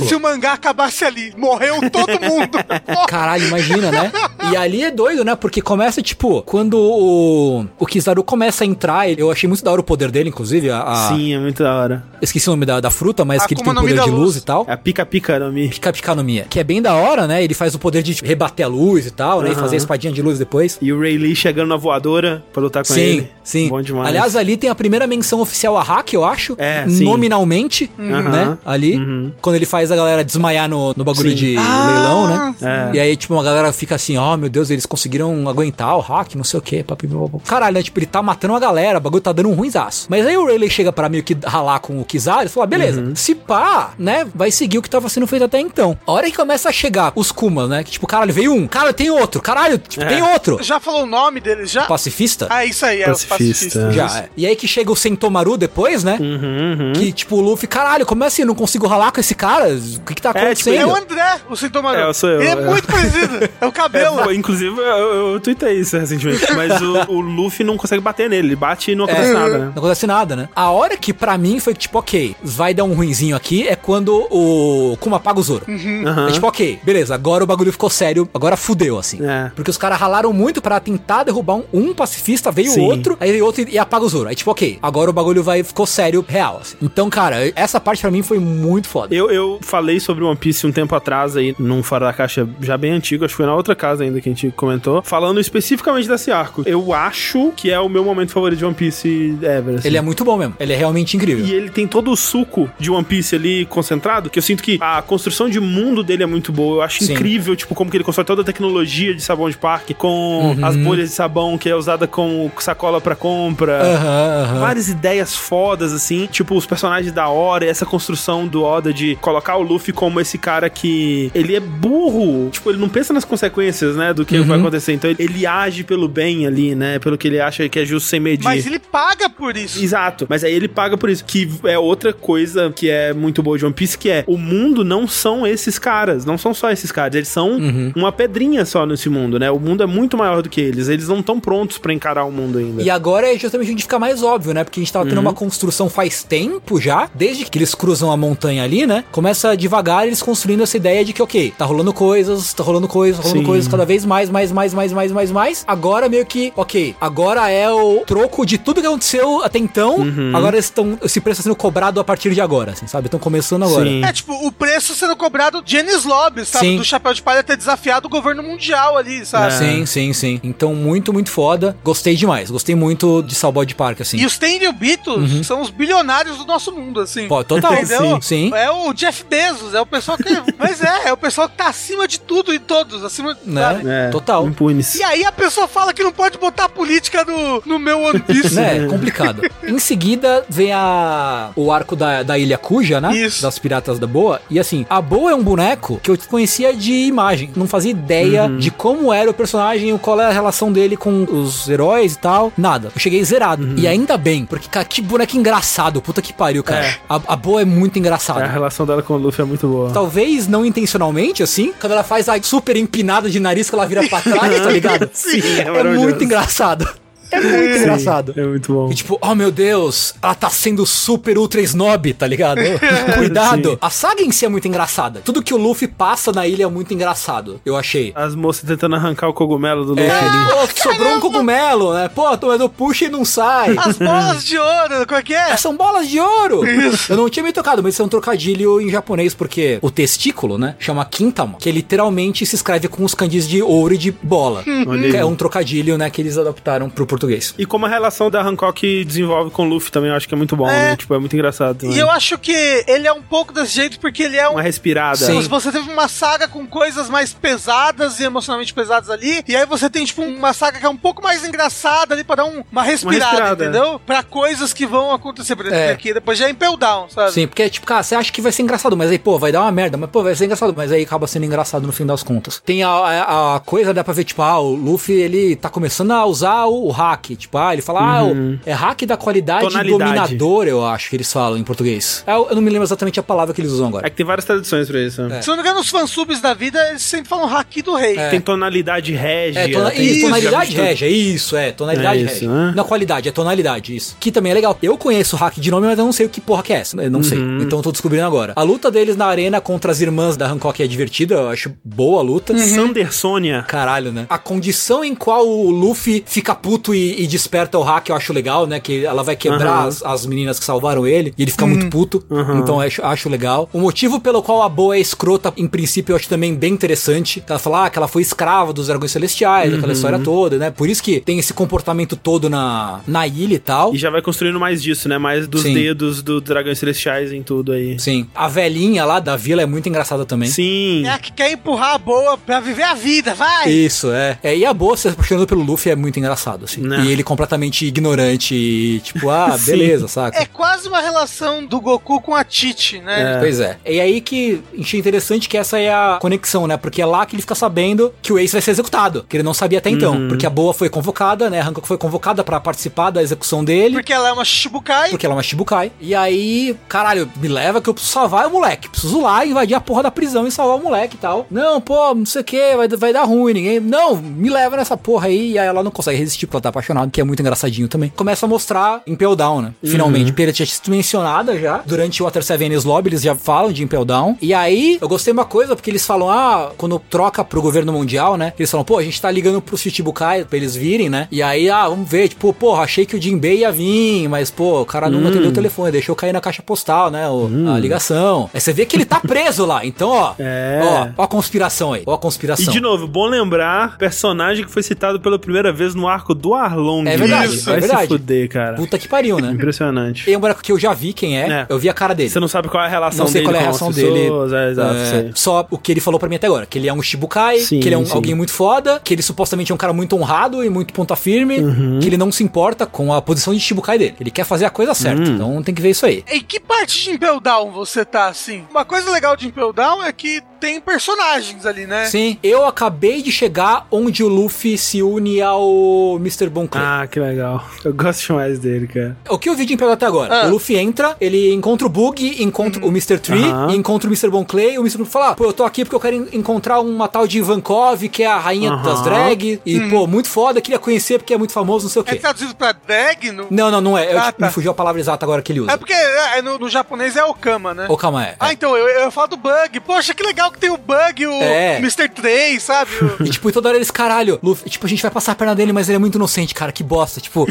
[0.00, 1.32] se o mangá acabasse ali.
[1.36, 2.58] Morreu todo mundo.
[3.08, 4.12] Caralho, imagina, né?
[4.52, 5.34] E ali é doido, né?
[5.34, 9.80] Porque começa, tipo, quando o, o Kizaru começa a entrar, eu achei muito da hora
[9.80, 10.70] o poder dele, inclusive.
[10.70, 12.04] A, a- Sim, é muito da hora.
[12.20, 14.36] Esqueci o nome da, da fruta, mas que ele tem Mi poder de luz luz.
[14.36, 14.64] e tal.
[14.68, 15.68] É a pica-pica no Mi.
[15.68, 16.46] Pica Pica no Mia.
[16.48, 17.42] Que é bem da hora, né?
[17.44, 19.48] Ele faz o poder de tipo, rebater a luz e tal, né?
[19.50, 19.60] E Aham.
[19.60, 20.78] fazer a espadinha de luz depois.
[20.80, 23.30] E o Ray Lee chegando na voadora pra lutar com sim, ele.
[23.44, 23.68] sim.
[23.68, 24.08] Bom demais.
[24.08, 26.54] Aliás, ali tem a primeira menção oficial a Hack, eu acho.
[26.58, 27.04] É, sim.
[27.04, 28.22] Nominalmente, Aham.
[28.30, 28.58] né?
[28.64, 28.96] Ali.
[28.96, 29.32] Uhum.
[29.40, 31.36] Quando ele faz faz a galera desmaiar no, no bagulho Sim.
[31.36, 32.54] de Ah, leilão, né?
[32.92, 32.96] É.
[32.96, 36.34] E aí, tipo, uma galera fica assim, ó, meu Deus, eles conseguiram aguentar o hack,
[36.34, 36.82] não sei o quê.
[36.86, 37.08] papi.
[37.46, 37.82] Caralho, né?
[37.82, 40.06] Tipo, ele tá matando uma galera, o bagulho tá dando um ruinzaço.
[40.10, 42.66] Mas aí o Rayleigh chega pra meio que ralar com o Kizar e fala, ah,
[42.66, 43.14] beleza, Uhum.
[43.14, 45.96] se pá, né, vai seguir o que tava sendo feito até então.
[46.06, 48.94] A hora que começa a chegar os Kumas, né, que tipo, caralho, veio um, caralho,
[48.94, 50.08] tem outro, caralho, tipo, É.
[50.08, 50.58] tem outro.
[50.62, 51.84] Já falou o nome deles, já?
[51.86, 52.46] Pacifista?
[52.50, 53.92] Ah, isso aí, é pacifista.
[53.92, 54.28] Já, é.
[54.36, 56.16] E aí que chega o Sentomaru depois, né?
[56.20, 56.92] Uhum, uhum.
[56.94, 58.42] Que, tipo, o Luffy, caralho, como é assim?
[58.42, 59.75] Eu não consigo ralar com esse cara?
[59.76, 60.80] O que que tá É, tipo, acontecendo?
[60.80, 61.98] É o André, o Sintomaru.
[61.98, 62.70] É, eu sou eu, Ele é, é.
[62.70, 63.48] muito parecido.
[63.60, 64.16] É o cabelo.
[64.26, 66.52] É, inclusive, eu, eu, eu tuitei isso recentemente.
[66.54, 68.48] Mas o, o Luffy não consegue bater nele.
[68.48, 69.64] Ele bate e não acontece nada, né?
[69.66, 70.48] Não acontece nada, né?
[70.54, 74.26] A hora que pra mim foi tipo, ok, vai dar um ruinzinho aqui é quando
[74.30, 75.64] o Kuma apaga o Zoro.
[75.68, 76.28] Aham.
[76.28, 79.18] É tipo, ok, beleza, agora o bagulho ficou sério, agora fudeu, assim.
[79.24, 79.50] É.
[79.54, 82.80] Porque os caras ralaram muito pra tentar derrubar um, um pacifista, veio Sim.
[82.82, 84.28] outro, aí veio outro e, e apaga o Zoro.
[84.28, 86.76] Aí tipo, ok, agora o bagulho vai, ficou sério, real, assim.
[86.82, 89.14] Então, cara, essa parte pra mim foi muito foda.
[89.14, 92.76] Eu, eu falei sobre One Piece um tempo atrás aí, num Fora da Caixa já
[92.76, 96.08] bem antigo, acho que foi na outra casa ainda que a gente comentou, falando especificamente
[96.08, 96.62] desse arco.
[96.66, 99.76] Eu acho que é o meu momento favorito de One Piece ever.
[99.78, 99.88] assim.
[99.88, 101.44] Ele é muito bom mesmo, ele é realmente incrível.
[101.44, 104.78] E ele tem todo o suco de One Piece ali concentrado, que eu sinto que
[104.80, 106.76] a construção de mundo dele é muito boa.
[106.78, 107.12] Eu acho Sim.
[107.12, 110.64] incrível, tipo, como que ele constrói toda a tecnologia de sabão de parque, com Uhum.
[110.64, 113.80] as bolhas de sabão que é usada como sacola pra compra.
[113.82, 114.60] Aham, aham.
[114.60, 116.26] Várias ideias fodas, assim.
[116.30, 120.36] Tipo, os personagens da hora, essa construção do Oda de colocar o Luffy como esse
[120.38, 121.30] cara que.
[121.34, 122.48] Ele é burro.
[122.50, 124.12] Tipo, ele não pensa nas consequências, né?
[124.12, 124.44] Do que Uhum.
[124.44, 124.92] vai acontecer.
[124.92, 126.98] Então ele, ele age pelo bem ali, né?
[126.98, 128.44] Pelo que ele acha que é justo sem medir.
[128.44, 129.82] Mas ele paga por isso.
[129.82, 131.24] Exato, mas aí ele paga por isso.
[131.24, 134.84] Que é outra coisa que é muito boa de One Piece, que é o mundo
[134.84, 137.92] não são esses caras, não são só esses caras, eles são Uhum.
[137.94, 139.50] uma pedrinha só nesse mundo, né?
[139.50, 142.32] O mundo é muito maior do que eles, eles não estão prontos pra encarar o
[142.32, 142.82] mundo ainda.
[142.82, 144.64] E agora é justamente onde fica mais óbvio, né?
[144.64, 148.16] Porque a gente tava tendo uma construção faz tempo já, desde que eles cruzam a
[148.16, 149.04] montanha ali, né?
[149.12, 153.16] Começa devagar eles construindo essa ideia de que, ok, tá rolando coisas, tá rolando coisas,
[153.16, 153.46] tá rolando Sim.
[153.46, 155.64] coisas cada vez mais, mais, mais, mais, mais, mais, mais.
[155.66, 159.98] Agora meio que, ok, agora é o troco de tudo que aconteceu até então.
[160.34, 163.06] Agora eles estão, esse preço tá sendo cobrado a partir de agora, assim, sabe?
[163.06, 163.84] Estão começando agora.
[163.84, 164.04] Sim.
[164.04, 166.66] É tipo, o preço sendo cobrado de Ennis Lobby, sabe?
[166.66, 166.76] Sim.
[166.76, 169.54] Do Chapéu de Palha ter desafiado o governo mundial ali, sabe?
[169.54, 169.58] É.
[169.58, 170.40] Sim, sim, sim.
[170.42, 171.76] Então, muito, muito foda.
[171.84, 172.50] Gostei demais.
[172.50, 174.18] Gostei muito de Salboy de Park, assim.
[174.18, 177.28] E os Tenryubitos são os bilionários do nosso mundo, assim.
[177.28, 177.74] Pô, total.
[177.74, 178.20] Entendeu?
[178.22, 178.52] Sim.
[178.54, 180.24] É o Jeff Bezos, é o pessoal que.
[180.58, 183.36] Mas é, é o pessoal que tá acima de tudo e todos, acima.
[183.44, 184.06] Né?
[184.06, 184.46] É, Total.
[184.46, 184.94] Impunes.
[184.94, 188.20] E aí a pessoa fala que não pode botar a política no, no meu One
[188.20, 188.54] Piece.
[188.54, 189.42] Né, é complicado.
[189.66, 193.14] em seguida vem a o arco da, da Ilha Cuja, né?
[193.16, 193.42] Isso.
[193.42, 194.40] Das Piratas da Boa.
[194.48, 197.50] E assim, a Boa é um boneco que eu conhecia de imagem.
[197.56, 201.68] Não fazia ideia de como era o personagem, qual é a relação dele com os
[201.68, 202.52] heróis e tal.
[202.56, 202.90] Nada.
[202.94, 203.74] Eu cheguei zerado.
[203.78, 206.00] E ainda bem, porque, cara, que boneco engraçado.
[206.00, 206.86] Puta que pariu, cara.
[206.86, 206.96] É.
[207.08, 208.46] A, a Boa é muito A engraçada.
[208.46, 209.90] relação dela com o Luffy é muito boa.
[209.90, 214.06] Talvez não intencionalmente, assim, quando ela faz a super empinada de nariz que ela vira
[214.08, 215.08] pra trás, tá ligado?
[215.12, 216.86] Sim, é é muito engraçado.
[217.30, 218.34] É muito engraçado.
[218.36, 218.90] É muito bom.
[218.90, 222.60] E tipo, oh meu Deus, ela tá sendo super ultra snob, tá ligado?
[223.16, 223.70] Cuidado.
[223.70, 223.78] Sim.
[223.80, 225.20] A saga em si é muito engraçada.
[225.24, 228.12] Tudo que o Luffy passa na ilha é muito engraçado, eu achei.
[228.14, 230.50] As moças tentando arrancar o cogumelo do Luffy É, ali.
[230.50, 232.08] pô, sobrou um cogumelo, né?
[232.08, 233.74] Pô, mas eu puxo e não sai.
[233.78, 235.50] As bolas de ouro, qual é que é?
[235.52, 236.62] É, São bolas de ouro!
[237.08, 240.58] Eu não tinha me tocado, mas isso é um trocadilho em japonês, porque o testículo,
[240.58, 244.62] né, chama Kintama, que literalmente se escreve com os kanjis de ouro e de bola.
[244.66, 245.16] Aí.
[245.16, 247.54] É um trocadilho, né, que eles adaptaram pro português.
[247.58, 250.36] E como a relação da Hancock desenvolve com o Luffy também, eu acho que é
[250.36, 250.90] muito bom, É.
[250.90, 250.96] né?
[250.96, 251.76] Tipo, é muito engraçado.
[251.76, 251.96] E também.
[251.98, 252.52] eu acho que
[252.86, 254.52] ele é um pouco desse jeito porque ele é um.
[254.52, 255.16] Uma respirada.
[255.16, 255.42] Sim.
[255.42, 259.64] Se Você teve uma saga com coisas mais pesadas e emocionalmente pesadas ali, e aí
[259.66, 262.62] você tem, tipo, uma saga que é um pouco mais engraçada ali pra dar um-
[262.70, 263.64] uma, respirada, respirada.
[263.64, 264.00] entendeu?
[264.04, 265.56] Pra coisas que vão acontecer.
[265.56, 265.92] Por exemplo, É.
[265.92, 267.32] aqui depois já é Impel Down, sabe?
[267.32, 269.62] Sim, porque, tipo, cara, você acha que vai ser engraçado, mas aí, pô, vai dar
[269.62, 272.22] uma merda, mas, pô, vai ser engraçado, mas aí acaba sendo engraçado no fim das
[272.22, 272.60] contas.
[272.64, 276.10] Tem a, a, a coisa, dá pra ver, tipo, ah, o Luffy, ele tá começando
[276.12, 279.66] a usar o, o hack, tipo, ah, ele fala, ah, o- é hack da qualidade
[279.66, 279.98] Tonalidade.
[280.36, 282.22] dominador, eu acho que eles falam em português.
[282.26, 284.06] É, Eu, eu não me lembro exatamente a palavra que eles usam agora.
[284.06, 285.22] É que tem várias traduções pra isso.
[285.22, 285.42] É.
[285.42, 288.16] Se eu não me engano, os fansubs da vida, eles sempre falam Haki do Rei.
[288.16, 288.30] É.
[288.30, 289.60] Tem tonalidade régia.
[289.60, 290.82] É, tona- tem isso, tonalidade tudo.
[290.82, 292.48] régia, isso, é, tonalidade É isso, régia.
[292.50, 292.72] né?
[292.76, 294.16] Não qualidade, é tonalidade, isso.
[294.20, 294.76] Que também é legal.
[294.82, 296.76] Eu conheço o hack de nome, mas eu não sei o que porra que é
[296.76, 296.96] essa.
[297.00, 297.38] Eu não sei.
[297.38, 297.62] Uhum.
[297.62, 298.52] Então eu tô descobrindo agora.
[298.56, 302.20] A luta deles na arena contra as irmãs da Hancock é divertida, eu acho boa
[302.20, 302.54] a luta.
[302.56, 303.62] Sandersônia.
[303.66, 304.26] Caralho, né?
[304.28, 308.32] A condição em qual o Luffy fica puto e, e desperta o hack, eu acho
[308.32, 308.80] legal, né?
[308.80, 309.88] Que ela vai quebrar Aham.
[309.88, 312.24] as, as meninas que salvaram ele e ele fica muito puto.
[312.30, 312.60] Aham.
[312.60, 313.68] Então eu acho, acho legal.
[313.72, 317.40] O motivo pelo qual a boa é escrota, em princípio, eu acho também bem interessante.
[317.40, 320.70] Que ela fala ah, que ela foi escrava dos dragões celestiais, aquela história toda, né?
[320.70, 323.94] Por isso que tem esse comportamento todo na, na ilha e tal.
[323.94, 325.18] E já vai construindo mais disso, né?
[325.18, 325.74] Mais dos Sim.
[325.74, 327.98] dedos dos dragões celestiais em tudo aí.
[327.98, 328.26] Sim.
[328.34, 330.48] A velhinha lá da vila é muito engraçada também.
[330.48, 331.04] Sim.
[331.06, 333.70] É a que quer empurrar a boa pra viver a vida, vai!
[333.70, 334.38] Isso, é.
[334.42, 334.56] é.
[334.56, 336.80] E a boa se apaixonando pelo Luffy é muito engraçado, assim.
[336.86, 337.04] Né?
[337.04, 339.72] E ele completamente ignorante e, tipo, ah, Sim.
[339.72, 340.38] beleza, saca?
[340.38, 343.38] É quase uma relação do Goku com a Titi, né?
[343.40, 343.78] Pois é.
[343.84, 346.76] E aí que achei interessante que essa é a conexão, né?
[346.76, 349.42] Porque é lá que ele fica sabendo que o Ace vai ser executado, que ele
[349.42, 350.14] não sabia até então.
[350.14, 350.28] Uhum.
[350.28, 351.60] Porque a Boa foi convocada, né?
[351.60, 353.94] A Hancock foi convocada pra participar da execução dele.
[353.94, 355.10] Porque ela é uma Shichibukai.
[355.10, 355.92] Porque ela é uma Shibukai.
[356.00, 358.88] E aí, caralho, me leva que eu preciso salvar o moleque.
[358.88, 361.46] Preciso lá invadir a porra da prisão e salvar o moleque e tal.
[361.50, 363.80] Não, pô, não sei o que, vai, vai dar ruim, ninguém.
[363.80, 365.52] Não, me leva nessa porra aí.
[365.52, 368.12] E aí ela não consegue resistir porque ela tá apaixonada, que é muito engraçadinho também.
[368.14, 369.72] Começa a mostrar Impel Down, né?
[369.84, 370.26] Finalmente.
[370.32, 371.82] Porque ele tinha sido mencionada já.
[371.86, 374.36] Durante o Water Seven Years Lobby, eles já falam de Impel Down.
[374.42, 378.36] E aí, eu gostei uma coisa, porque eles falam, ah, quando troca pro governo mundial,
[378.36, 378.52] né?
[378.58, 381.28] Eles falam, pô, a gente tá ligando pro Shichibukai pra eles virem, né?
[381.30, 384.82] E aí, ah, vamos ver, tipo, porra, achei que o Jinbei ia vir, mas, pô,
[384.82, 387.28] o cara não atendeu o telefone, deixou cair na caixa postal, né?
[387.28, 388.50] o- A ligação.
[388.52, 389.84] Aí você vê que ele tá preso lá.
[389.84, 390.80] Então, ó, É.
[391.16, 392.02] ó, ó a conspiração aí.
[392.06, 392.72] Ó a E conspiração.
[392.72, 397.06] de novo, bom lembrar, personagem que foi citado pela primeira vez no arco do Arlong.
[397.08, 398.02] É verdade, Isso, é Vai verdade.
[398.02, 398.74] se fuder, cara.
[398.76, 399.50] Puta que pariu, né?
[399.52, 400.28] Impressionante.
[400.30, 401.66] E um buraco que eu já vi quem é, É.
[401.68, 402.28] eu vi a cara dele.
[402.30, 404.28] Você não sabe qual é a relação não sei dele qual é a as dele.
[404.56, 406.92] É, exato, É, só o que ele falou pra mim até agora, que ele é
[406.92, 409.78] um Shibukai, Sim, que ele é um, alguém muito foda, que ele supostamente é um
[409.78, 411.98] cara muito honrado e muito ponta firme, Uhum.
[412.00, 414.14] que ele não se importa com a posição de Shibukai dele.
[414.20, 415.34] Ele quer fazer a coisa certa, Hum.
[415.34, 416.24] então tem que ver isso aí.
[416.30, 418.64] Em que parte de Impel Down você tá assim?
[418.70, 422.06] Uma coisa legal de Impel Down é que tem personagens ali, né?
[422.06, 426.48] Sim, eu acabei de chegar onde o Luffy se une ao Mr.
[426.74, 427.64] Ah, que legal.
[427.84, 429.16] Eu gosto demais dele, cara.
[429.28, 430.42] O que eu vi de Impel até agora?
[430.42, 430.46] Ah.
[430.46, 433.18] O Luffy entra, ele encontra o Bug, encontra o Mr.
[433.18, 434.28] Tree, encontra o Mr.
[434.30, 434.98] Bon Clay, e o Mr.
[434.98, 437.38] Bon fala, ah, pô, eu tô aqui porque eu quero en- encontrar uma tal de
[437.38, 441.38] Ivankov, que é a rainha das drag, e, pô, muito foda, queria conhecer porque é
[441.38, 442.16] muito famoso, não sei o É quê.
[442.16, 443.32] traduzido pra drag?
[443.32, 443.46] No...
[443.50, 444.12] Não, não, não é.
[444.12, 444.46] Eu, Ah, tipo, tá.
[444.46, 445.72] Me fugiu a palavra exata agora que ele usa.
[445.72, 447.86] É porque é, no, no japonês é Okama, né?
[447.88, 448.34] Ô, calma, é.
[448.38, 449.80] Ah, então, eu, eu falo do Bug.
[449.80, 451.78] Poxa, que legal que tem o Bug o É.
[451.78, 452.08] Mr.
[452.08, 452.90] 3, sabe?
[453.20, 455.34] O- E, tipo, e toda hora eles, caralho, Luffy, tipo, a gente vai passar a
[455.34, 457.20] perna dele, mas ele é muito inocente, cara, que bosta.
[457.20, 457.46] Tipo,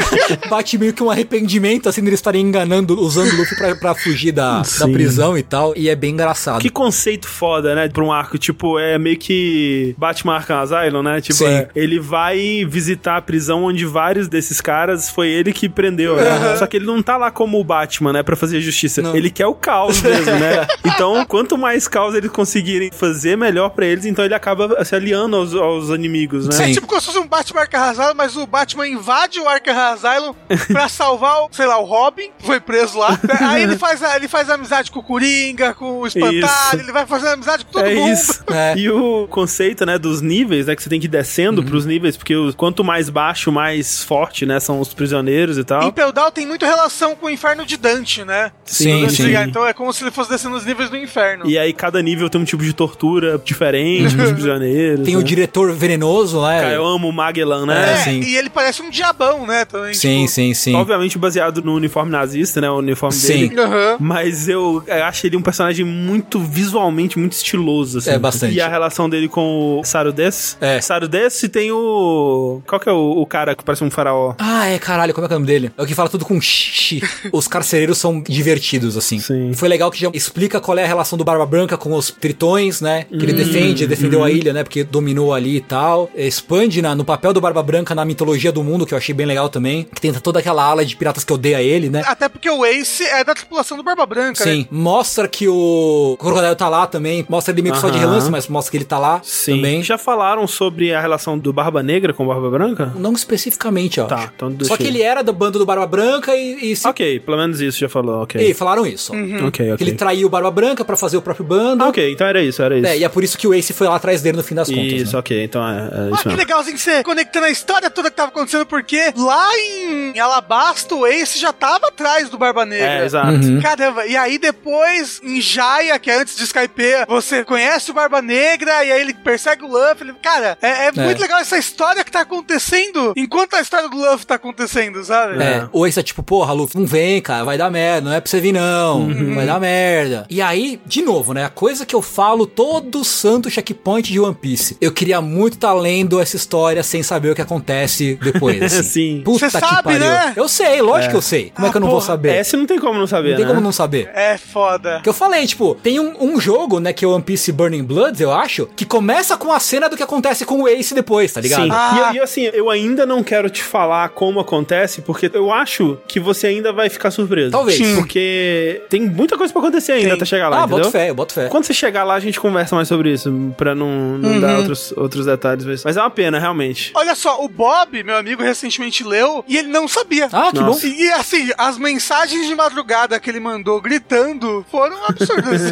[0.48, 4.32] bate meio que um arrependimento, assim, deles estarem enganando, usando o Luffy pra, pra fugir
[4.32, 5.74] da, da prisão e tal.
[5.76, 6.60] E é bem engraçado.
[6.60, 7.88] Que conceito foda, né?
[7.88, 11.20] Pra um arco, tipo, é meio que Batman Arkham Asylum, né?
[11.20, 11.46] Tipo, Sim.
[11.46, 16.56] é, ele vai visitar a prisão onde vários desses caras foi ele que prendeu, né?
[16.56, 18.22] Só que ele não tá lá como o Batman, né?
[18.22, 19.02] Pra fazer justiça.
[19.02, 19.16] Não.
[19.16, 20.66] Ele quer o caos mesmo, né?
[20.84, 24.04] Então, quanto mais caos eles conseguirem fazer, melhor pra eles.
[24.04, 26.52] Então ele acaba se aliando aos, aos inimigos, né?
[26.52, 26.62] Sim.
[26.64, 29.76] É tipo como se fosse um Batman Arkham Asylum, mas o Batman invade o Arkham
[29.92, 30.34] Asylum
[30.72, 33.18] pra salvar, o, sei lá, o Robin, que foi preso lá.
[33.40, 36.76] Aí ele faz, a- ele faz amizade com o Coringa, com o Espantalho, Isso.
[36.76, 38.12] ele vai fazendo amizade com todo é mundo.
[38.12, 38.42] isso.
[38.50, 38.76] É.
[38.76, 42.16] E o conceito, né, dos níveis, né, que você tem que ir descendo pros níveis,
[42.16, 45.84] porque os- quanto mais baixo, mais forte, né, são os prisioneiros e tal.
[45.84, 48.52] Impel Down tem muito relação com o Inferno de Dante, né?
[48.64, 49.34] Sim, Dante, sim.
[49.36, 51.48] Então é como se ele fosse descendo os níveis do inferno.
[51.48, 55.04] E aí cada nível tem um tipo de tortura diferente pros prisioneiros.
[55.04, 55.20] Tem né?
[55.20, 56.60] o diretor venenoso, né?
[56.60, 57.96] Cara, eu amo o Magellan, É, né?
[58.22, 58.28] Sim.
[58.30, 59.64] e ele parece um diabão, né?
[59.64, 60.74] Também, Sim, tipo, sim, sim.
[60.74, 62.70] Obviamente baseado no uniforme nazista, né?
[62.70, 63.48] O uniforme Sim.
[63.48, 63.60] dele.
[63.60, 63.96] Aham.
[64.00, 68.10] Mas eu eu acho ele um personagem muito visualmente, muito estiloso, assim.
[68.10, 68.54] É, bastante.
[68.54, 70.56] E a relação dele com o Sarudes.
[70.60, 70.80] É.
[70.80, 72.62] Sarudes tem o...
[72.66, 74.34] Qual que é o, o cara que parece um faraó?
[74.38, 75.70] Ah, é, caralho, como é que é o nome dele?
[75.76, 77.02] É o que fala tudo com xixi.
[77.32, 79.18] Os carcereiros são divertidos, assim.
[79.18, 79.52] Sim.
[79.54, 82.80] Foi legal que já explica qual é a relação do Barba Branca com os tritões,
[82.80, 83.04] né?
[83.04, 84.24] Que Hum, ele defende, defendeu uhum.
[84.24, 84.62] a ilha, né?
[84.62, 86.10] Porque dominou ali e tal.
[86.14, 89.26] Expande na- no papel do Barba Branca na mitologia do mundo, que eu achei bem
[89.26, 89.84] legal também.
[89.94, 92.02] Que tenta toda aquela ala de piratas que odeia ele, né?
[92.06, 94.52] Até porque o Ace é da tripulação do Barba Branca, né?
[94.52, 97.24] Sim, mostra que o Crocodile tá lá também.
[97.28, 99.56] Mostra ele meio que só de relance, mas mostra que ele tá lá Sim.
[99.56, 99.82] também.
[99.82, 102.92] Já falaram sobre a relação do Barba Negra com Barba Branca?
[102.96, 104.06] Não especificamente, ó.
[104.06, 106.76] Tá, então deixa Só que eu- ele era do bando do Barba Branca e, e
[106.76, 108.40] se Ok, pelo menos isso já falou, ok.
[108.50, 109.12] E falaram isso.
[109.12, 109.16] ó.
[109.16, 109.46] Uhum.
[109.46, 109.86] Ok, Que ok.
[109.86, 111.84] ele traiu o Barba Branca pra fazer o próprio bando.
[111.84, 112.86] Ah, ok, então era isso, era isso.
[112.86, 114.68] É, e é por isso que o Ace foi lá atrás dele no fim das
[114.68, 114.92] contas.
[114.92, 115.18] Isso, né?
[115.18, 116.38] ok, então é, é Ah, isso que mesmo.
[116.38, 121.38] legalzinho você conectando a história toda que tava acontecendo, porque lá em Alabasta, o Ace
[121.38, 123.02] já tava atrás do Barba Negra.
[123.02, 123.32] É, exato.
[123.32, 123.60] Uhum.
[123.60, 128.22] Caramba, e aí depois, em Jaya, que é antes de Skype, você conhece o Barba
[128.22, 130.02] Negra, e aí ele persegue o Luffy.
[130.08, 130.14] Ele...
[130.22, 134.26] Cara, é, é muito legal essa história que tá acontecendo enquanto a história do Luffy
[134.26, 135.42] tá acontecendo, sabe?
[135.42, 138.20] É, o Ace é tipo, porra, Luffy, não vem, cara, vai dar merda, não é
[138.20, 139.34] pra você vir não, Uhum.
[139.34, 140.26] vai dar merda.
[140.30, 144.34] E aí, de novo, né, a coisa que eu falo todo santo checkpoint de One
[144.34, 144.76] Piece.
[144.80, 148.62] Eu queria muito estar lendo essa história sem saber o que acontece acontece depois.
[148.62, 148.82] assim.
[149.00, 149.22] Sim.
[149.24, 150.00] Puta Cê que sabe, pariu.
[150.00, 150.32] né?
[150.36, 151.52] Eu sei, lógico que eu sei.
[151.54, 152.06] Como é Ah, que eu não vou porra.
[152.06, 152.34] saber?
[152.40, 153.50] Esse não tem como não saber, não tem né?
[153.50, 154.10] como não saber.
[154.14, 155.00] É foda.
[155.02, 157.82] Que eu falei, tipo, tem um, um jogo, né, que é o One Piece Burning
[157.84, 161.32] Bloods, eu acho, que começa com a cena do que acontece com o Ace depois,
[161.32, 161.62] tá ligado?
[161.64, 161.70] Sim.
[161.72, 162.10] Ah.
[162.12, 166.18] E, e assim, eu ainda não quero te falar como acontece, porque eu acho que
[166.20, 167.50] você ainda vai ficar surpreso.
[167.50, 167.76] Talvez.
[167.78, 167.94] Sim.
[167.96, 170.16] Porque tem muita coisa pra acontecer ainda Tem.
[170.16, 170.78] até chegar lá, Ah, entendeu?
[170.78, 171.48] boto fé, eu boto fé.
[171.48, 173.88] Quando você chegar lá, a gente conversa mais sobre isso, pra não,
[174.18, 174.40] não Uhum.
[174.40, 175.64] dar outros, outros detalhes.
[175.64, 176.92] Mas, mas é uma pena, realmente.
[176.94, 180.28] Olha só, o Bob, meu amigo, recentemente leu e ele não sabia.
[180.32, 180.86] Ah, que Nossa.
[180.86, 180.94] bom.
[180.94, 185.62] E assim, as mensagens de madrugada que ele mandou gritando foram absurdas.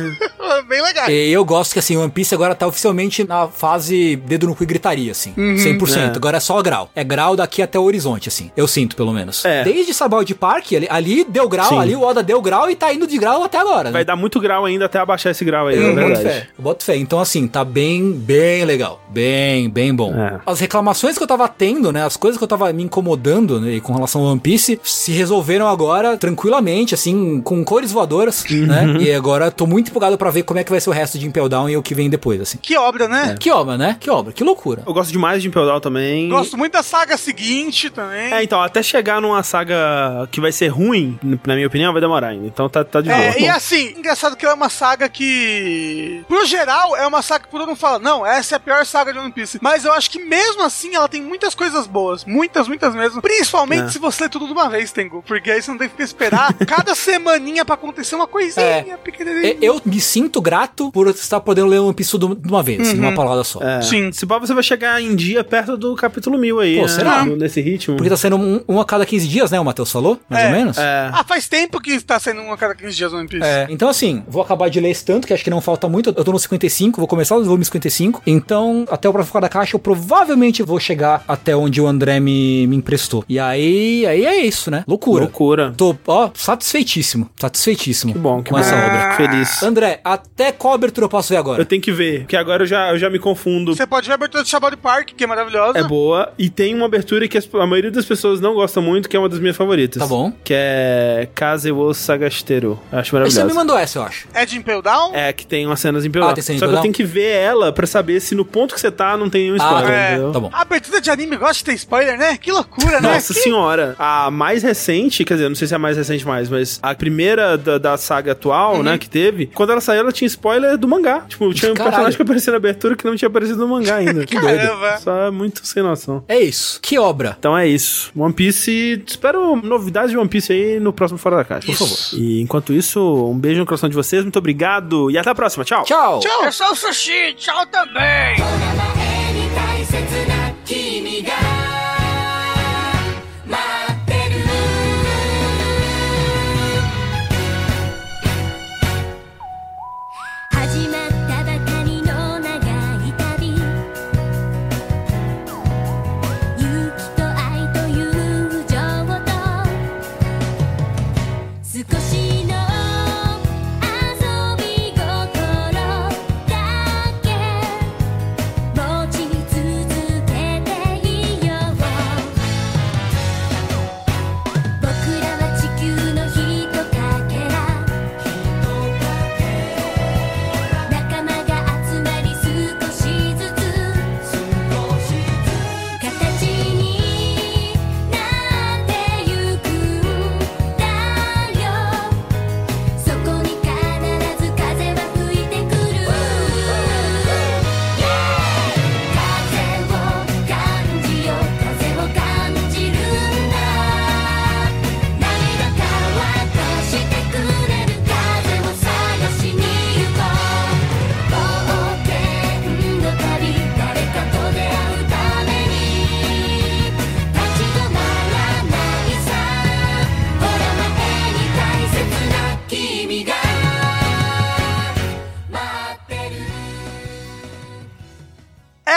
[0.69, 1.09] Bem legais.
[1.09, 4.55] E eu gosto que, assim, o One Piece agora tá oficialmente na fase dedo no
[4.55, 5.33] cu e gritaria, assim.
[5.35, 5.97] 100%.
[5.97, 6.17] É.
[6.17, 6.91] Agora é só grau.
[6.95, 8.51] É grau daqui até o horizonte, assim.
[8.57, 9.45] Eu sinto, pelo menos.
[9.45, 9.65] É.
[9.65, 11.79] Desde Sabal de Parque, ali, ali deu grau, Sim.
[11.79, 13.93] ali o Oda deu grau e tá indo de grau até agora, né?
[13.93, 16.85] Vai dar muito grau ainda até abaixar esse grau aí, Eu na boto fé, boto
[16.85, 16.97] fé.
[16.97, 19.01] Então, assim, tá bem, bem legal.
[19.09, 20.15] Bem, bem bom.
[20.15, 20.41] É.
[20.47, 21.98] As reclamações que eu tava tendo, né?
[22.03, 23.81] As coisas que eu tava me incomodando, né?
[23.81, 28.67] Com relação ao One Piece, se resolveram agora tranquilamente, assim, com cores voadoras, Uhum.
[28.67, 28.97] né?
[29.01, 31.27] E agora tô muito empolgado pra ver como é que vai ser o resto de
[31.27, 32.59] Impel Down e o que vem depois, assim.
[32.59, 33.37] Que obra, né?
[33.39, 33.97] Que obra, né?
[34.01, 34.83] Que obra, que loucura.
[34.87, 36.29] Eu gosto demais de Impel Down também.
[36.29, 38.33] Gosto muito da saga seguinte também.
[38.33, 42.29] É, então, até chegar numa saga que vai ser ruim, na minha opinião, vai demorar
[42.29, 42.47] ainda.
[42.47, 43.21] Então tá, tá de boa.
[43.21, 47.45] É, e assim, engraçado que ela é uma saga que, pro geral, é uma saga
[47.45, 49.59] que todo mundo fala, não, essa é a pior saga de One Piece.
[49.61, 52.25] Mas eu acho que mesmo assim ela tem muitas coisas boas.
[52.25, 53.21] Muitas, muitas mesmo.
[53.23, 53.89] Principalmente É.
[53.89, 55.23] se você ler tudo de uma vez, Tengu.
[55.27, 58.97] Porque aí você não tem que esperar cada semaninha pra acontecer uma coisinha É.
[58.97, 59.57] pequenininha.
[59.61, 62.97] E- Eu me sinto grato por estar podendo ler One Piece de uma vez, assim,
[62.97, 63.61] numa palavra só.
[63.63, 63.83] É.
[63.83, 64.11] Sim.
[64.13, 66.89] Se pá, você vai chegar em dia perto do capítulo 1000 aí, Pô, né?
[66.89, 67.25] será?
[67.25, 67.97] Nesse ritmo.
[67.97, 69.61] Porque tá sendo um, um a cada 15 dias, né?
[69.61, 70.47] O Matheus falou, mais É.
[70.47, 70.79] ou menos.
[70.79, 71.11] É.
[71.13, 73.45] Ah, faz tempo que tá sendo uma a cada 15 dias One Piece.
[73.47, 76.15] É, então assim, vou acabar de ler esse tanto, que acho que não falta muito.
[76.17, 78.23] Eu tô no 55, vou começar o volume 55.
[78.27, 82.19] Então, até o próximo fora da caixa, eu provavelmente vou chegar até onde o André
[82.21, 83.25] me, me emprestou.
[83.29, 84.85] E aí, aí é isso, né?
[84.87, 85.25] Loucura.
[85.25, 85.73] Loucura.
[85.77, 87.29] Tô, ó, satisfeitíssimo.
[87.37, 88.13] Satisfeitíssimo.
[88.13, 88.61] Que bom, que com bom.
[88.61, 89.13] essa obra.
[89.17, 89.63] Feliz.
[89.63, 91.61] André, até qual abertura eu posso ver agora?
[91.61, 93.75] Eu tenho que ver, porque agora eu já, eu já me confundo.
[93.75, 95.79] Você pode ver a abertura de Shabbat Park, que é maravilhosa.
[95.79, 96.33] É boa.
[96.39, 99.19] E tem uma abertura que as- a maioria das pessoas não gosta muito, que é
[99.21, 100.01] uma das minhas favoritas.
[100.03, 100.33] Tá bom.
[100.45, 102.79] Que é Kaze wo Sagashiteru.
[102.93, 103.55] Acho Você me maravilhosa.
[103.55, 104.29] mandou essa, eu acho.
[104.35, 105.15] É de Impel Down?
[105.15, 106.35] É, que tem umas cenas em Ah, Pelão.
[106.35, 108.81] tem cena Só que eu tenho que ver ela pra saber se no ponto que
[108.81, 110.13] você tá não tem nenhum Ah, spoiler, é.
[110.13, 110.33] entendeu?
[110.33, 110.51] Tá bom.
[110.53, 112.37] A abertura de anime gosta de ter spoiler, né?
[112.37, 113.13] Que loucura, né?
[113.15, 116.27] Nossa Que- senhora, a mais recente, quer dizer, não sei se é a mais recente
[116.27, 118.83] mais, mas a primeira da, da saga atual, Uhum.
[118.83, 121.21] né, que teve, quando ela saiu, ela tinha spoiler do mangá.
[121.29, 121.91] Tipo, tinha um Caralho.
[121.93, 124.25] personagem que aparecia na abertura que não tinha aparecido no mangá ainda.
[124.29, 124.59] Que doido.
[124.59, 124.99] Caramba.
[124.99, 126.23] Só é muito sem noção.
[126.29, 126.81] É isso.
[126.83, 127.37] Que obra.
[127.39, 128.11] Então é isso.
[128.17, 129.03] One Piece.
[129.07, 131.67] Espero novidades de One Piece aí no próximo Fora da Caixa.
[131.67, 131.97] Por favor.
[132.15, 135.65] E enquanto isso, um beijo no coração de vocês, muito obrigado e até a próxima.
[135.65, 135.85] Tchau.
[135.85, 136.21] Tchau.
[136.21, 136.45] Tchau.
[136.45, 137.35] É só o sushi.
[137.37, 138.37] Tchau também.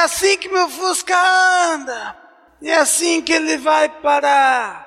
[0.03, 1.15] Assim que meu Fusca
[1.73, 2.15] anda.
[2.61, 4.80] E é assim que ele vai parar.